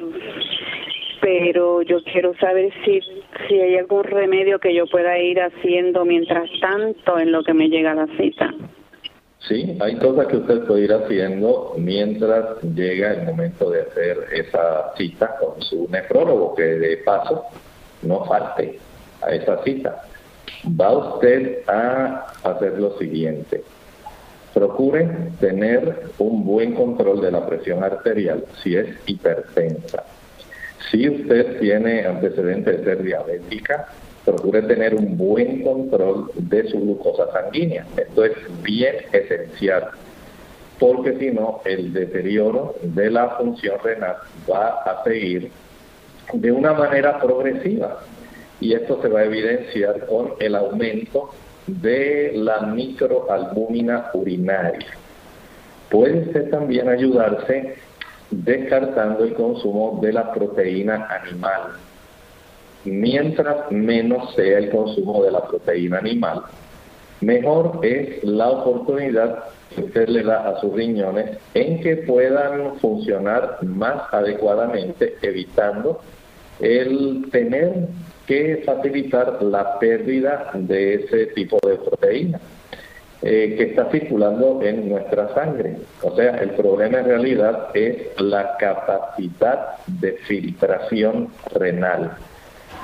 pero 1.20 1.80
yo 1.80 2.02
quiero 2.04 2.34
saber 2.36 2.70
si 2.84 3.00
si 3.48 3.54
hay 3.54 3.76
algún 3.76 4.04
remedio 4.04 4.58
que 4.58 4.74
yo 4.74 4.86
pueda 4.86 5.18
ir 5.18 5.40
haciendo 5.40 6.04
mientras 6.04 6.50
tanto 6.60 7.18
en 7.18 7.32
lo 7.32 7.42
que 7.42 7.54
me 7.54 7.68
llega 7.68 7.94
la 7.94 8.06
cita. 8.18 8.54
Sí, 9.48 9.76
hay 9.80 9.96
cosas 9.96 10.26
que 10.28 10.38
usted 10.38 10.64
puede 10.64 10.84
ir 10.84 10.92
haciendo 10.94 11.74
mientras 11.76 12.62
llega 12.62 13.12
el 13.12 13.24
momento 13.24 13.70
de 13.70 13.82
hacer 13.82 14.26
esa 14.32 14.94
cita 14.96 15.36
con 15.38 15.60
su 15.60 15.86
nefrólogo, 15.90 16.54
que 16.54 16.62
de 16.62 16.96
paso 16.98 17.44
no 18.02 18.24
falte 18.24 18.78
a 19.20 19.30
esa 19.32 19.62
cita. 19.62 20.02
Va 20.80 20.92
usted 20.92 21.62
a 21.68 22.26
hacer 22.42 22.78
lo 22.78 22.96
siguiente. 22.98 23.62
procure 24.54 25.08
tener 25.40 26.04
un 26.18 26.44
buen 26.44 26.74
control 26.74 27.20
de 27.20 27.32
la 27.32 27.44
presión 27.44 27.82
arterial 27.82 28.44
si 28.62 28.76
es 28.76 28.86
hipertensa. 29.04 30.04
Si 30.90 31.08
usted 31.08 31.58
tiene 31.58 32.06
antecedentes 32.06 32.78
de 32.78 32.84
ser 32.84 33.02
diabética, 33.02 33.88
procure 34.24 34.62
tener 34.62 34.94
un 34.94 35.16
buen 35.16 35.62
control 35.62 36.30
de 36.34 36.68
su 36.68 36.80
glucosa 36.80 37.30
sanguínea. 37.32 37.86
Esto 37.96 38.24
es 38.24 38.32
bien 38.62 38.96
esencial, 39.12 39.90
porque 40.78 41.18
si 41.18 41.30
no, 41.30 41.60
el 41.64 41.92
deterioro 41.92 42.74
de 42.82 43.10
la 43.10 43.30
función 43.30 43.76
renal 43.82 44.16
va 44.50 44.82
a 44.82 45.04
seguir 45.04 45.50
de 46.32 46.52
una 46.52 46.72
manera 46.72 47.20
progresiva. 47.20 48.00
Y 48.60 48.72
esto 48.72 49.00
se 49.02 49.08
va 49.08 49.20
a 49.20 49.24
evidenciar 49.24 50.06
con 50.06 50.34
el 50.38 50.54
aumento 50.54 51.30
de 51.66 52.32
la 52.34 52.60
microalbúmina 52.60 54.10
urinaria. 54.14 54.86
Puede 55.90 56.20
usted 56.20 56.50
también 56.50 56.88
ayudarse 56.88 57.76
descartando 58.30 59.24
el 59.24 59.34
consumo 59.34 59.98
de 60.02 60.12
la 60.12 60.32
proteína 60.32 61.08
animal. 61.08 61.74
Mientras 62.84 63.70
menos 63.70 64.34
sea 64.34 64.58
el 64.58 64.70
consumo 64.70 65.22
de 65.24 65.32
la 65.32 65.42
proteína 65.46 65.98
animal, 65.98 66.42
mejor 67.20 67.80
es 67.82 68.22
la 68.24 68.50
oportunidad 68.50 69.44
que 69.74 69.82
usted 69.82 70.08
le 70.08 70.22
da 70.22 70.48
a 70.48 70.60
sus 70.60 70.72
riñones 70.74 71.38
en 71.54 71.80
que 71.80 71.96
puedan 71.96 72.76
funcionar 72.76 73.58
más 73.62 74.02
adecuadamente, 74.12 75.16
evitando 75.22 76.00
el 76.60 77.26
tener 77.32 77.88
que 78.26 78.62
facilitar 78.64 79.42
la 79.42 79.78
pérdida 79.78 80.50
de 80.54 80.94
ese 80.94 81.26
tipo 81.26 81.58
de 81.66 81.76
proteína 81.76 82.40
eh, 83.22 83.54
que 83.56 83.64
está 83.64 83.90
circulando 83.90 84.60
en 84.62 84.88
nuestra 84.88 85.32
sangre. 85.34 85.76
O 86.02 86.14
sea, 86.14 86.36
el 86.36 86.50
problema 86.50 86.98
en 86.98 87.06
realidad 87.06 87.68
es 87.74 88.20
la 88.20 88.56
capacidad 88.58 89.78
de 89.86 90.12
filtración 90.26 91.28
renal. 91.54 92.16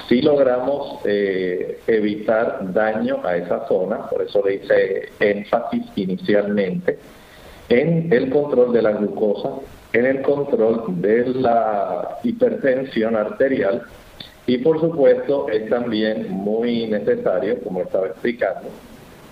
Si 0.08 0.22
logramos 0.22 1.00
eh, 1.04 1.80
evitar 1.86 2.72
daño 2.72 3.20
a 3.24 3.36
esa 3.36 3.66
zona, 3.68 4.08
por 4.08 4.22
eso 4.22 4.42
le 4.44 4.54
hice 4.54 5.08
énfasis 5.20 5.84
inicialmente, 5.96 6.98
en 7.68 8.12
el 8.12 8.30
control 8.30 8.72
de 8.72 8.82
la 8.82 8.92
glucosa, 8.92 9.50
en 9.92 10.06
el 10.06 10.22
control 10.22 11.00
de 11.00 11.26
la 11.26 12.18
hipertensión 12.24 13.16
arterial 13.16 13.82
y 14.46 14.58
por 14.58 14.80
supuesto 14.80 15.48
es 15.48 15.68
también 15.68 16.28
muy 16.30 16.86
necesario, 16.88 17.60
como 17.62 17.82
estaba 17.82 18.08
explicando, 18.08 18.68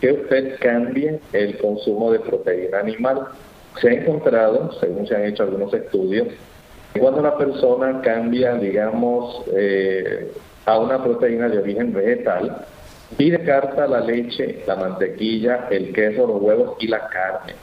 que 0.01 0.13
usted 0.13 0.59
cambie 0.61 1.19
el 1.33 1.59
consumo 1.59 2.13
de 2.13 2.21
proteína 2.21 2.79
animal. 2.79 3.27
Se 3.81 3.89
ha 3.89 3.93
encontrado, 3.95 4.73
según 4.79 5.07
se 5.07 5.17
han 5.17 5.25
hecho 5.25 5.43
algunos 5.43 5.75
estudios, 5.75 6.29
cuando 6.99 7.21
una 7.21 7.37
persona 7.37 8.01
cambia, 8.03 8.55
digamos, 8.55 9.43
eh, 9.57 10.31
a 10.69 10.79
una 10.79 11.03
proteína 11.03 11.49
de 11.49 11.61
origen 11.61 11.95
vegetal 11.95 12.67
y 13.17 13.31
descarta 13.31 13.87
la 13.87 14.01
leche, 14.01 14.63
la 14.67 14.77
mantequilla, 14.77 15.67
el 15.71 15.95
queso, 15.95 16.27
los 16.27 16.43
huevos 16.43 16.77
y 16.79 16.89
la 16.89 17.09
carne, 17.09 17.55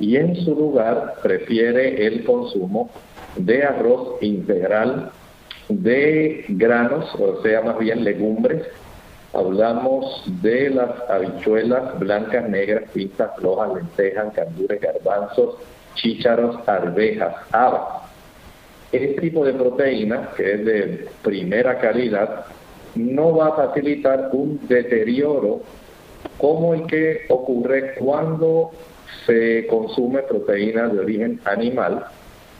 y 0.00 0.16
en 0.16 0.34
su 0.34 0.56
lugar 0.56 1.14
prefiere 1.22 2.04
el 2.04 2.24
consumo 2.24 2.90
de 3.36 3.62
arroz 3.62 4.20
integral, 4.20 5.12
de 5.68 6.44
granos, 6.48 7.14
o 7.14 7.40
sea, 7.42 7.62
más 7.62 7.78
bien 7.78 8.02
legumbres. 8.02 8.66
Hablamos 9.32 10.24
de 10.42 10.70
las 10.70 10.90
habichuelas 11.08 12.00
blancas, 12.00 12.48
negras, 12.48 12.90
pintas, 12.92 13.30
rojas, 13.40 13.74
lentejas, 13.76 14.34
candures, 14.34 14.80
garbanzos, 14.80 15.54
chícharos, 15.94 16.56
arvejas, 16.66 17.32
habas. 17.52 17.99
Este 18.92 19.20
tipo 19.20 19.44
de 19.44 19.52
proteína, 19.52 20.30
que 20.36 20.54
es 20.54 20.64
de 20.64 21.08
primera 21.22 21.78
calidad, 21.78 22.46
no 22.96 23.36
va 23.36 23.48
a 23.48 23.68
facilitar 23.68 24.30
un 24.32 24.60
deterioro 24.66 25.60
como 26.38 26.74
el 26.74 26.86
que 26.86 27.22
ocurre 27.28 27.94
cuando 27.94 28.70
se 29.26 29.66
consume 29.68 30.22
proteína 30.22 30.88
de 30.88 30.98
origen 30.98 31.40
animal 31.44 32.04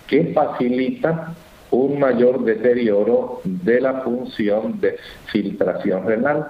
que 0.07 0.33
facilita 0.33 1.35
un 1.71 1.99
mayor 1.99 2.45
deterioro 2.45 3.41
de 3.45 3.81
la 3.81 4.01
función 4.03 4.81
de 4.81 4.97
filtración 5.27 6.07
renal. 6.07 6.49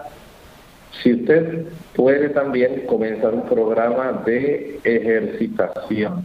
Si 1.02 1.12
usted 1.12 1.66
puede 1.94 2.30
también 2.30 2.86
comenzar 2.86 3.34
un 3.34 3.46
programa 3.46 4.22
de 4.24 4.80
ejercitación, 4.82 6.24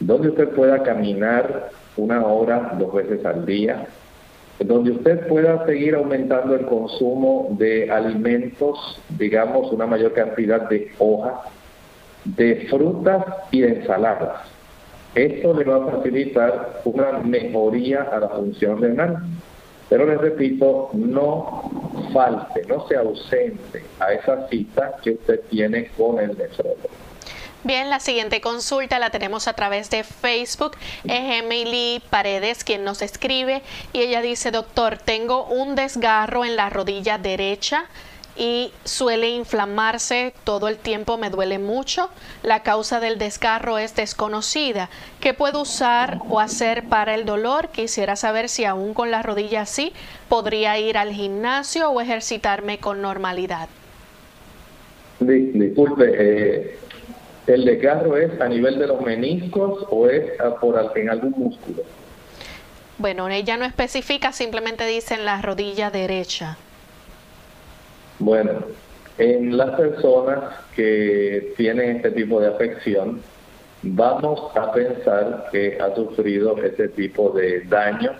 donde 0.00 0.28
usted 0.30 0.48
pueda 0.50 0.82
caminar 0.82 1.70
una 1.98 2.24
hora, 2.24 2.74
dos 2.78 2.94
veces 2.94 3.24
al 3.24 3.44
día, 3.44 3.86
donde 4.60 4.92
usted 4.92 5.26
pueda 5.28 5.64
seguir 5.66 5.94
aumentando 5.94 6.54
el 6.54 6.66
consumo 6.66 7.48
de 7.58 7.90
alimentos, 7.90 9.00
digamos, 9.10 9.70
una 9.72 9.86
mayor 9.86 10.12
cantidad 10.14 10.68
de 10.68 10.90
hojas, 10.98 11.34
de 12.24 12.66
frutas 12.68 13.24
y 13.50 13.60
de 13.60 13.68
ensaladas. 13.80 14.48
Esto 15.14 15.54
le 15.54 15.64
va 15.64 15.76
a 15.76 15.90
facilitar 15.96 16.80
una 16.84 17.18
mejoría 17.18 18.02
a 18.02 18.20
la 18.20 18.28
función 18.28 18.80
renal. 18.80 19.22
Pero 19.88 20.04
les 20.04 20.20
repito, 20.20 20.90
no 20.92 21.70
falte, 22.12 22.62
no 22.68 22.86
se 22.86 22.96
ausente 22.96 23.82
a 24.00 24.12
esa 24.12 24.46
cita 24.48 24.96
que 25.02 25.12
usted 25.12 25.40
tiene 25.48 25.88
con 25.96 26.18
el 26.18 26.36
nefrólogo. 26.36 27.07
Bien, 27.64 27.90
la 27.90 27.98
siguiente 27.98 28.40
consulta 28.40 29.00
la 29.00 29.10
tenemos 29.10 29.48
a 29.48 29.52
través 29.52 29.90
de 29.90 30.04
Facebook. 30.04 30.76
Es 31.04 31.42
Emily 31.42 32.00
Paredes 32.08 32.62
quien 32.62 32.84
nos 32.84 33.02
escribe 33.02 33.62
y 33.92 34.00
ella 34.00 34.22
dice, 34.22 34.52
doctor, 34.52 34.96
tengo 34.96 35.44
un 35.44 35.74
desgarro 35.74 36.44
en 36.44 36.54
la 36.54 36.70
rodilla 36.70 37.18
derecha 37.18 37.86
y 38.36 38.72
suele 38.84 39.30
inflamarse 39.30 40.32
todo 40.44 40.68
el 40.68 40.76
tiempo, 40.76 41.18
me 41.18 41.30
duele 41.30 41.58
mucho. 41.58 42.08
La 42.44 42.62
causa 42.62 43.00
del 43.00 43.18
desgarro 43.18 43.78
es 43.78 43.96
desconocida. 43.96 44.88
¿Qué 45.18 45.34
puedo 45.34 45.62
usar 45.62 46.20
o 46.28 46.38
hacer 46.38 46.84
para 46.84 47.16
el 47.16 47.24
dolor? 47.24 47.70
Quisiera 47.70 48.14
saber 48.14 48.48
si 48.48 48.64
aún 48.64 48.94
con 48.94 49.10
la 49.10 49.22
rodilla 49.22 49.62
así 49.62 49.92
podría 50.28 50.78
ir 50.78 50.96
al 50.96 51.10
gimnasio 51.10 51.90
o 51.90 52.00
ejercitarme 52.00 52.78
con 52.78 53.02
normalidad. 53.02 53.68
Disculpe, 55.18 56.04
eh, 56.16 56.78
¿el 57.48 57.64
desgarro 57.64 58.16
es 58.16 58.38
a 58.40 58.48
nivel 58.48 58.78
de 58.78 58.86
los 58.86 59.00
meniscos 59.00 59.84
o 59.90 60.06
es 60.06 60.32
por, 60.60 60.92
en 60.94 61.10
algún 61.10 61.34
músculo? 61.36 61.82
Bueno, 62.98 63.28
ella 63.28 63.56
no 63.56 63.64
especifica, 63.64 64.32
simplemente 64.32 64.86
dice 64.86 65.14
en 65.14 65.24
la 65.24 65.40
rodilla 65.40 65.90
derecha. 65.90 66.58
Bueno, 68.18 68.64
en 69.16 69.56
las 69.56 69.70
personas 69.76 70.38
que 70.76 71.54
tienen 71.56 71.96
este 71.96 72.10
tipo 72.10 72.40
de 72.40 72.48
afección, 72.48 73.22
vamos 73.82 74.54
a 74.56 74.72
pensar 74.72 75.48
que 75.50 75.78
ha 75.80 75.94
sufrido 75.94 76.56
este 76.62 76.88
tipo 76.88 77.30
de 77.30 77.60
daño 77.62 78.12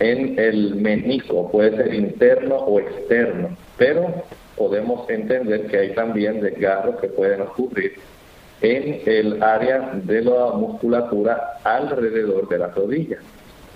en 0.00 0.38
el 0.38 0.74
menisco, 0.74 1.50
puede 1.52 1.76
ser 1.76 1.94
interno 1.94 2.56
o 2.56 2.80
externo, 2.80 3.56
pero 3.76 4.24
podemos 4.56 5.08
entender 5.08 5.66
que 5.68 5.78
hay 5.78 5.94
también 5.94 6.40
desgarros 6.40 6.96
que 7.00 7.08
pueden 7.08 7.42
ocurrir 7.42 7.94
en 8.60 9.00
el 9.06 9.42
área 9.42 9.92
de 9.94 10.22
la 10.22 10.52
musculatura 10.52 11.58
alrededor 11.64 12.48
de 12.48 12.58
la 12.58 12.68
rodilla. 12.68 13.18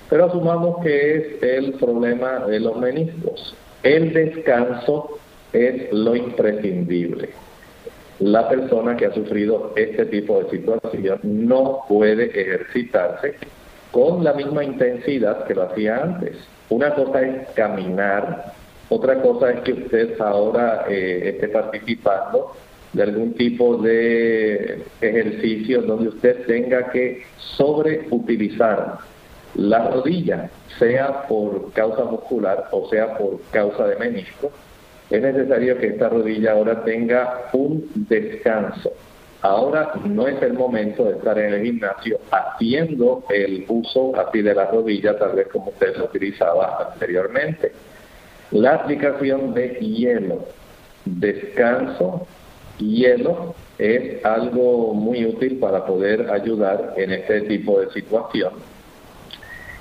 Pero 0.08 0.26
asumamos 0.26 0.82
que 0.82 1.16
es 1.16 1.42
el 1.42 1.74
problema 1.74 2.46
de 2.46 2.60
los 2.60 2.76
meniscos. 2.78 3.54
El 3.82 4.12
descanso 4.12 5.18
es 5.52 5.92
lo 5.92 6.16
imprescindible. 6.16 7.30
La 8.20 8.48
persona 8.48 8.96
que 8.96 9.06
ha 9.06 9.14
sufrido 9.14 9.72
este 9.76 10.06
tipo 10.06 10.40
de 10.42 10.50
situación 10.50 11.20
no 11.22 11.84
puede 11.88 12.26
ejercitarse 12.26 13.36
con 13.92 14.24
la 14.24 14.32
misma 14.32 14.64
intensidad 14.64 15.44
que 15.44 15.54
lo 15.54 15.64
hacía 15.64 16.02
antes. 16.02 16.36
Una 16.68 16.94
cosa 16.94 17.22
es 17.22 17.48
caminar, 17.50 18.52
otra 18.88 19.20
cosa 19.22 19.50
es 19.50 19.60
que 19.60 19.72
usted 19.72 20.20
ahora 20.20 20.84
eh, 20.88 21.30
esté 21.34 21.48
participando 21.48 22.52
de 22.92 23.02
algún 23.02 23.34
tipo 23.34 23.76
de 23.78 24.82
ejercicio 25.00 25.82
donde 25.82 26.08
usted 26.08 26.46
tenga 26.46 26.90
que 26.90 27.22
sobreutilizar 27.36 28.98
la 29.54 29.90
rodilla, 29.90 30.50
sea 30.78 31.26
por 31.26 31.72
causa 31.72 32.04
muscular 32.04 32.68
o 32.70 32.88
sea 32.88 33.16
por 33.18 33.40
causa 33.50 33.86
de 33.86 33.96
menisco 33.96 34.52
es 35.10 35.22
necesario 35.22 35.78
que 35.78 35.86
esta 35.86 36.08
rodilla 36.10 36.52
ahora 36.52 36.84
tenga 36.84 37.48
un 37.52 37.88
descanso. 37.94 38.92
Ahora 39.40 39.92
no 40.04 40.26
es 40.26 40.42
el 40.42 40.52
momento 40.52 41.04
de 41.04 41.12
estar 41.12 41.38
en 41.38 41.54
el 41.54 41.64
gimnasio 41.64 42.18
haciendo 42.30 43.24
el 43.30 43.64
uso 43.68 44.12
así 44.18 44.42
de 44.42 44.54
la 44.54 44.66
rodilla, 44.66 45.16
tal 45.18 45.36
vez 45.36 45.48
como 45.48 45.70
usted 45.70 45.96
lo 45.96 46.06
utilizaba 46.06 46.90
anteriormente. 46.92 47.72
La 48.50 48.74
aplicación 48.74 49.54
de 49.54 49.68
hielo, 49.80 50.44
descanso 51.04 52.26
hielo 52.78 53.54
es 53.78 54.24
algo 54.24 54.94
muy 54.94 55.24
útil 55.26 55.58
para 55.58 55.84
poder 55.86 56.30
ayudar 56.30 56.94
en 56.96 57.12
este 57.12 57.42
tipo 57.42 57.80
de 57.80 57.90
situación. 57.90 58.54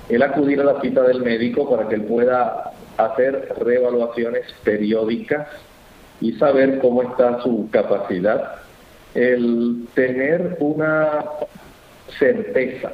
El 0.08 0.22
acudir 0.22 0.60
a 0.60 0.64
la 0.64 0.80
cita 0.80 1.02
del 1.02 1.22
médico 1.22 1.68
para 1.68 1.88
que 1.88 1.96
él 1.96 2.04
pueda 2.04 2.72
hacer 2.96 3.54
reevaluaciones 3.58 4.44
periódicas 4.64 5.48
y 6.20 6.32
saber 6.32 6.78
cómo 6.80 7.02
está 7.02 7.42
su 7.42 7.68
capacidad. 7.70 8.56
El 9.14 9.86
tener 9.94 10.56
una 10.60 11.24
certeza 12.18 12.92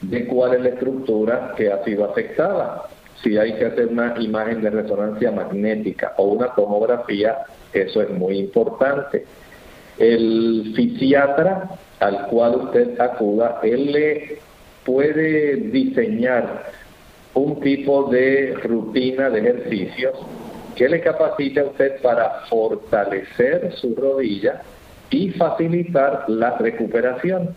de 0.00 0.26
cuál 0.26 0.54
es 0.54 0.60
la 0.62 0.68
estructura 0.70 1.54
que 1.56 1.70
ha 1.70 1.84
sido 1.84 2.04
afectada. 2.04 2.84
Si 3.22 3.36
hay 3.36 3.54
que 3.54 3.66
hacer 3.66 3.88
una 3.88 4.14
imagen 4.18 4.62
de 4.62 4.70
resonancia 4.70 5.30
magnética 5.30 6.14
o 6.16 6.24
una 6.24 6.54
tomografía, 6.54 7.38
eso 7.72 8.02
es 8.02 8.10
muy 8.10 8.38
importante. 8.38 9.24
El 9.98 10.72
fisiatra 10.74 11.78
al 12.00 12.26
cual 12.28 12.56
usted 12.56 12.98
acuda, 12.98 13.60
él 13.62 13.92
le 13.92 14.38
puede 14.84 15.56
diseñar 15.56 16.64
un 17.34 17.60
tipo 17.60 18.10
de 18.10 18.54
rutina 18.62 19.30
de 19.30 19.40
ejercicios 19.40 20.14
que 20.74 20.88
le 20.88 21.00
capacite 21.00 21.60
a 21.60 21.64
usted 21.64 22.00
para 22.00 22.40
fortalecer 22.48 23.72
su 23.76 23.94
rodilla 23.94 24.62
y 25.10 25.30
facilitar 25.30 26.24
la 26.28 26.56
recuperación. 26.56 27.54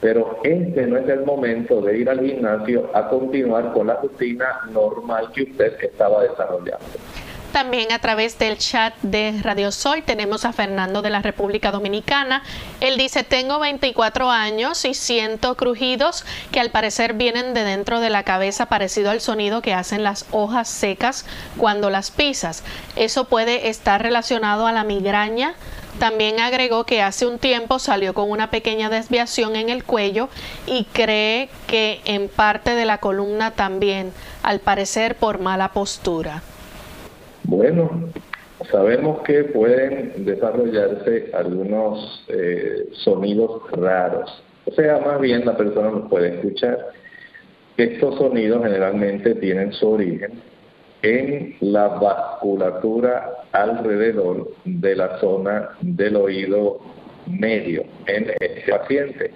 Pero 0.00 0.40
este 0.44 0.86
no 0.86 0.98
es 0.98 1.08
el 1.08 1.24
momento 1.24 1.80
de 1.80 1.98
ir 1.98 2.10
al 2.10 2.20
gimnasio 2.20 2.90
a 2.92 3.08
continuar 3.08 3.72
con 3.72 3.86
la 3.86 3.96
rutina 3.96 4.60
normal 4.70 5.32
que 5.34 5.44
usted 5.44 5.72
estaba 5.82 6.22
desarrollando. 6.22 6.84
También 7.56 7.90
a 7.90 8.00
través 8.00 8.38
del 8.38 8.58
chat 8.58 8.92
de 9.00 9.40
Radio 9.42 9.72
Sol 9.72 10.02
tenemos 10.02 10.44
a 10.44 10.52
Fernando 10.52 11.00
de 11.00 11.08
la 11.08 11.22
República 11.22 11.70
Dominicana. 11.70 12.42
Él 12.80 12.98
dice, 12.98 13.24
tengo 13.24 13.58
24 13.58 14.30
años 14.30 14.84
y 14.84 14.92
siento 14.92 15.56
crujidos 15.56 16.26
que 16.52 16.60
al 16.60 16.68
parecer 16.68 17.14
vienen 17.14 17.54
de 17.54 17.64
dentro 17.64 18.00
de 18.00 18.10
la 18.10 18.24
cabeza 18.24 18.66
parecido 18.66 19.10
al 19.10 19.22
sonido 19.22 19.62
que 19.62 19.72
hacen 19.72 20.04
las 20.04 20.26
hojas 20.32 20.68
secas 20.68 21.24
cuando 21.56 21.88
las 21.88 22.10
pisas. 22.10 22.62
Eso 22.94 23.24
puede 23.24 23.70
estar 23.70 24.02
relacionado 24.02 24.66
a 24.66 24.72
la 24.72 24.84
migraña. 24.84 25.54
También 25.98 26.40
agregó 26.40 26.84
que 26.84 27.00
hace 27.00 27.24
un 27.24 27.38
tiempo 27.38 27.78
salió 27.78 28.12
con 28.12 28.30
una 28.30 28.50
pequeña 28.50 28.90
desviación 28.90 29.56
en 29.56 29.70
el 29.70 29.82
cuello 29.82 30.28
y 30.66 30.84
cree 30.92 31.48
que 31.66 32.02
en 32.04 32.28
parte 32.28 32.74
de 32.74 32.84
la 32.84 32.98
columna 32.98 33.52
también, 33.52 34.12
al 34.42 34.60
parecer 34.60 35.16
por 35.16 35.38
mala 35.38 35.72
postura. 35.72 36.42
Bueno, 37.48 38.10
sabemos 38.72 39.22
que 39.22 39.44
pueden 39.44 40.24
desarrollarse 40.24 41.30
algunos 41.32 42.24
eh, 42.26 42.88
sonidos 43.04 43.62
raros. 43.70 44.42
O 44.64 44.72
sea, 44.72 44.98
más 44.98 45.20
bien 45.20 45.46
la 45.46 45.56
persona 45.56 45.90
nos 45.90 46.08
puede 46.10 46.34
escuchar. 46.34 46.88
Estos 47.76 48.16
sonidos 48.16 48.64
generalmente 48.64 49.36
tienen 49.36 49.72
su 49.74 49.90
origen 49.90 50.42
en 51.02 51.54
la 51.60 51.86
vasculatura 51.86 53.30
alrededor 53.52 54.50
de 54.64 54.96
la 54.96 55.18
zona 55.20 55.68
del 55.82 56.16
oído 56.16 56.80
medio 57.28 57.84
en 58.06 58.32
este 58.40 58.72
paciente. 58.72 59.30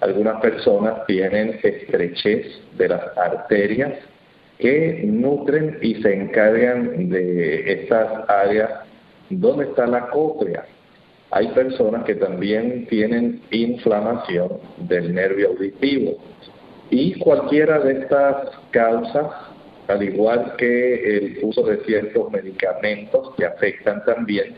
Algunas 0.00 0.40
personas 0.40 1.04
tienen 1.06 1.58
estrechez 1.60 2.46
de 2.76 2.88
las 2.88 3.02
arterias 3.16 3.94
que 4.58 5.02
nutren 5.04 5.78
y 5.82 6.02
se 6.02 6.14
encargan 6.14 7.08
de 7.08 7.72
estas 7.72 8.28
áreas 8.28 8.70
donde 9.30 9.64
está 9.64 9.86
la 9.86 10.08
cóclea. 10.08 10.64
Hay 11.30 11.48
personas 11.48 12.04
que 12.04 12.14
también 12.14 12.86
tienen 12.86 13.42
inflamación 13.50 14.58
del 14.78 15.14
nervio 15.14 15.50
auditivo 15.50 16.16
y 16.90 17.18
cualquiera 17.18 17.80
de 17.80 18.00
estas 18.00 18.48
causas, 18.70 19.26
al 19.88 20.02
igual 20.02 20.54
que 20.56 21.16
el 21.16 21.38
uso 21.42 21.62
de 21.62 21.84
ciertos 21.84 22.30
medicamentos 22.32 23.34
que 23.36 23.44
afectan 23.44 24.04
también 24.04 24.56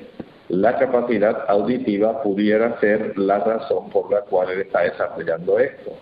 la 0.49 0.77
capacidad 0.79 1.45
auditiva, 1.49 2.23
pudiera 2.23 2.79
ser 2.81 3.17
la 3.17 3.39
razón 3.39 3.89
por 3.91 4.11
la 4.11 4.23
cual 4.23 4.51
él 4.51 4.63
está 4.63 4.81
desarrollando 4.81 5.59
esto. 5.61 5.93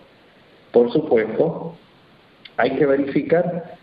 Por 0.71 0.91
supuesto, 0.91 1.75
hay 2.57 2.71
que 2.75 2.85
verificar 2.85 3.77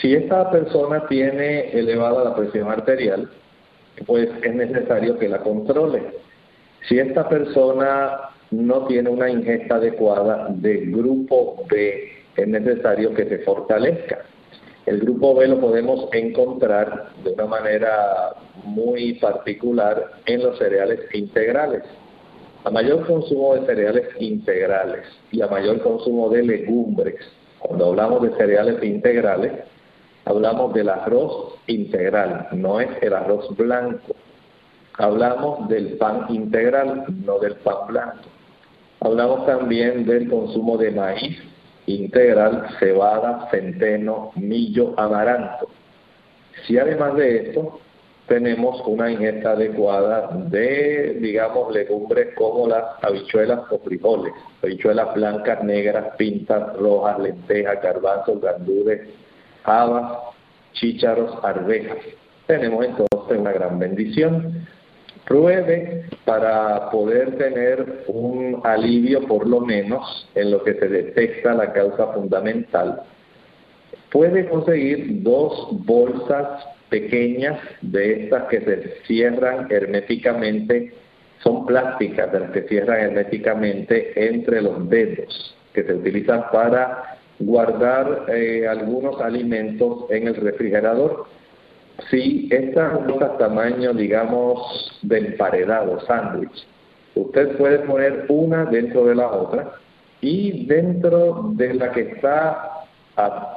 si 0.00 0.14
esta 0.14 0.50
persona 0.50 1.06
tiene 1.06 1.70
elevada 1.70 2.24
la 2.24 2.34
presión 2.34 2.70
arterial, 2.70 3.28
pues 4.06 4.28
es 4.42 4.54
necesario 4.54 5.18
que 5.18 5.28
la 5.28 5.38
controle. 5.38 6.02
Si 6.88 6.98
esta 6.98 7.28
persona 7.28 8.30
no 8.50 8.86
tiene 8.86 9.08
una 9.08 9.30
ingesta 9.30 9.76
adecuada 9.76 10.48
de 10.50 10.86
grupo 10.86 11.64
B, 11.70 12.08
es 12.36 12.48
necesario 12.48 13.14
que 13.14 13.24
se 13.26 13.38
fortalezca. 13.38 14.24
El 14.86 15.00
grupo 15.00 15.34
B 15.34 15.48
lo 15.48 15.60
podemos 15.60 16.08
encontrar 16.12 17.10
de 17.24 17.30
una 17.32 17.46
manera 17.46 18.34
muy 18.64 19.14
particular 19.14 20.10
en 20.26 20.42
los 20.42 20.58
cereales 20.58 21.00
integrales. 21.14 21.82
A 22.64 22.70
mayor 22.70 23.06
consumo 23.06 23.54
de 23.54 23.66
cereales 23.66 24.08
integrales 24.18 25.06
y 25.30 25.40
a 25.40 25.46
mayor 25.46 25.80
consumo 25.80 26.28
de 26.30 26.42
legumbres, 26.42 27.16
cuando 27.58 27.86
hablamos 27.86 28.22
de 28.22 28.36
cereales 28.36 28.82
integrales, 28.82 29.52
Hablamos 30.26 30.72
del 30.72 30.88
arroz 30.88 31.54
integral, 31.66 32.48
no 32.52 32.80
es 32.80 32.88
el 33.02 33.12
arroz 33.12 33.54
blanco. 33.56 34.14
Hablamos 34.96 35.68
del 35.68 35.98
pan 35.98 36.26
integral, 36.30 37.04
no 37.24 37.38
del 37.38 37.56
pan 37.56 37.88
blanco. 37.88 38.28
Hablamos 39.00 39.44
también 39.44 40.06
del 40.06 40.30
consumo 40.30 40.78
de 40.78 40.90
maíz 40.92 41.38
integral, 41.86 42.68
cebada, 42.78 43.48
centeno, 43.50 44.32
millo, 44.36 44.94
amaranto. 44.96 45.68
Si 46.66 46.78
además 46.78 47.14
de 47.16 47.48
esto 47.48 47.80
tenemos 48.26 48.80
una 48.86 49.10
ingesta 49.10 49.50
adecuada 49.50 50.30
de, 50.46 51.18
digamos, 51.20 51.74
legumbres 51.74 52.34
como 52.36 52.66
las 52.66 52.84
habichuelas 53.02 53.60
o 53.70 53.78
frijoles, 53.80 54.32
habichuelas 54.62 55.14
blancas, 55.14 55.62
negras, 55.62 56.16
pintas, 56.16 56.74
rojas, 56.76 57.18
lentejas, 57.18 57.82
garbanzos, 57.82 58.40
gandules, 58.40 59.00
habas, 59.64 60.34
chícharos, 60.72 61.38
arvejas. 61.42 61.98
Tenemos 62.46 62.84
entonces 62.84 63.38
una 63.38 63.52
gran 63.52 63.78
bendición. 63.78 64.66
Pruebe 65.26 66.04
para 66.26 66.90
poder 66.90 67.38
tener 67.38 68.04
un 68.08 68.60
alivio 68.64 69.26
por 69.26 69.46
lo 69.48 69.60
menos 69.60 70.28
en 70.34 70.50
lo 70.50 70.62
que 70.62 70.74
se 70.74 70.88
detecta 70.88 71.54
la 71.54 71.72
causa 71.72 72.08
fundamental. 72.12 73.02
Puede 74.10 74.46
conseguir 74.48 75.22
dos 75.22 75.68
bolsas 75.86 76.64
pequeñas 76.90 77.58
de 77.80 78.24
estas 78.24 78.44
que 78.44 78.60
se 78.60 78.94
cierran 79.06 79.66
herméticamente, 79.70 80.92
son 81.42 81.66
plásticas 81.66 82.30
de 82.30 82.40
las 82.40 82.50
que 82.52 82.62
cierran 82.62 83.00
herméticamente 83.00 84.12
entre 84.28 84.62
los 84.62 84.88
dedos, 84.88 85.56
que 85.72 85.82
se 85.82 85.94
utilizan 85.94 86.44
para 86.52 87.18
guardar 87.38 88.26
eh, 88.28 88.66
algunos 88.66 89.20
alimentos 89.20 90.04
en 90.10 90.28
el 90.28 90.36
refrigerador. 90.36 91.26
Si 92.10 92.48
estas 92.50 92.92
son 93.06 93.38
tamaño, 93.38 93.92
digamos, 93.92 94.98
de 95.02 95.18
emparedado, 95.18 96.00
sándwich, 96.06 96.66
usted 97.14 97.56
puede 97.56 97.80
poner 97.80 98.26
una 98.28 98.64
dentro 98.64 99.06
de 99.06 99.14
la 99.14 99.28
otra 99.28 99.72
y 100.20 100.66
dentro 100.66 101.50
de 101.54 101.74
la 101.74 101.92
que 101.92 102.00
está 102.00 102.70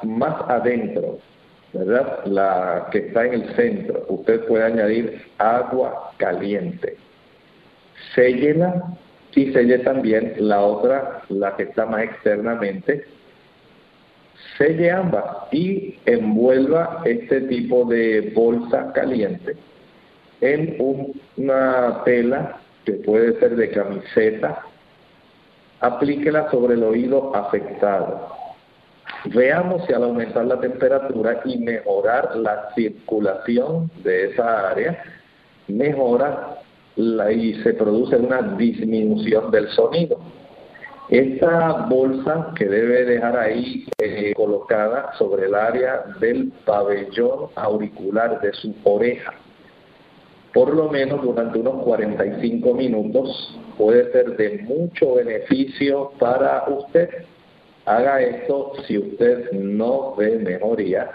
más 0.04 0.36
adentro, 0.50 1.18
¿verdad? 1.74 2.26
La 2.26 2.90
que 2.92 3.00
está 3.00 3.26
en 3.26 3.34
el 3.34 3.56
centro, 3.56 4.06
usted 4.10 4.46
puede 4.46 4.66
añadir 4.66 5.22
agua 5.40 6.12
caliente. 6.18 6.98
Séllela 8.14 8.84
y 9.34 9.52
selle 9.54 9.80
también 9.80 10.34
la 10.40 10.62
otra, 10.62 11.22
la 11.30 11.56
que 11.56 11.64
está 11.64 11.86
más 11.86 12.04
externamente, 12.04 13.06
selle 14.58 14.92
ambas 14.92 15.26
y 15.52 15.96
envuelva 16.06 17.02
este 17.06 17.42
tipo 17.42 17.86
de 17.86 18.32
bolsa 18.36 18.92
caliente 18.94 19.56
en 20.42 20.78
una 21.38 22.04
tela 22.04 22.60
que 22.86 22.94
puede 22.94 23.40
ser 23.40 23.56
de 23.56 23.70
camiseta, 23.72 24.64
aplíquela 25.82 26.50
sobre 26.52 26.76
el 26.76 26.84
oído 26.84 27.36
afectado. 27.36 28.30
Veamos 29.26 29.86
si 29.86 29.94
al 29.94 30.04
aumentar 30.04 30.46
la 30.46 30.60
temperatura 30.60 31.42
y 31.44 31.58
mejorar 31.58 32.36
la 32.38 32.70
circulación 32.76 33.90
de 34.04 34.32
esa 34.32 34.70
área, 34.70 35.04
mejora 35.68 36.60
la, 36.96 37.32
y 37.32 37.56
se 37.64 37.74
produce 37.74 38.16
una 38.16 38.42
disminución 38.58 39.52
del 39.52 39.68
sonido. 39.70 40.20
Esta 41.10 41.86
bolsa 41.90 42.52
que 42.58 42.66
debe 42.66 43.06
dejar 43.06 43.38
ahí 43.38 43.86
eh, 43.98 44.34
colocada 44.36 45.14
sobre 45.18 45.46
el 45.46 45.56
área 45.56 46.04
del 46.20 46.52
pabellón 46.66 47.50
auricular 47.56 48.42
de 48.42 48.52
su 48.54 48.76
oreja. 48.84 49.34
por 50.54 50.74
lo 50.74 50.90
menos 50.90 51.22
durante 51.22 51.60
unos 51.60 51.84
45 51.84 52.74
minutos 52.74 53.58
puede 53.78 54.12
ser 54.12 54.36
de 54.36 54.64
mucho 54.64 55.16
beneficio 55.16 56.12
para 56.20 56.66
usted. 56.68 57.10
Haga 57.86 58.20
esto 58.22 58.74
si 58.86 58.98
usted 58.98 59.52
no 59.52 60.16
ve 60.16 60.40
mejoría, 60.40 61.12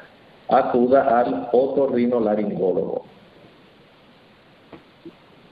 acuda 0.49 1.21
al 1.21 1.49
otorrinolaringólogo 1.53 3.12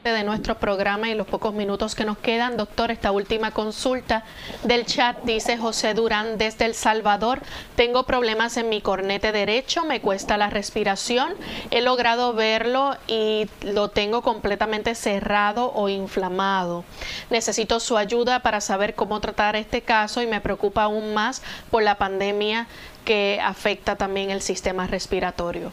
de 0.02 0.24
nuestro 0.24 0.58
programa 0.58 1.10
y 1.10 1.14
los 1.14 1.26
pocos 1.26 1.52
minutos 1.52 1.94
que 1.94 2.06
nos 2.06 2.16
quedan. 2.16 2.56
Doctor, 2.56 2.90
esta 2.90 3.12
última 3.12 3.50
consulta 3.50 4.24
del 4.64 4.86
chat 4.86 5.22
dice 5.24 5.58
José 5.58 5.92
Durán 5.92 6.38
desde 6.38 6.64
El 6.64 6.74
Salvador. 6.74 7.42
Tengo 7.76 8.04
problemas 8.04 8.56
en 8.56 8.70
mi 8.70 8.80
cornete 8.80 9.30
derecho, 9.30 9.84
me 9.84 10.00
cuesta 10.00 10.38
la 10.38 10.48
respiración. 10.48 11.34
He 11.70 11.82
logrado 11.82 12.32
verlo 12.32 12.96
y 13.08 13.46
lo 13.60 13.90
tengo 13.90 14.22
completamente 14.22 14.94
cerrado 14.94 15.70
o 15.74 15.90
inflamado. 15.90 16.82
Necesito 17.28 17.78
su 17.78 17.98
ayuda 17.98 18.40
para 18.40 18.62
saber 18.62 18.94
cómo 18.94 19.20
tratar 19.20 19.54
este 19.54 19.82
caso 19.82 20.22
y 20.22 20.26
me 20.26 20.40
preocupa 20.40 20.84
aún 20.84 21.12
más 21.12 21.42
por 21.70 21.82
la 21.82 21.98
pandemia 21.98 22.68
que 23.04 23.38
afecta 23.42 23.96
también 23.96 24.30
el 24.30 24.40
sistema 24.40 24.86
respiratorio. 24.86 25.72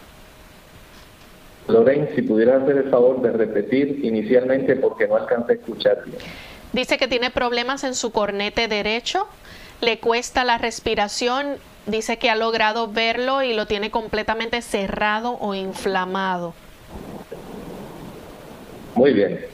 Lorraine, 1.68 2.09
si 2.15 2.22
pudiera 2.22 2.57
hacer 2.57 2.78
el 2.78 2.89
favor 2.89 3.22
de 3.22 3.32
repetir 3.32 3.99
inicialmente 4.03 4.76
porque 4.76 5.07
no 5.07 5.15
alcancé 5.15 5.53
a 5.53 5.55
escuchar 5.55 6.03
bien. 6.05 6.18
Dice 6.74 6.97
que 6.97 7.07
tiene 7.07 7.32
problemas 7.32 7.84
en 7.84 7.95
su 7.95 8.11
cornete 8.11 8.68
derecho, 8.68 9.28
le 9.82 9.99
cuesta 9.99 10.43
la 10.43 10.57
respiración, 10.57 11.57
dice 11.86 12.18
que 12.18 12.30
ha 12.30 12.36
logrado 12.36 12.88
verlo 12.88 13.43
y 13.43 13.53
lo 13.53 13.65
tiene 13.68 13.91
completamente 13.91 14.61
cerrado 14.61 15.38
o 15.39 15.53
inflamado. 15.55 16.53
Muy 18.95 19.13
bien. 19.13 19.45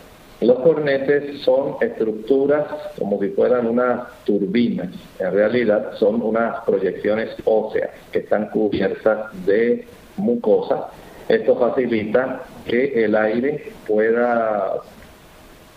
Los 0.41 0.59
cornetes 0.59 1.41
son 1.41 1.77
estructuras 1.79 2.65
como 2.99 3.19
si 3.21 3.29
fueran 3.29 3.65
unas 3.65 4.09
turbinas. 4.25 4.89
En 5.19 5.33
realidad 5.33 5.93
son 5.97 6.21
unas 6.21 6.61
proyecciones 6.65 7.29
óseas 7.45 7.91
que 8.11 8.19
están 8.19 8.49
cubiertas 8.49 9.31
de 9.45 9.87
mucosa 10.17 10.89
esto 11.29 11.55
facilita 11.57 12.43
que 12.65 13.05
el 13.05 13.15
aire 13.15 13.71
pueda 13.87 14.73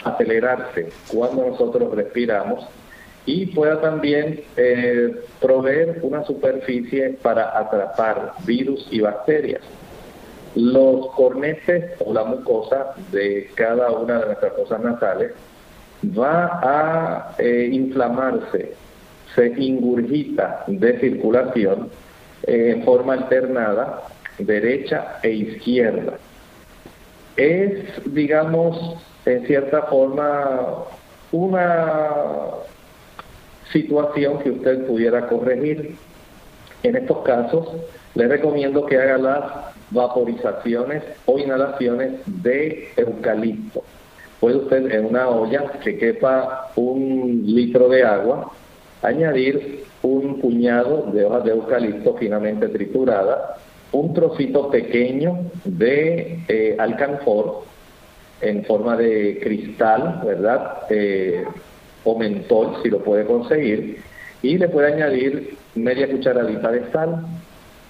acelerarse 0.05 0.89
cuando 1.09 1.47
nosotros 1.47 1.95
respiramos 1.95 2.67
y 3.25 3.47
pueda 3.47 3.81
también 3.81 4.41
eh, 4.57 5.15
proveer 5.41 5.99
una 6.03 6.25
superficie 6.25 7.19
para 7.23 7.59
atrapar 7.59 8.35
virus 8.45 8.87
y 8.91 9.01
bacterias. 9.01 9.63
Los 10.55 11.09
cornetes 11.15 11.93
o 12.05 12.15
la 12.15 12.25
mucosa 12.25 12.95
de 13.11 13.51
cada 13.55 13.91
una 13.91 14.21
de 14.21 14.27
nuestras 14.27 14.53
fosas 14.55 14.81
nasales 14.81 15.33
va 16.17 16.61
a 16.63 17.35
eh, 17.39 17.69
inflamarse, 17.73 18.75
se 19.35 19.47
ingurgita 19.59 20.65
de 20.69 20.99
circulación 21.01 21.91
eh, 22.45 22.75
en 22.77 22.85
forma 22.85 23.15
alternada 23.15 24.03
derecha 24.39 25.19
e 25.23 25.31
izquierda. 25.31 26.19
Es, 27.37 27.85
digamos, 28.07 28.97
en 29.25 29.47
cierta 29.47 29.83
forma, 29.83 30.85
una 31.33 32.17
situación 33.73 34.39
que 34.39 34.51
usted 34.51 34.87
pudiera 34.87 35.27
corregir. 35.27 35.97
En 36.83 36.97
estos 36.97 37.19
casos, 37.25 37.69
le 38.15 38.29
recomiendo 38.29 38.87
que 38.87 38.97
haga 38.97 39.19
las 39.19 39.43
vaporizaciones 39.91 41.03
o 41.27 41.39
inhalaciones 41.39 42.21
de 42.27 42.89
eucalipto. 42.97 43.83
Puede 44.41 44.57
usted 44.57 44.91
en 44.93 45.07
una 45.07 45.29
olla 45.29 45.65
que 45.83 45.99
quepa 45.99 46.71
un 46.77 47.43
litro 47.45 47.89
de 47.89 48.05
agua, 48.05 48.53
añadir 49.03 49.85
un 50.03 50.41
puñado 50.41 51.11
de 51.13 51.25
hojas 51.25 51.45
de 51.45 51.51
eucalipto 51.51 52.15
finamente 52.15 52.69
trituradas, 52.69 53.59
un 53.93 54.15
trocito 54.15 54.71
pequeño 54.71 55.51
de 55.65 56.41
eh, 56.49 56.77
alcanfor 56.79 57.65
en 58.41 58.65
forma 58.65 58.97
de 58.97 59.39
cristal, 59.43 60.21
¿verdad? 60.25 60.83
Eh, 60.91 61.45
o 62.05 62.19
mentol, 62.19 62.77
si 62.83 62.91
lo 62.91 63.03
puede 63.03 63.25
conseguir, 63.25 64.03
y 64.43 64.59
le 64.59 64.69
puede 64.69 64.93
añadir 64.93 65.57
media 65.75 66.09
cucharadita 66.09 66.71
de 66.71 66.91
sal, 66.93 67.27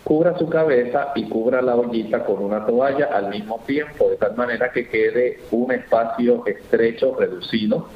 cubra 0.05 0.39
su 0.39 0.49
cabeza 0.49 1.13
y 1.17 1.29
cubra 1.29 1.61
la 1.61 1.75
ollita 1.75 2.25
con 2.25 2.43
una 2.43 2.65
toalla 2.65 3.07
al 3.13 3.29
mismo 3.29 3.63
tiempo, 3.67 4.09
de 4.09 4.17
tal 4.17 4.37
manera 4.37 4.71
que 4.71 4.89
quede 4.89 5.41
un 5.51 5.73
espacio 5.73 6.47
estrecho, 6.47 7.17
reducido, 7.19 7.89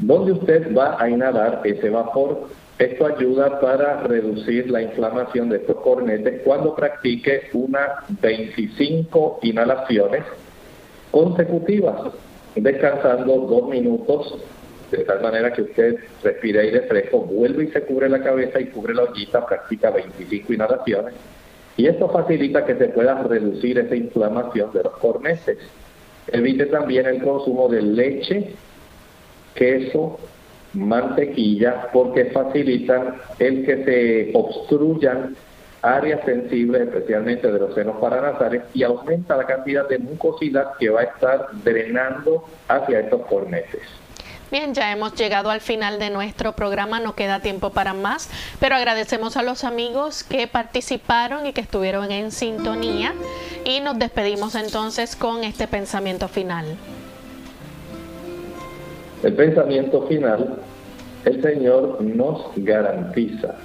donde 0.00 0.32
usted 0.32 0.76
va 0.76 1.00
a 1.00 1.08
inhalar 1.08 1.62
ese 1.64 1.90
vapor 1.90 2.48
esto 2.78 3.06
ayuda 3.06 3.60
para 3.60 4.02
reducir 4.02 4.70
la 4.70 4.82
inflamación 4.82 5.48
de 5.48 5.56
estos 5.56 5.76
cornetes 5.78 6.42
cuando 6.44 6.76
practique 6.76 7.48
unas 7.52 7.90
25 8.20 9.40
inhalaciones 9.42 10.22
consecutivas, 11.10 12.12
descansando 12.54 13.36
dos 13.36 13.68
minutos, 13.68 14.38
de 14.92 14.98
tal 14.98 15.20
manera 15.20 15.52
que 15.52 15.62
usted 15.62 15.96
respire 16.22 16.60
aire 16.60 16.82
fresco, 16.82 17.20
vuelve 17.20 17.64
y 17.64 17.68
se 17.68 17.82
cubre 17.82 18.08
la 18.08 18.22
cabeza 18.22 18.60
y 18.60 18.66
cubre 18.66 18.94
la 18.94 19.02
ollita, 19.02 19.44
practica 19.44 19.90
25 19.90 20.52
inhalaciones. 20.52 21.14
Y 21.76 21.86
esto 21.86 22.08
facilita 22.08 22.64
que 22.64 22.76
se 22.76 22.88
pueda 22.88 23.22
reducir 23.22 23.78
esa 23.78 23.96
inflamación 23.96 24.72
de 24.72 24.84
los 24.84 24.96
cornetes. 24.98 25.58
Evite 26.28 26.66
también 26.66 27.06
el 27.06 27.22
consumo 27.22 27.68
de 27.68 27.82
leche, 27.82 28.54
queso, 29.54 30.18
mantequilla 30.74 31.88
porque 31.92 32.26
facilitan 32.26 33.16
el 33.38 33.64
que 33.64 33.84
se 33.84 34.30
obstruyan 34.34 35.36
áreas 35.82 36.24
sensibles, 36.24 36.82
especialmente 36.82 37.50
de 37.50 37.58
los 37.58 37.74
senos 37.74 37.96
paranasales, 38.00 38.62
y 38.74 38.82
aumenta 38.82 39.36
la 39.36 39.46
cantidad 39.46 39.88
de 39.88 39.98
mucosidad 39.98 40.72
que 40.78 40.90
va 40.90 41.00
a 41.00 41.04
estar 41.04 41.48
drenando 41.64 42.44
hacia 42.68 43.00
estos 43.00 43.24
cornetes. 43.26 43.82
Bien, 44.50 44.72
ya 44.72 44.90
hemos 44.92 45.14
llegado 45.14 45.50
al 45.50 45.60
final 45.60 45.98
de 45.98 46.08
nuestro 46.08 46.52
programa, 46.52 47.00
no 47.00 47.14
queda 47.14 47.40
tiempo 47.40 47.70
para 47.70 47.92
más, 47.92 48.30
pero 48.58 48.76
agradecemos 48.76 49.36
a 49.36 49.42
los 49.42 49.62
amigos 49.62 50.24
que 50.24 50.46
participaron 50.46 51.46
y 51.46 51.52
que 51.52 51.60
estuvieron 51.60 52.10
en 52.10 52.32
sintonía 52.32 53.12
y 53.66 53.80
nos 53.80 53.98
despedimos 53.98 54.54
entonces 54.54 55.16
con 55.16 55.44
este 55.44 55.68
pensamiento 55.68 56.28
final. 56.28 56.64
El 59.22 59.34
pensamiento 59.34 60.02
final, 60.06 60.60
el 61.24 61.42
Señor 61.42 62.00
nos 62.00 62.52
garantiza 62.56 63.56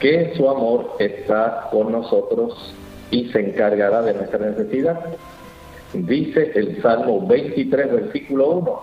que 0.00 0.32
su 0.36 0.48
amor 0.48 0.96
está 0.98 1.68
con 1.70 1.92
nosotros 1.92 2.74
y 3.12 3.28
se 3.30 3.38
encargará 3.38 4.02
de 4.02 4.14
nuestra 4.14 4.50
necesidad. 4.50 4.98
Dice 5.92 6.50
el 6.56 6.82
Salmo 6.82 7.24
23, 7.26 7.92
versículo 7.92 8.50
1, 8.50 8.80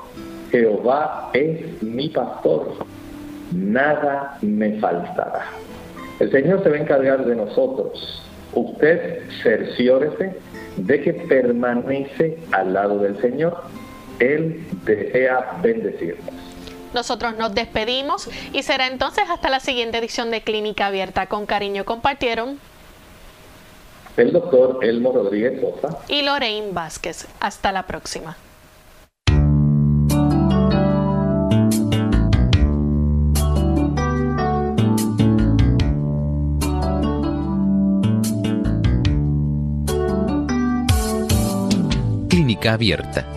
Jehová 0.52 1.30
es 1.34 1.84
mi 1.84 2.08
pastor, 2.10 2.76
nada 3.54 4.38
me 4.42 4.80
faltará. 4.80 5.46
El 6.22 6.32
Señor 6.32 6.64
se 6.64 6.70
va 6.70 6.78
a 6.78 6.80
encargar 6.80 7.26
de 7.26 7.36
nosotros. 7.36 8.24
Usted 8.54 9.24
cerciórese 9.44 10.38
de 10.78 11.02
que 11.02 11.14
permanece 11.14 12.38
al 12.54 12.74
lado 12.74 13.00
del 13.00 13.18
Señor 13.18 13.58
él 14.20 14.66
desea 14.86 15.60
bendecirnos. 15.62 16.34
Nosotros 16.94 17.38
nos 17.38 17.54
despedimos 17.54 18.30
y 18.54 18.64
será 18.64 18.88
entonces 18.88 19.26
hasta 19.30 19.50
la 19.50 19.60
siguiente 19.60 19.98
edición 19.98 20.32
de 20.32 20.42
Clínica 20.42 20.88
Abierta. 20.88 21.28
Con 21.28 21.46
cariño 21.46 21.86
compartieron 21.86 22.60
el 24.16 24.32
doctor 24.32 24.80
Elmo 24.82 25.12
Rodríguez 25.12 25.62
Sosa 25.62 26.00
y 26.08 26.24
Lorraine 26.24 26.72
Vázquez. 26.72 27.28
Hasta 27.40 27.72
la 27.72 27.86
próxima. 27.86 28.38
Clínica 42.30 42.74
Abierta 42.74 43.37